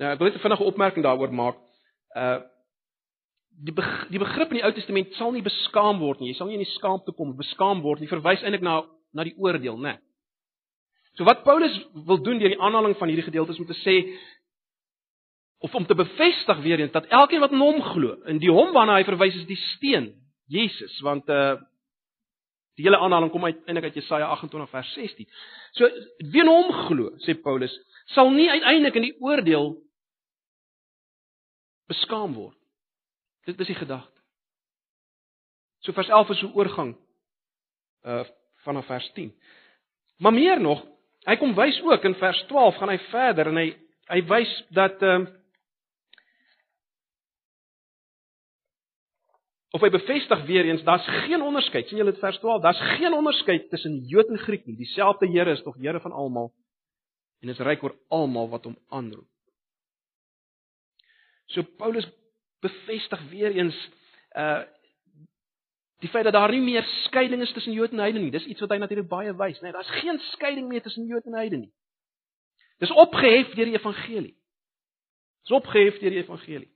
Nou, 0.01 0.13
ek 0.15 0.19
wil 0.19 0.31
net 0.31 0.39
'n 0.39 0.45
vinnige 0.47 0.65
opmerking 0.65 1.05
daaroor 1.05 1.33
maak. 1.33 1.57
Uh 2.17 2.41
die 3.61 3.75
begrip, 3.77 4.09
die 4.09 4.19
begrip 4.19 4.51
in 4.51 4.57
die 4.57 4.65
Ou 4.65 4.73
Testament 4.73 5.13
sal 5.19 5.33
nie 5.33 5.43
beskaam 5.45 5.99
word 6.01 6.21
nie. 6.21 6.31
Jy 6.31 6.37
sal 6.39 6.47
nie 6.49 6.57
in 6.57 6.65
die 6.65 6.77
skaamte 6.79 7.13
kom 7.13 7.37
beskaam 7.37 7.83
word 7.83 8.01
nie. 8.01 8.09
Verwys 8.09 8.43
eintlik 8.43 8.63
na 8.63 8.87
na 9.13 9.25
die 9.25 9.35
oordeel, 9.37 9.77
né? 9.77 9.99
So 11.19 11.25
wat 11.25 11.43
Paulus 11.45 11.75
wil 11.93 12.23
doen 12.23 12.39
deur 12.39 12.49
die 12.49 12.61
aanhaling 12.61 12.97
van 12.97 13.09
hierdie 13.09 13.27
gedeelte 13.27 13.53
is 13.53 13.59
om 13.59 13.67
te 13.67 13.77
sê 13.83 14.17
of 15.61 15.75
om 15.75 15.87
te 15.87 15.95
bevestig 15.95 16.61
weer 16.65 16.81
eens 16.81 16.93
dat 16.93 17.07
elkeen 17.07 17.41
wat 17.41 17.53
in 17.53 17.61
hom 17.61 17.83
glo, 17.83 18.17
in 18.25 18.39
die 18.41 18.53
hom 18.53 18.73
waarna 18.73 18.97
hy 18.97 19.05
verwys 19.05 19.37
is 19.37 19.49
die 19.49 19.59
steen, 19.75 20.15
Jesus, 20.49 21.01
want 21.05 21.29
uh 21.29 21.59
die 22.79 22.87
hele 22.87 23.01
aanhaling 23.03 23.29
kom 23.29 23.45
uit 23.45 23.59
eintlik 23.69 23.91
uit 23.91 23.97
Jesaja 23.99 24.31
28 24.33 24.71
vers 24.71 24.93
16. 24.95 25.27
So 25.77 25.89
wie 26.33 26.41
in 26.41 26.49
hom 26.49 26.71
glo, 26.87 27.11
sê 27.27 27.35
Paulus, 27.37 27.75
sal 28.15 28.31
nie 28.33 28.47
uiteindelik 28.49 28.97
in 28.97 29.05
die 29.11 29.17
oordeel 29.21 29.75
beskaam 31.91 32.33
word. 32.39 32.57
Dit 33.45 33.61
is 33.61 33.69
die 33.69 33.77
gedagte. 33.77 34.17
So 35.85 35.93
vers 35.93 36.09
11 36.09 36.31
is 36.31 36.43
'n 36.43 36.55
oorgang 36.57 36.95
uh 38.05 38.25
vanaf 38.65 38.87
vers 38.87 39.11
10. 39.13 39.33
Maar 40.19 40.33
meer 40.33 40.61
nog, 40.61 40.85
hy 41.25 41.37
kom 41.37 41.55
wys 41.55 41.81
ook 41.83 42.05
in 42.05 42.15
vers 42.15 42.43
12 42.49 42.77
gaan 42.77 42.89
hy 42.89 42.99
verder 43.11 43.49
en 43.49 43.57
hy 43.57 43.69
hy 44.09 44.23
wys 44.27 44.65
dat 44.71 45.03
ehm 45.03 45.23
uh, 45.23 45.40
of 49.71 49.81
hy 49.85 49.91
bevestig 49.91 50.45
weer 50.49 50.65
eens 50.67 50.83
daar's 50.83 51.07
geen 51.27 51.43
onderskeid. 51.43 51.89
sien 51.89 51.99
julle 51.99 52.13
dit 52.13 52.21
vers 52.21 52.39
12? 52.39 52.63
Daar's 52.63 52.81
geen 52.99 53.13
onderskeid 53.15 53.69
tussen 53.71 54.01
Jood 54.07 54.29
en 54.29 54.39
Griek 54.39 54.67
nie. 54.67 54.77
Dieselfde 54.77 55.29
Here 55.31 55.51
is 55.51 55.63
tog 55.63 55.77
Here 55.79 56.01
van 56.01 56.13
almal 56.13 56.53
en 57.41 57.49
is 57.49 57.59
ryk 57.59 57.83
oor 57.83 57.95
almal 58.09 58.49
wat 58.49 58.67
hom 58.69 58.77
aanroep. 58.89 59.29
So 61.55 61.63
Paulus 61.63 62.07
bevestig 62.61 63.23
weer 63.31 63.57
eens 63.57 63.79
uh 64.37 64.63
die 66.01 66.09
feit 66.09 66.25
dat 66.25 66.33
daar 66.33 66.49
nie 66.49 66.63
meer 66.65 66.85
skeiding 67.05 67.43
is 67.43 67.53
tussen 67.53 67.73
Jood 67.77 67.93
en 67.93 67.99
Heiden 67.99 68.23
nie. 68.23 68.31
Dis 68.33 68.47
iets 68.49 68.61
wat 68.65 68.71
hy 68.73 68.79
natuurlik 68.81 69.09
baie 69.09 69.35
wys, 69.37 69.59
né? 69.61 69.69
Nee, 69.69 69.73
Daar's 69.73 69.91
geen 70.01 70.19
skeiding 70.31 70.69
meer 70.69 70.81
tussen 70.81 71.05
Jood 71.05 71.27
en 71.29 71.35
Heiden 71.37 71.61
nie. 71.61 71.73
Dis 72.81 72.91
opgehef 72.91 73.53
deur 73.53 73.69
die 73.69 73.77
evangelie. 73.77 74.33
Dis 75.45 75.53
opgehef 75.53 75.99
deur 76.01 76.15
die 76.15 76.23
evangelie. 76.23 76.71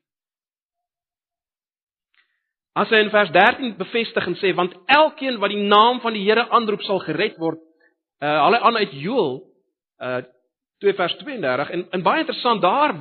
As 2.75 2.91
hy 2.91 3.05
in 3.05 3.11
vers 3.15 3.31
13 3.31 3.77
bevestig 3.79 4.27
en 4.27 4.37
sê 4.41 4.51
want 4.59 4.75
elkeen 4.91 5.39
wat 5.43 5.53
die 5.55 5.63
naam 5.63 6.01
van 6.03 6.17
die 6.17 6.25
Here 6.27 6.49
aanroep 6.51 6.83
sal 6.83 6.99
gered 7.07 7.37
word. 7.39 7.61
Uh 8.19 8.39
hulle 8.47 8.61
aan 8.61 8.79
uit 8.83 8.95
Joel 8.99 9.37
uh 10.03 10.23
2 10.83 10.95
vers 10.99 11.15
32 11.23 11.71
en 11.71 11.85
en 11.91 12.03
baie 12.03 12.25
interessant 12.25 12.63
daar 12.63 12.97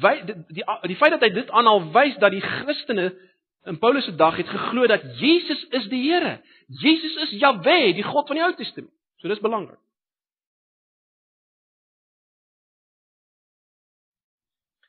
wy, 0.00 0.14
die, 0.24 0.36
die 0.56 0.64
die 0.92 0.96
feit 0.96 1.12
dat 1.16 1.26
hy 1.26 1.32
dit 1.34 1.50
aanhaal 1.50 1.90
wys 1.92 2.16
dat 2.22 2.32
die 2.32 2.44
Christene 2.44 3.10
in 3.68 3.78
Paulus 3.78 4.04
se 4.08 4.14
dag 4.16 4.36
het 4.36 4.48
geglo 4.48 4.86
dat 4.88 5.04
Jesus 5.20 5.66
is 5.76 5.88
die 5.92 6.02
Here. 6.08 6.38
Jesus 6.80 7.16
is 7.26 7.36
Jahwe, 7.40 7.92
die 7.92 8.06
God 8.06 8.26
van 8.28 8.40
die 8.40 8.44
Ou 8.44 8.54
Testament. 8.56 8.92
So 9.20 9.28
dis 9.28 9.42
belangrik. 9.44 9.76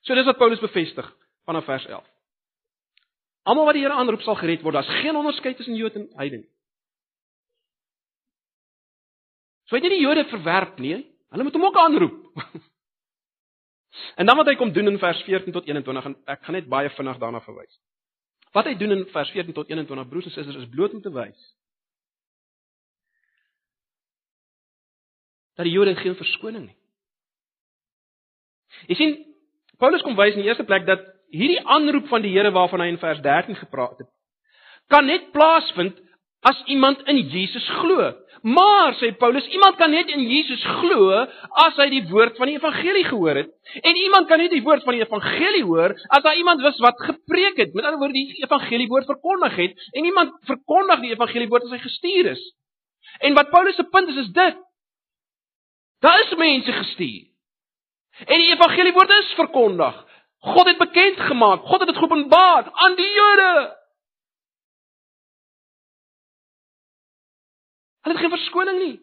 So 0.08 0.16
dis 0.16 0.26
wat 0.26 0.40
Paulus 0.40 0.64
bevestig 0.64 1.12
vanaf 1.46 1.68
vers 1.68 1.86
11. 1.86 2.08
Almal 3.44 3.66
wat 3.66 3.78
die 3.78 3.84
Here 3.84 3.96
aanroep 3.96 4.22
sal 4.22 4.38
gered 4.40 4.64
word. 4.66 4.80
Daar's 4.80 5.02
geen 5.02 5.16
onderskeid 5.16 5.58
tussen 5.58 5.76
Jood 5.76 5.96
en 5.96 6.10
heiden 6.16 6.44
nie. 6.44 6.50
So 9.70 9.78
het 9.78 9.86
nie 9.86 9.94
die 9.98 10.02
Jode 10.02 10.26
verwerp 10.32 10.80
nie. 10.82 10.98
Hulle 11.30 11.46
moet 11.46 11.54
hom 11.54 11.70
ook 11.70 11.78
aanroep. 11.78 12.20
En 14.16 14.26
dan 14.26 14.38
wat 14.38 14.46
hy 14.46 14.54
kom 14.56 14.70
doen 14.72 14.88
in 14.88 15.00
vers 15.02 15.22
14 15.26 15.54
tot 15.54 15.66
21 15.66 16.06
en 16.06 16.14
ek 16.30 16.44
gaan 16.46 16.56
net 16.56 16.68
baie 16.70 16.92
vinnig 16.94 17.18
daarna 17.18 17.40
verwys. 17.42 17.72
Wat 18.54 18.68
hy 18.70 18.76
doen 18.78 18.94
in 18.94 19.02
vers 19.10 19.32
14 19.34 19.56
tot 19.58 19.70
21 19.70 20.10
broers 20.12 20.28
en 20.30 20.34
susters 20.36 20.60
is 20.62 20.70
bloot 20.70 20.94
om 20.94 21.02
te 21.02 21.12
wys 21.14 21.48
dat 25.60 25.68
die 25.68 25.74
Jode 25.74 25.92
geen 26.00 26.16
verskoning 26.16 26.70
nie. 26.70 26.78
Jy 28.88 28.96
sien 28.96 29.16
Paulus 29.82 30.06
kom 30.06 30.16
wys 30.16 30.38
in 30.38 30.46
die 30.46 30.48
eerste 30.48 30.64
plek 30.64 30.86
dat 30.88 31.04
hierdie 31.32 31.62
aanroep 31.66 32.08
van 32.08 32.22
die 32.22 32.32
Here 32.34 32.52
waarvan 32.52 32.82
hy 32.82 32.94
in 32.94 33.02
vers 33.02 33.22
13 33.22 33.56
gepraat 33.56 33.98
het 33.98 34.10
kan 34.90 35.06
net 35.06 35.30
plaasvind 35.36 36.00
as 36.50 36.60
iemand 36.72 37.02
in 37.12 37.20
Jesus 37.30 37.68
glo. 37.82 38.10
Maar 38.42 38.94
sê 38.96 39.12
Paulus, 39.20 39.48
iemand 39.52 39.76
kan 39.76 39.92
net 39.92 40.08
in 40.08 40.22
Jesus 40.24 40.62
glo 40.64 41.12
as 41.66 41.76
hy 41.82 41.90
die 41.92 42.06
woord 42.08 42.38
van 42.40 42.48
die 42.48 42.56
evangelie 42.56 43.04
gehoor 43.10 43.42
het. 43.42 43.50
En 43.84 44.00
iemand 44.00 44.30
kan 44.30 44.40
net 44.40 44.54
die 44.56 44.64
woord 44.64 44.86
van 44.88 44.96
die 44.96 45.04
evangelie 45.04 45.66
hoor 45.68 45.96
as 46.16 46.24
daar 46.24 46.40
iemand 46.40 46.64
was 46.64 46.80
wat 46.86 47.02
gepreek 47.04 47.60
het. 47.60 47.74
Met 47.76 47.84
ander 47.84 48.00
woorde, 48.00 48.16
die 48.16 48.46
evangelie 48.46 48.88
woord 48.88 49.10
verkondig 49.12 49.60
het 49.60 49.90
en 49.92 50.08
iemand 50.08 50.38
verkondig 50.48 51.04
die 51.04 51.14
evangelie 51.14 51.50
woord 51.52 51.68
as 51.68 51.76
hy 51.76 51.82
gestuur 51.84 52.32
is. 52.34 52.46
En 53.20 53.36
wat 53.36 53.52
Paulus 53.52 53.76
se 53.76 53.84
punt 53.84 54.10
is 54.10 54.24
is 54.24 54.32
dit. 54.32 54.64
Daar 56.00 56.24
is 56.24 56.36
mense 56.40 56.72
gestuur. 56.72 57.28
En 58.26 58.40
die 58.40 58.54
evangelie 58.56 58.96
woord 58.96 59.12
is 59.20 59.36
verkondig. 59.36 60.06
God 60.40 60.68
het 60.68 60.78
bekend 60.78 61.20
gemaak. 61.20 61.62
God 61.62 61.80
het 61.80 61.88
dit 61.88 61.98
geopenbaar 61.98 62.72
aan 62.72 62.96
die 62.96 63.12
Jode. 63.12 63.78
Hulle 68.02 68.16
het 68.16 68.24
geen 68.24 68.38
verskoning 68.38 68.80
nie. 68.80 68.96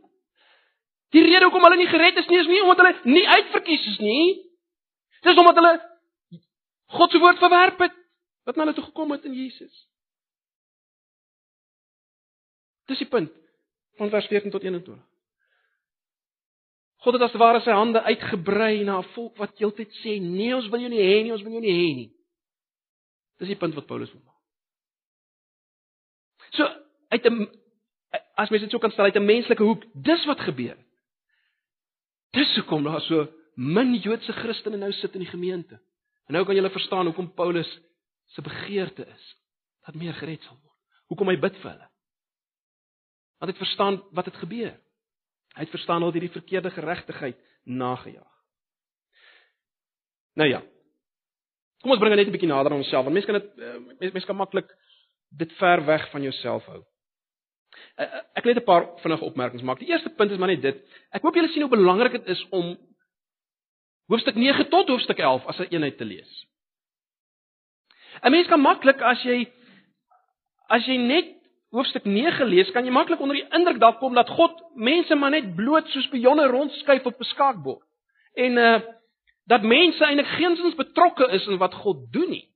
Die 1.09 1.23
rede 1.23 1.45
hoekom 1.45 1.63
hulle 1.63 1.77
nie 1.77 1.91
gered 1.91 2.17
is 2.17 2.27
nie 2.27 2.39
is 2.39 2.49
nie 2.51 2.63
omdat 2.63 2.81
hulle 2.83 3.13
nie 3.17 3.29
uitverkies 3.29 3.87
is 3.87 3.99
nie. 3.99 4.25
Dis 5.21 5.39
omdat 5.39 5.61
hulle 5.61 5.75
God 6.97 7.11
se 7.11 7.19
woord 7.19 7.39
verwerp 7.39 7.79
het 7.79 7.95
wat 8.47 8.57
na 8.57 8.65
hulle 8.65 8.75
toe 8.75 8.85
gekom 8.85 9.11
het 9.11 9.25
in 9.25 9.35
Jesus. 9.35 9.87
Dis 12.87 13.03
die 13.03 13.09
punt 13.11 13.33
van 13.99 14.11
vers 14.11 14.27
14 14.27 14.51
tot 14.51 14.63
21. 14.63 15.16
God 17.07 17.15
het 17.15 17.23
as 17.23 17.37
ware 17.39 17.61
sy 17.63 17.71
hande 17.71 18.01
uitgebrei 18.03 18.83
na 18.83 18.99
'n 18.99 19.11
volk 19.15 19.37
wat 19.39 19.59
heeltyd 19.63 19.93
sê 20.03 20.19
nee, 20.21 20.55
ons 20.55 20.67
wil 20.67 20.81
jou 20.81 20.91
nie 20.91 21.05
hê 21.07 21.23
nie, 21.23 21.33
ons 21.33 21.43
wil 21.43 21.53
jou 21.53 21.61
nie 21.63 21.71
hê 21.71 21.95
nie. 21.95 22.11
Dis 23.39 23.53
die 23.53 23.57
punt 23.57 23.77
wat 23.79 23.87
Paulus 23.87 24.11
wil 24.11 24.23
maak. 24.27 24.43
So 26.51 26.67
uit 27.15 27.27
'n 27.27 27.47
as 28.35 28.51
mens 28.51 28.63
dit 28.63 28.71
so 28.71 28.79
kan 28.79 28.91
stel 28.91 29.05
uit 29.05 29.17
'n 29.17 29.25
menslike 29.25 29.63
hoek, 29.63 29.85
dis 29.95 30.25
wat 30.27 30.41
gebeur. 30.41 30.77
Dis 32.33 32.57
hoekom 32.57 32.83
daar 32.83 33.01
so 33.01 33.29
min 33.55 33.95
Joodse 33.95 34.33
Christene 34.33 34.77
nou 34.77 34.93
sit 34.93 35.15
in 35.15 35.21
die 35.21 35.31
gemeente. 35.31 35.81
En 36.27 36.35
nou 36.35 36.45
kan 36.45 36.57
jy 36.57 36.71
verstaan 36.71 37.07
hoekom 37.07 37.35
Paulus 37.35 37.81
se 38.27 38.43
begeerte 38.43 39.07
is 39.07 39.37
dat 39.87 39.95
meer 39.95 40.15
gered 40.15 40.43
sal 40.43 40.59
word. 40.63 40.79
Hoekom 41.07 41.29
hy 41.29 41.37
bid 41.37 41.57
vir 41.57 41.71
hulle. 41.71 41.89
Want 43.39 43.53
hy 43.53 43.59
verstaan 43.59 44.03
wat 44.11 44.25
het 44.25 44.37
gebeur. 44.37 44.75
Hy 45.57 45.65
het 45.65 45.73
verstaan 45.73 46.03
hoe 46.05 46.13
hierdie 46.13 46.35
verkeerde 46.35 46.71
geregtigheid 46.71 47.39
nagejaag. 47.65 48.33
Nou 50.37 50.49
ja. 50.49 50.61
Kom 51.81 51.95
ons 51.95 52.01
bring 52.01 52.13
dit 52.13 52.21
net 52.21 52.29
'n 52.29 52.37
bietjie 52.37 52.51
nader 52.51 52.73
aan 52.73 52.83
onsself 52.83 53.05
want 53.05 53.15
mense 53.15 53.27
kan 53.27 53.41
dit 53.41 53.59
eh, 53.59 53.79
mense 54.01 54.13
mens 54.13 54.25
kan 54.25 54.37
maklik 54.37 54.69
dit 55.31 55.53
ver 55.53 55.85
weg 55.85 56.11
van 56.11 56.23
jouself 56.23 56.65
hou. 56.67 56.85
Eh, 57.97 58.05
eh, 58.05 58.23
ek 58.35 58.45
wil 58.45 58.55
net 58.55 58.63
'n 58.63 58.67
paar 58.67 58.87
vinnige 59.01 59.25
opmerkings 59.25 59.63
maak. 59.63 59.79
Die 59.79 59.89
eerste 59.89 60.11
punt 60.11 60.31
is 60.31 60.39
maar 60.39 60.49
net 60.49 60.63
dit. 60.63 60.77
Ek 61.11 61.23
hoop 61.23 61.35
julle 61.35 61.49
sien 61.49 61.63
hoe 61.63 61.71
belangrik 61.71 62.13
dit 62.13 62.27
is 62.27 62.47
om 62.51 62.77
hoofstuk 64.07 64.35
9 64.35 64.69
tot 64.69 64.89
hoofstuk 64.89 65.19
11 65.19 65.47
as 65.47 65.59
'n 65.59 65.73
eenheid 65.75 65.97
te 65.99 66.05
lees. 66.05 66.47
'n 68.23 68.31
Mens 68.31 68.49
kan 68.49 68.61
maklik 68.61 69.01
as 69.01 69.23
jy 69.23 69.53
as 70.69 70.87
jy 70.87 70.97
net 70.97 71.36
hoofstuk 71.77 72.07
9 72.09 72.49
lees, 72.49 72.71
kan 72.73 72.87
jy 72.87 72.93
maklik 72.95 73.21
onder 73.21 73.37
die 73.37 73.47
indruk 73.57 73.79
dalk 73.83 73.99
kom 74.01 74.17
dat 74.17 74.31
God 74.33 74.61
mense 74.75 75.17
maar 75.19 75.35
net 75.35 75.53
bloot 75.59 75.89
soos 75.93 76.09
pionne 76.13 76.47
rondskuif 76.49 77.07
op 77.07 77.21
'n 77.21 77.33
skaakbord. 77.33 77.85
En 78.35 78.57
uh 78.57 78.79
dat 79.47 79.63
mense 79.63 80.05
eintlik 80.05 80.27
geensins 80.27 80.75
betrokke 80.75 81.29
is 81.31 81.47
in 81.47 81.59
wat 81.59 81.75
God 81.75 82.13
doen 82.13 82.31
nie. 82.31 82.49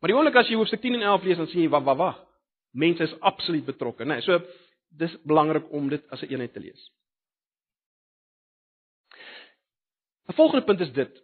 Maar 0.00 0.10
die 0.10 0.16
oomblik 0.16 0.36
as 0.36 0.48
jy 0.48 0.58
hoofstuk 0.60 0.82
10 0.82 0.94
en 0.94 1.02
11 1.02 1.22
lees 1.24 1.36
dan 1.40 1.46
sien 1.46 1.62
jy 1.62 1.70
wag 1.72 1.84
wag 1.84 1.96
wag. 1.96 2.18
Mense 2.72 3.02
is 3.02 3.20
absoluut 3.20 3.64
betrokke, 3.64 4.04
né? 4.04 4.18
Nee, 4.18 4.20
so 4.20 4.40
dis 4.90 5.16
belangrik 5.24 5.72
om 5.72 5.88
dit 5.88 6.04
as 6.10 6.22
'n 6.22 6.28
eenheid 6.28 6.52
te 6.52 6.60
lees. 6.60 6.90
'n 10.28 10.34
Volgende 10.34 10.64
punt 10.64 10.80
is 10.80 10.92
dit. 10.92 11.22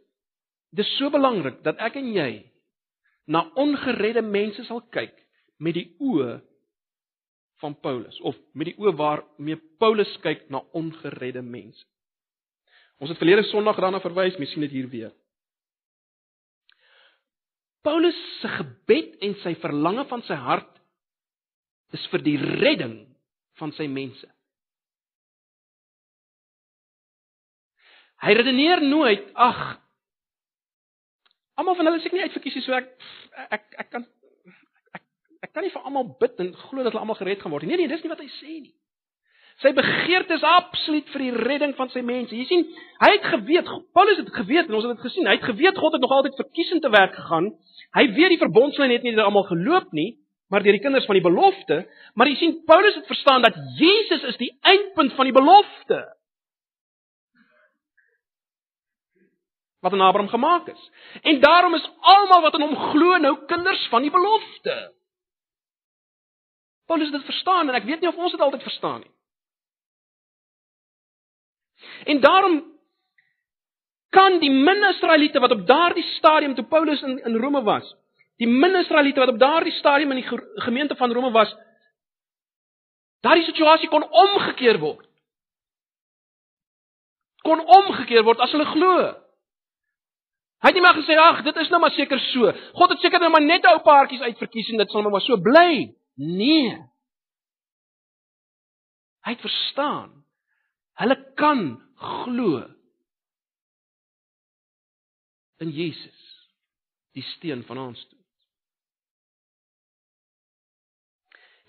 Dis 0.71 0.97
so 0.97 1.11
belangrik 1.11 1.63
dat 1.63 1.77
ek 1.77 1.97
en 1.97 2.13
jy 2.13 2.51
na 3.27 3.51
ongeredde 3.55 4.23
mense 4.23 4.65
sal 4.65 4.81
kyk 4.91 5.15
met 5.63 5.77
die 5.79 5.89
oë 6.03 6.41
van 7.63 7.77
Paulus 7.81 8.19
of 8.27 8.39
met 8.59 8.73
die 8.73 8.79
oë 8.81 8.95
waarmee 8.99 9.61
Paulus 9.83 10.11
kyk 10.25 10.49
na 10.51 10.63
ongeredde 10.79 11.45
mense. 11.47 11.85
Ons 13.03 13.11
het 13.11 13.19
verlede 13.19 13.45
Sondag 13.49 13.79
daarna 13.83 13.99
verwys, 14.03 14.37
mens 14.39 14.53
sien 14.55 14.63
dit 14.67 14.75
hier 14.75 14.89
weer. 14.91 15.13
Paulus 17.83 18.19
se 18.41 18.51
gebed 18.59 19.17
en 19.27 19.35
sy 19.43 19.57
verlange 19.63 20.05
van 20.11 20.23
sy 20.27 20.39
hart 20.39 20.71
is 21.97 22.05
vir 22.13 22.23
die 22.25 22.37
redding 22.39 22.95
van 23.59 23.75
sy 23.77 23.89
mense. 23.91 24.29
Hy 28.23 28.35
redeneer 28.39 28.85
nooit, 28.87 29.27
ag 29.35 29.63
almal 31.59 31.77
van 31.79 31.91
hulle 31.91 31.99
is 32.01 32.07
ek 32.07 32.15
nie 32.15 32.23
uitverkies 32.25 32.55
nie, 32.59 32.65
so 32.65 32.75
ek 32.75 32.93
ek 33.59 33.67
ek 33.83 33.91
kan 33.93 34.07
ek 35.53 35.59
kan 35.59 35.67
nie 35.67 35.75
vir 35.75 35.85
almal 35.85 36.07
bid 36.17 36.39
en 36.41 36.55
glo 36.57 36.81
dat 36.81 36.95
hulle 36.95 37.03
almal 37.05 37.19
gered 37.19 37.43
gaan 37.43 37.53
word 37.53 37.67
nie. 37.67 37.75
Nee 37.75 37.85
nee, 37.85 37.93
dis 37.93 38.01
nie 38.01 38.09
wat 38.09 38.23
hy 38.25 38.31
sê 38.41 38.55
nie. 38.63 38.73
Sy 39.61 39.75
begeerte 39.77 40.39
is 40.39 40.47
absoluut 40.49 41.11
vir 41.13 41.25
die 41.27 41.43
redding 41.45 41.75
van 41.77 41.91
sy 41.93 42.01
mense. 42.01 42.33
Jy 42.33 42.47
sien, 42.49 42.63
hy 43.03 43.11
het 43.13 43.27
geweet, 43.35 43.69
Paulus 43.93 44.23
het 44.23 44.31
geweet 44.33 44.71
en 44.71 44.79
ons 44.79 44.87
het 44.89 44.97
dit 44.97 45.05
gesien. 45.05 45.29
Hy 45.29 45.35
het 45.37 45.45
geweet 45.45 45.77
God 45.77 45.93
het 45.93 46.01
nog 46.01 46.15
altyd 46.17 46.41
verkiesend 46.41 46.81
te 46.81 46.91
werk 46.95 47.13
gegaan. 47.19 47.51
Hy 47.93 48.07
weet 48.17 48.33
die 48.33 48.41
verbondslyn 48.41 48.95
het 48.95 49.05
nie 49.05 49.13
net 49.13 49.27
almal 49.27 49.45
geloop 49.51 49.93
nie, 49.93 50.15
maar 50.49 50.65
deur 50.65 50.79
die 50.79 50.83
kinders 50.85 51.05
van 51.09 51.21
die 51.21 51.25
belofte, 51.25 51.83
maar 52.17 52.33
jy 52.33 52.39
sien 52.41 52.57
Paulus 52.65 52.97
het 52.97 53.13
verstaan 53.13 53.45
dat 53.45 53.61
Jesus 53.77 54.25
is 54.33 54.41
die 54.41 54.51
eindpunt 54.73 55.13
van 55.21 55.29
die 55.29 55.37
belofte. 55.37 56.01
Wat 59.85 59.93
aan 59.93 60.09
Abraham 60.09 60.33
gemaak 60.33 60.73
is. 60.73 60.83
En 61.23 61.45
daarom 61.45 61.77
is 61.77 61.87
almal 62.01 62.43
wat 62.49 62.57
in 62.57 62.67
hom 62.67 62.77
glo 62.91 63.21
nou 63.21 63.37
kinders 63.53 63.85
van 63.93 64.09
die 64.09 64.13
belofte. 64.15 64.81
Paulus 66.87 67.11
het 67.11 67.21
dit 67.21 67.31
verstaan 67.31 67.69
en 67.69 67.75
ek 67.75 67.87
weet 67.89 68.01
nie 68.01 68.09
of 68.11 68.17
ons 68.17 68.33
dit 68.33 68.41
altyd 68.41 68.63
verstaan 68.63 69.01
nie. 69.01 69.11
En 72.05 72.21
daarom 72.21 72.61
kan 74.13 74.39
die 74.39 74.51
min-Israeliete 74.51 75.41
wat 75.41 75.55
op 75.55 75.67
daardie 75.67 76.05
stadium 76.19 76.55
toe 76.55 76.65
Paulus 76.65 77.03
in 77.03 77.19
in 77.25 77.37
Rome 77.37 77.63
was, 77.63 77.87
die 78.37 78.49
min-Israeliete 78.49 79.21
wat 79.21 79.33
op 79.33 79.39
daardie 79.39 79.73
stadium 79.73 80.13
in 80.13 80.21
die 80.21 80.41
gemeente 80.67 80.97
van 80.97 81.13
Rome 81.13 81.31
was, 81.31 81.55
daardie 83.21 83.45
situasie 83.45 83.89
kon 83.89 84.05
omgekeer 84.11 84.79
word. 84.79 85.07
Kon 87.43 87.61
omgekeer 87.61 88.23
word 88.23 88.39
as 88.39 88.53
hulle 88.53 88.69
glo. 88.75 88.95
Hy 90.63 90.71
het 90.71 90.79
nie 90.79 90.85
maar 90.85 90.95
gesê 90.95 91.17
ag, 91.19 91.41
dit 91.43 91.57
is 91.59 91.71
nou 91.73 91.81
maar 91.83 91.95
seker 91.97 92.21
so. 92.29 92.53
God 92.79 92.93
het 92.95 93.01
seker 93.03 93.19
nou 93.21 93.33
maar 93.35 93.43
net 93.43 93.65
ou 93.67 93.79
paartjies 93.83 94.23
uitverkies 94.23 94.71
en 94.71 94.85
dit 94.85 94.91
sal 94.91 95.03
nou 95.03 95.11
maar 95.11 95.25
so 95.25 95.41
bly. 95.43 95.89
Nee. 96.15 96.77
Hy 99.23 99.35
het 99.37 99.41
verstaan. 99.41 100.25
Hulle 101.01 101.17
kan 101.39 101.81
glo 101.97 102.67
in 105.63 105.71
Jesus, 105.71 106.21
die 107.15 107.23
steen 107.37 107.63
van 107.65 107.79
ons 107.79 108.01
toe. 108.11 108.19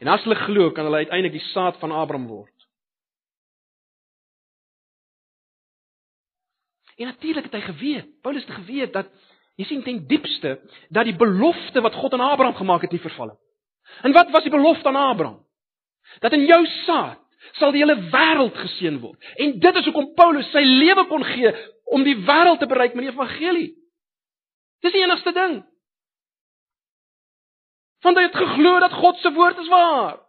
En 0.01 0.09
as 0.11 0.25
hulle 0.25 0.39
glo, 0.47 0.71
kan 0.73 0.89
hulle 0.89 1.03
uiteindelik 1.05 1.37
die 1.37 1.51
saad 1.51 1.77
van 1.79 1.93
Abraham 1.95 2.25
word. 2.27 2.49
En 6.97 7.09
natuurlik 7.09 7.47
het 7.49 7.55
hy 7.57 7.61
geweet, 7.69 8.09
Paulus 8.21 8.45
het 8.45 8.57
geweet 8.57 8.93
dat 8.93 9.09
jy 9.57 9.65
sien 9.69 9.85
ten 9.85 10.03
diepste 10.09 10.57
dat 10.93 11.07
die 11.07 11.15
belofte 11.17 11.81
wat 11.85 11.95
God 11.97 12.13
aan 12.17 12.25
Abraham 12.25 12.57
gemaak 12.57 12.85
het 12.85 12.93
nie 12.93 13.01
verval 13.01 13.33
het. 13.33 13.42
En 14.01 14.11
wat 14.11 14.31
was 14.31 14.43
die 14.43 14.51
belofte 14.51 14.87
aan 14.87 14.95
Abraham? 14.95 15.45
Dat 16.19 16.33
in 16.33 16.45
jou 16.45 16.65
saad 16.85 17.19
sal 17.59 17.71
die 17.71 17.83
hele 17.83 18.09
wêreld 18.11 18.55
geseën 18.57 18.99
word. 18.99 19.19
En 19.35 19.59
dit 19.59 19.75
is 19.75 19.85
hoekom 19.85 20.13
Paulus 20.17 20.49
sy 20.51 20.63
lewe 20.63 21.05
kon 21.07 21.23
gee 21.27 21.51
om 21.93 22.03
die 22.03 22.17
wêreld 22.25 22.59
te 22.59 22.69
bereik 22.69 22.95
met 22.95 23.07
die 23.07 23.13
evangelie. 23.13 23.69
Dis 24.83 24.95
die 24.95 25.03
enigste 25.03 25.33
ding. 25.35 25.61
Want 28.03 28.19
hy 28.19 28.25
het 28.27 28.35
geglo 28.35 28.79
dat 28.83 28.95
God 28.99 29.19
se 29.21 29.31
woord 29.31 29.59
is 29.63 29.71
waar. 29.71 30.19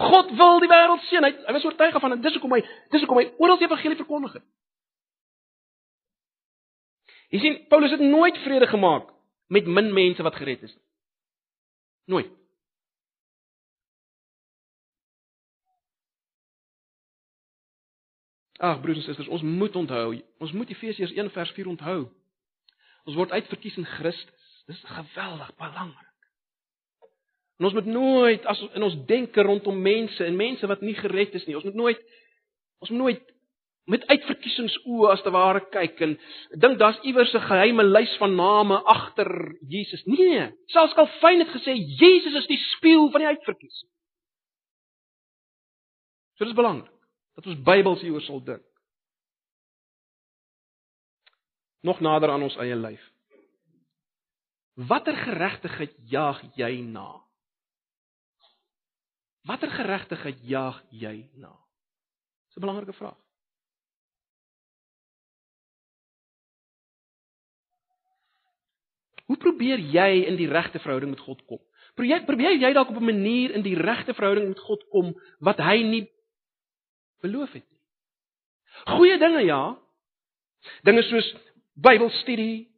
God 0.00 0.32
wil 0.38 0.62
die 0.62 0.70
wêreld 0.70 1.04
seën. 1.10 1.24
Hy, 1.24 1.32
hy 1.46 1.52
was 1.54 1.66
oortuig 1.68 2.00
van 2.00 2.16
dit. 2.16 2.22
Dis 2.24 2.38
hoekom 2.38 2.56
hy 2.56 2.62
dis 2.94 3.04
hoekom 3.04 3.20
hy 3.20 3.28
oral 3.38 3.60
die 3.60 3.68
evangelie 3.68 3.98
verkondig 4.00 4.38
het. 4.38 4.46
Jy 7.30 7.38
sien, 7.38 7.58
Paulus 7.70 7.92
het 7.94 8.02
nooit 8.02 8.38
vrede 8.42 8.66
gemaak 8.66 9.12
met 9.54 9.66
min 9.66 9.92
mense 9.94 10.22
wat 10.26 10.34
gered 10.34 10.62
is 10.66 10.72
nie. 10.74 10.86
Nooit. 12.10 12.32
Ag 18.60 18.80
broers 18.80 18.98
en 19.00 19.02
susters, 19.02 19.28
ons 19.32 19.42
moet 19.42 19.76
onthou, 19.76 20.18
ons 20.38 20.52
moet 20.52 20.68
Efesiërs 20.68 21.14
1 21.16 21.30
vers 21.32 21.50
4 21.56 21.68
onthou. 21.68 22.00
Ons 23.08 23.16
word 23.16 23.32
uitverkies 23.32 23.78
in 23.80 23.86
Christus. 23.88 24.48
Dis 24.68 24.82
geweldig 24.84 25.54
belangrik. 25.56 26.10
En 27.56 27.70
ons 27.70 27.76
moet 27.78 27.88
nooit 27.88 28.44
as 28.52 28.60
in 28.76 28.84
ons 28.84 28.98
denke 29.08 29.42
rondom 29.48 29.80
mense 29.80 30.24
en 30.24 30.36
mense 30.36 30.68
wat 30.68 30.84
nie 30.84 30.94
gered 30.98 31.34
is 31.40 31.48
nie, 31.48 31.56
ons 31.56 31.64
moet 31.64 31.80
nooit 31.80 32.04
ons 32.84 32.92
moet 32.92 33.00
nooit 33.00 33.32
met 33.90 34.04
uitverkiesingsoë 34.12 35.08
as 35.14 35.24
te 35.24 35.32
ware 35.32 35.64
kyk 35.72 36.04
en 36.04 36.14
dink 36.60 36.78
daar's 36.80 37.00
iewers 37.08 37.32
'n 37.34 37.48
geheime 37.48 37.84
lys 37.84 38.12
van 38.20 38.36
name 38.36 38.76
agter 38.84 39.56
Jesus. 39.68 40.04
Nee, 40.04 40.52
selfs 40.66 40.94
Calvin 40.94 41.44
het 41.44 41.52
gesê 41.56 41.74
Jesus 41.74 42.34
is 42.44 42.46
die 42.46 42.60
spieël 42.76 43.10
van 43.10 43.20
die 43.20 43.32
uitverkiesing. 43.32 43.90
So 46.36 46.44
dis 46.44 46.54
belangrik 46.54 46.99
dat 47.34 47.46
ons 47.46 47.62
Bybels 47.62 48.02
hieroor 48.04 48.24
sal 48.26 48.42
dink. 48.44 48.66
Nog 51.80 52.00
nader 52.00 52.30
aan 52.30 52.42
ons 52.42 52.56
eie 52.60 52.76
lyf. 52.76 53.02
Watter 54.88 55.16
geregtigheid 55.16 55.96
jaag 56.08 56.42
jy 56.56 56.80
na? 56.84 57.08
Watter 59.48 59.72
geregtigheid 59.72 60.40
jaag 60.44 60.82
jy 60.90 61.30
na? 61.40 61.52
Dis 62.48 62.56
'n 62.56 62.60
belangrike 62.60 62.92
vraag. 62.92 63.18
Hoe 69.30 69.36
probeer 69.36 69.78
jy 69.78 70.24
in 70.26 70.36
die 70.36 70.48
regte 70.48 70.78
verhouding 70.78 71.10
met 71.10 71.20
God 71.20 71.44
kom? 71.46 71.60
Probeer 71.94 72.24
probeer 72.24 72.56
jy 72.58 72.72
dalk 72.72 72.88
op 72.90 72.96
'n 72.96 73.04
manier 73.04 73.50
in 73.50 73.62
die 73.62 73.76
regte 73.78 74.14
verhouding 74.14 74.48
met 74.48 74.58
God 74.58 74.82
kom 74.88 75.14
wat 75.38 75.58
hy 75.58 75.82
nie 75.82 76.10
beloof 77.20 77.52
het 77.52 77.66
nie. 77.68 77.80
Goeie 78.96 79.18
dinge 79.18 79.44
ja. 79.44 79.62
Dinge 80.82 81.02
soos 81.02 81.34
Bybelstudie. 81.80 82.68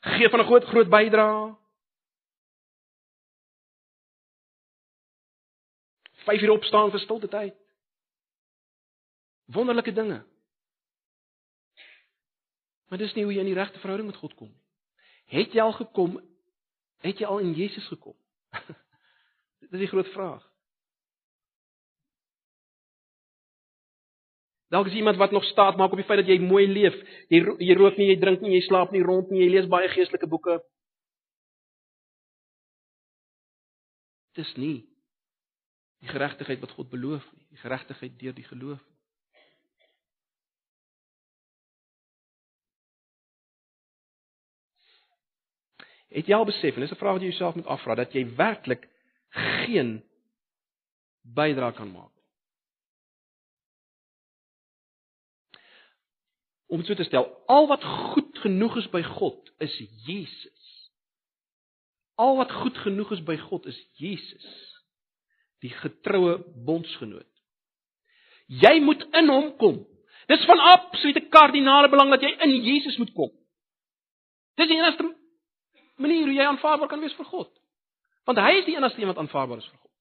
Gee 0.00 0.28
van 0.28 0.40
'n 0.40 0.46
groot 0.46 0.64
groot 0.64 0.88
bydrae. 0.88 1.54
5 6.26 6.42
uur 6.42 6.50
opstaan 6.50 6.90
vir 6.90 7.00
stilte 7.00 7.28
tyd. 7.28 7.54
Wonderlike 9.44 9.92
dinge. 9.92 10.24
Maar 12.88 12.98
dis 12.98 13.14
nie 13.14 13.24
hoe 13.24 13.32
jy 13.34 13.42
in 13.42 13.50
die 13.50 13.58
regte 13.58 13.78
verhouding 13.78 14.10
met 14.10 14.18
God 14.18 14.34
kom 14.34 14.48
nie. 14.48 14.62
Het 15.26 15.52
jy 15.52 15.62
al 15.62 15.72
gekom? 15.72 16.18
Het 17.02 17.18
jy 17.18 17.26
al 17.26 17.42
in 17.42 17.52
Jesus 17.54 17.86
gekom? 17.86 18.14
Dis 19.70 19.82
die 19.82 19.90
groot 19.90 20.08
vraag. 20.14 20.44
Dalk 24.68 24.86
is 24.86 24.92
iemand 24.98 25.16
wat 25.16 25.30
nog 25.30 25.44
staat 25.44 25.76
maak 25.76 25.90
op 25.90 25.96
die 25.96 26.06
feit 26.06 26.18
dat 26.18 26.30
jy 26.30 26.40
mooi 26.42 26.66
leef. 26.66 26.94
Jy 27.30 27.42
jy 27.62 27.74
rook 27.78 27.98
nie, 28.00 28.08
jy 28.10 28.18
drink 28.18 28.42
nie, 28.42 28.56
jy 28.56 28.64
slaap 28.66 28.90
nie 28.90 29.02
rond 29.02 29.30
nie, 29.30 29.44
jy 29.44 29.52
lees 29.54 29.68
baie 29.70 29.88
geestelike 29.92 30.26
boeke. 30.26 30.58
Dis 34.34 34.50
nie 34.58 34.82
die 36.02 36.10
geregtigheid 36.10 36.60
wat 36.60 36.74
God 36.76 36.90
beloof 36.90 37.24
nie, 37.32 37.46
die 37.54 37.62
geregtigheid 37.62 38.18
deur 38.20 38.34
die 38.36 38.44
geloof. 38.46 38.82
Het 46.10 46.28
jy 46.28 46.36
al 46.36 46.46
besef 46.48 46.74
en 46.74 46.84
dis 46.84 46.92
'n 46.92 47.00
vraag 47.00 47.16
wat 47.16 47.22
jy 47.22 47.30
jouself 47.30 47.54
moet 47.54 47.66
afvra 47.66 47.94
dat 47.94 48.12
jy 48.12 48.26
werklik 48.36 48.88
geen 49.30 50.02
bydrae 51.22 51.72
kan 51.72 51.90
maak 51.92 52.15
om 56.66 56.82
so 56.84 56.94
te 56.94 57.04
stel, 57.04 57.28
al 57.46 57.66
wat 57.70 57.84
goed 57.84 58.38
genoeg 58.42 58.76
is 58.76 58.88
by 58.90 59.02
God 59.02 59.52
is 59.62 59.74
Jesus. 60.06 60.90
Al 62.16 62.36
wat 62.36 62.52
goed 62.52 62.78
genoeg 62.78 63.12
is 63.12 63.22
by 63.22 63.36
God 63.36 63.66
is 63.66 63.78
Jesus, 64.00 64.46
die 65.60 65.72
getroue 65.82 66.38
bondsgenoot. 66.66 67.28
Jy 68.46 68.78
moet 68.80 69.02
in 69.18 69.28
hom 69.28 69.50
kom. 69.60 69.82
Dis 70.30 70.44
van 70.46 70.58
absolute 70.58 71.26
kardinale 71.30 71.90
belang 71.90 72.10
dat 72.14 72.22
jy 72.22 72.32
in 72.46 72.54
Jesus 72.64 72.96
moet 72.98 73.12
kom. 73.14 73.30
Dis 74.56 74.70
die 74.70 74.78
enigste 74.78 75.06
manier 76.02 76.26
hoe 76.26 76.34
jy 76.34 76.46
aanvaarbaar 76.46 76.90
kan 76.90 77.02
wees 77.02 77.14
vir 77.18 77.28
God. 77.30 77.50
Want 78.26 78.40
hy 78.42 78.56
is 78.60 78.66
die 78.66 78.76
enigste 78.78 79.02
een 79.02 79.10
wat 79.10 79.20
aanvaarbaar 79.22 79.62
is 79.62 79.68
vir 79.68 79.78
God. 79.78 79.92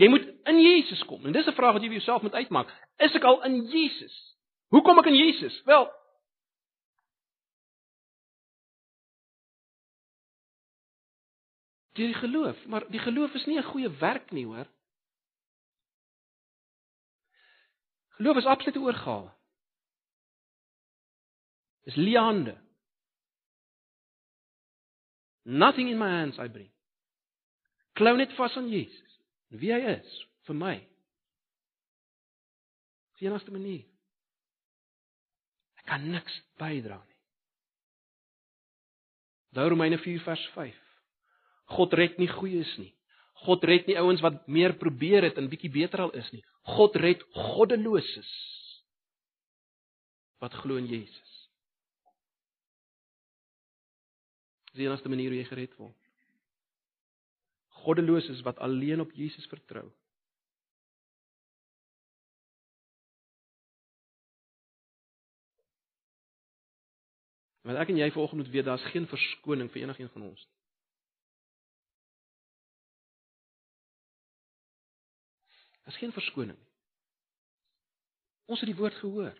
Jy 0.00 0.08
moet 0.08 0.24
in 0.50 0.58
Jesus 0.62 1.02
kom. 1.06 1.26
En 1.26 1.32
dis 1.32 1.46
'n 1.46 1.54
vraag 1.58 1.72
wat 1.72 1.82
jy 1.82 1.88
vir 1.88 2.00
jouself 2.00 2.22
moet 2.22 2.34
uitmaak. 2.34 2.68
Is 2.98 3.14
ek 3.14 3.24
al 3.24 3.42
in 3.44 3.66
Jesus? 3.66 4.31
Hoe 4.72 4.80
kom 4.82 4.98
ek 5.02 5.10
in 5.10 5.18
Jesus? 5.18 5.58
Wel, 5.68 5.84
deur 11.92 12.08
die 12.08 12.14
geloof, 12.14 12.64
maar 12.66 12.86
die 12.88 13.02
geloof 13.04 13.34
is 13.36 13.44
nie 13.46 13.58
'n 13.58 13.68
goeie 13.68 13.90
werk 14.00 14.30
nie, 14.32 14.46
hoor. 14.46 14.66
Geloof 18.16 18.36
is 18.36 18.44
absolute 18.44 18.80
oorgawe. 18.80 19.32
Dis 21.84 21.94
liande. 21.94 22.56
Nothing 25.42 25.88
in 25.88 25.98
my 25.98 26.08
hands 26.08 26.38
I 26.38 26.48
bring. 26.48 26.72
Klou 27.92 28.16
net 28.16 28.32
vas 28.32 28.56
aan 28.56 28.68
Jesus. 28.68 29.20
Wie 29.46 29.72
hy 29.72 29.80
is 29.98 30.28
vir 30.46 30.54
my. 30.54 30.76
Dis 33.10 33.18
die 33.18 33.28
enigste 33.28 33.50
manier. 33.50 33.91
Kan 35.92 36.08
niks 36.08 36.38
bydra 36.56 36.96
nie. 37.04 37.18
Daar 39.52 39.68
Romeine 39.68 39.98
4 40.00 40.22
vers 40.24 40.44
5. 40.54 40.76
God 41.76 41.92
red 42.00 42.16
nie 42.16 42.30
goeies 42.30 42.70
nie. 42.80 42.94
God 43.44 43.64
red 43.68 43.84
nie 43.90 43.98
ouens 44.00 44.22
wat 44.24 44.46
meer 44.48 44.72
probeer 44.80 45.26
het 45.28 45.36
en 45.36 45.50
bietjie 45.52 45.72
beter 45.74 46.06
al 46.06 46.14
is 46.16 46.30
nie. 46.32 46.40
God 46.78 46.96
red 46.96 47.20
goddeloses 47.36 48.30
wat 50.40 50.56
glo 50.62 50.80
in 50.80 50.88
Jesus. 50.88 51.32
Dis 54.72 54.80
die 54.80 54.88
enigste 54.88 55.12
manier 55.12 55.34
hoe 55.34 55.42
jy 55.42 55.48
gered 55.50 55.76
word. 55.76 55.98
Goddeloses 57.82 58.40
wat 58.46 58.62
alleen 58.64 59.04
op 59.04 59.12
Jesus 59.12 59.44
vertrou. 59.52 59.90
Want 67.62 67.78
ek 67.78 67.92
en 67.92 68.00
jy 68.00 68.10
volgende 68.10 68.42
moet 68.42 68.52
weet 68.52 68.64
daar's 68.64 68.90
geen 68.90 69.06
verskoning 69.06 69.70
vir 69.70 69.82
enigiemand 69.82 70.12
van 70.12 70.26
ons 70.28 70.42
nie. 70.42 70.58
Daar's 75.82 75.98
geen 75.98 76.12
verskoning 76.12 76.58
nie. 76.58 76.70
Ons 78.50 78.60
het 78.60 78.68
die 78.68 78.78
woord 78.78 78.94
gehoor. 78.94 79.34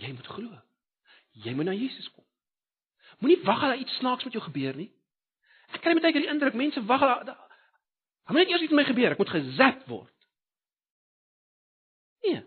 Jy 0.00 0.12
moet 0.12 0.26
glo. 0.26 0.60
Jy 1.44 1.54
moet 1.54 1.68
na 1.68 1.76
Jesus 1.76 2.10
kom. 2.10 2.24
Moenie 3.18 3.42
wag 3.44 3.60
dat 3.60 3.78
iets 3.78 3.96
snaaks 3.96 4.24
met 4.24 4.32
jou 4.32 4.44
gebeur 4.44 4.76
nie. 4.76 4.90
Ek 5.74 5.82
kry 5.84 5.94
baie 5.94 6.12
keer 6.12 6.24
die 6.24 6.32
indruk 6.32 6.56
mense 6.58 6.82
wag 6.88 7.04
dat 7.28 7.44
Hom 8.24 8.36
net 8.36 8.48
eers 8.48 8.62
iets 8.64 8.72
met 8.72 8.84
my 8.84 8.88
gebeur, 8.88 9.12
ek 9.12 9.20
moet 9.20 9.32
gezet 9.34 9.82
word. 9.90 10.12
Nee. 12.24 12.40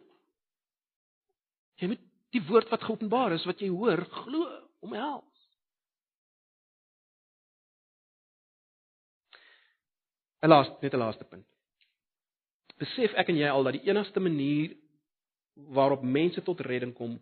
Die 2.35 2.43
woord 2.47 2.69
wat 2.69 2.83
geopenbaar 2.83 3.35
is 3.37 3.45
wat 3.47 3.61
jy 3.63 3.69
hoor, 3.71 4.03
glo, 4.23 4.47
omhels. 4.83 5.23
'n 10.43 10.49
Laaste, 10.49 10.77
net 10.81 10.93
'n 10.93 11.01
laaste 11.01 11.23
punt. 11.23 11.47
Besef 12.77 13.13
ek 13.13 13.29
en 13.29 13.37
jy 13.37 13.49
al 13.49 13.63
dat 13.63 13.73
die 13.73 13.87
enigste 13.89 14.19
manier 14.19 14.75
waarop 15.53 16.03
mense 16.03 16.41
tot 16.41 16.59
redding 16.61 16.93
kom 16.93 17.17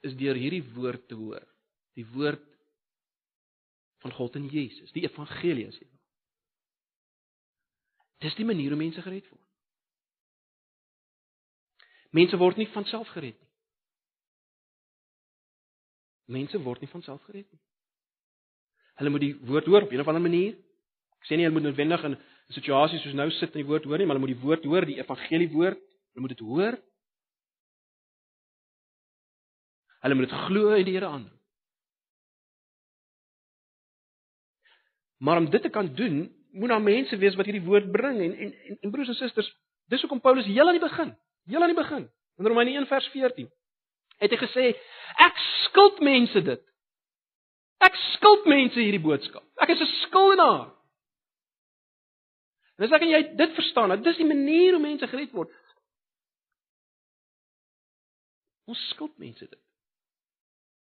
is 0.00 0.14
deur 0.14 0.34
hierdie 0.34 0.62
woord 0.74 1.08
te 1.08 1.14
hoor 1.14 1.42
die 1.98 2.06
woord 2.14 2.44
van 4.00 4.12
God 4.16 4.36
in 4.40 4.48
Jesus, 4.48 4.92
die 4.96 5.04
evangelie 5.04 5.66
jy 5.66 5.84
wil. 5.84 5.96
Dis 8.24 8.36
die 8.36 8.46
manier 8.48 8.72
hoe 8.72 8.80
mense 8.80 9.02
gered 9.04 9.28
word. 9.28 9.49
Mense 12.10 12.36
word 12.36 12.58
nie 12.58 12.68
van 12.74 12.84
self 12.90 13.08
gered 13.14 13.36
nie. 13.38 13.48
Mense 16.30 16.58
word 16.62 16.82
nie 16.82 16.90
van 16.90 17.02
self 17.06 17.22
gered 17.26 17.46
nie. 17.46 17.60
Hulle 19.00 19.12
moet 19.14 19.24
die 19.24 19.34
woord 19.48 19.66
hoor 19.70 19.86
op 19.86 19.92
'n 19.92 20.00
of 20.00 20.08
ander 20.08 20.22
manier. 20.22 20.54
Ek 21.20 21.26
sê 21.28 21.36
nie 21.36 21.44
hulle 21.44 21.54
moet 21.54 21.68
noodwendig 21.68 22.04
in 22.04 22.14
'n 22.14 22.54
situasie 22.54 22.98
soos 22.98 23.14
nou 23.14 23.30
sit 23.30 23.54
en 23.54 23.62
die 23.62 23.70
woord 23.70 23.84
hoor 23.84 23.98
nie, 23.98 24.06
maar 24.06 24.16
hulle 24.16 24.26
moet 24.26 24.36
die 24.36 24.44
woord 24.46 24.64
hoor, 24.64 24.84
die 24.86 24.98
evangelie 24.98 25.50
woord, 25.50 25.78
hulle 26.12 26.20
moet 26.20 26.36
dit 26.36 26.46
hoor. 26.46 26.78
Hulle 30.02 30.14
moet 30.14 30.28
dit 30.28 30.38
glo 30.46 30.74
in 30.74 30.84
die 30.84 30.94
Here 30.94 31.06
aan. 31.06 31.30
Maar 35.18 35.36
om 35.36 35.50
dit 35.50 35.62
te 35.62 35.68
kan 35.68 35.94
doen, 35.94 36.34
moet 36.52 36.68
daar 36.68 36.82
mense 36.82 37.16
wees 37.16 37.34
wat 37.36 37.46
hierdie 37.46 37.66
woord 37.66 37.90
bring 37.92 38.20
en 38.20 38.32
en 38.36 38.52
en, 38.52 38.78
en 38.80 38.90
broers 38.90 39.08
en 39.08 39.14
susters, 39.14 39.50
dis 39.92 40.00
hoekom 40.00 40.20
Paulus 40.20 40.46
heel 40.46 40.66
aan 40.66 40.78
die 40.78 40.88
begin, 40.88 41.16
heel 41.50 41.62
aan 41.62 41.72
die 41.72 41.78
begin, 41.78 42.08
in 42.38 42.48
Romeine 42.48 42.78
1 42.78 42.88
vers 42.90 43.06
14, 43.12 43.48
het 44.20 44.34
hy 44.34 44.40
gesê, 44.40 44.66
ek 45.26 45.40
skuld 45.66 46.02
mense 46.04 46.42
dit. 46.46 46.66
Ek 47.80 47.96
skuld 48.14 48.46
mense 48.50 48.76
hierdie 48.76 49.02
boodskap. 49.02 49.44
Ek 49.60 49.72
is 49.72 49.80
'n 49.80 49.92
skuldenaar. 50.06 50.68
En 52.78 52.84
as 52.84 52.92
ek 52.92 53.02
en 53.02 53.12
jy 53.12 53.22
dit 53.36 53.54
verstaan, 53.54 53.88
dat 53.88 54.04
dis 54.04 54.16
die 54.16 54.28
manier 54.28 54.72
hoe 54.72 54.82
mense 54.82 55.06
gered 55.06 55.32
word. 55.32 55.50
Ons 58.66 58.88
skuld 58.90 59.18
mense 59.18 59.48
dit. 59.48 59.60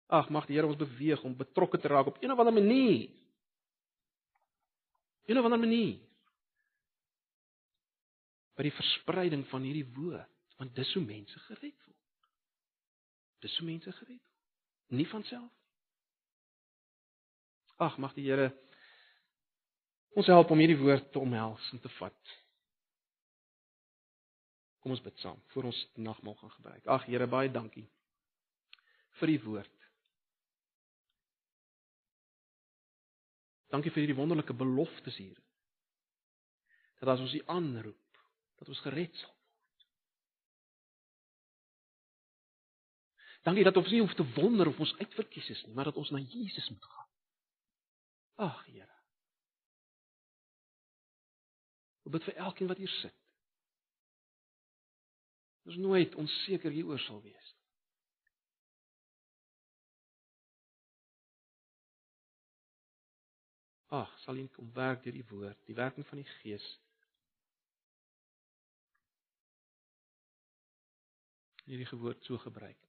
Ag, 0.09 0.29
mag 0.29 0.47
die 0.47 0.55
Here 0.57 0.67
ons 0.67 0.77
beweeg 0.77 1.23
om 1.23 1.37
betrokke 1.37 1.77
te 1.77 1.87
raak 1.87 2.07
op 2.07 2.17
een 2.21 2.31
of 2.31 2.39
ander 2.39 2.53
manier 2.53 3.09
een 5.29 5.37
of 5.37 5.45
ander 5.45 5.59
manier 5.61 5.99
by 8.57 8.65
die 8.65 8.73
verspreiding 8.73 9.45
van 9.51 9.61
hierdie 9.61 9.85
woord 9.95 10.38
want 10.59 10.75
dis 10.75 10.93
hoe 10.93 11.03
mense 11.03 11.39
gered 11.39 11.85
word. 11.85 12.25
Dis 13.39 13.55
hoe 13.57 13.67
mense 13.67 13.91
gered 13.91 14.19
word. 14.19 14.35
Nie 14.99 15.07
van 15.07 15.23
self. 15.23 15.53
Ag 17.79 17.95
mag 17.97 18.13
die 18.17 18.27
Here 18.27 18.49
ons 20.19 20.27
help 20.27 20.51
om 20.51 20.59
hierdie 20.59 20.79
woord 20.81 21.11
te 21.13 21.21
omhels 21.21 21.69
en 21.71 21.79
te 21.79 21.91
vat. 21.95 22.35
Kom 24.83 24.91
ons 24.91 25.03
bid 25.05 25.15
saam 25.23 25.39
voor 25.53 25.69
ons 25.71 25.79
nagmaal 25.95 26.35
gaan 26.41 26.55
gebruik. 26.57 26.83
Ag 26.91 27.07
Here 27.07 27.27
baie 27.31 27.51
dankie 27.51 27.87
vir 29.21 29.31
die 29.31 29.41
woord. 29.45 29.75
Dankie 33.71 33.93
vir 33.93 34.03
hierdie 34.03 34.19
wonderlike 34.19 34.55
beloftes 34.57 35.15
hier. 35.21 35.39
Dat 36.99 37.13
as 37.15 37.23
ons 37.23 37.35
U 37.37 37.43
aanroep, 37.53 38.23
dat 38.59 38.71
ons 38.71 38.83
gered 38.83 39.15
sal 39.21 39.38
Dankie 43.47 43.63
dat 43.63 43.77
ons 43.79 43.91
nie 43.91 44.01
hoef 44.03 44.13
te 44.13 44.25
wonder 44.35 44.67
of 44.67 44.79
ons 44.79 44.95
uitverkies 44.99 45.49
is 45.49 45.63
nie, 45.65 45.73
maar 45.73 45.87
dat 45.91 45.99
ons 45.99 46.09
na 46.11 46.19
Jesus 46.19 46.69
moet 46.69 46.85
gaan. 46.85 47.07
Ag, 48.49 48.65
Here. 48.65 48.95
Ek 52.07 52.11
bid 52.15 52.25
vir 52.25 52.39
elkeen 52.41 52.69
wat 52.71 52.81
hier 52.81 52.91
sit. 52.99 53.15
Ons 55.69 55.77
nooit 55.77 56.15
onseker 56.17 56.73
hieroor 56.73 56.99
sal 57.03 57.21
wees. 57.21 57.55
Ag, 63.93 64.11
sal 64.23 64.37
U 64.37 64.47
kom 64.53 64.73
werk 64.73 65.03
deur 65.05 65.15
die 65.17 65.25
woord, 65.31 65.61
die 65.69 65.77
werking 65.77 66.05
van 66.09 66.21
die 66.21 66.29
Gees. 66.39 66.65
Hierdie 71.69 71.89
woord 72.01 72.25
so 72.25 72.37
gebruik. 72.41 72.88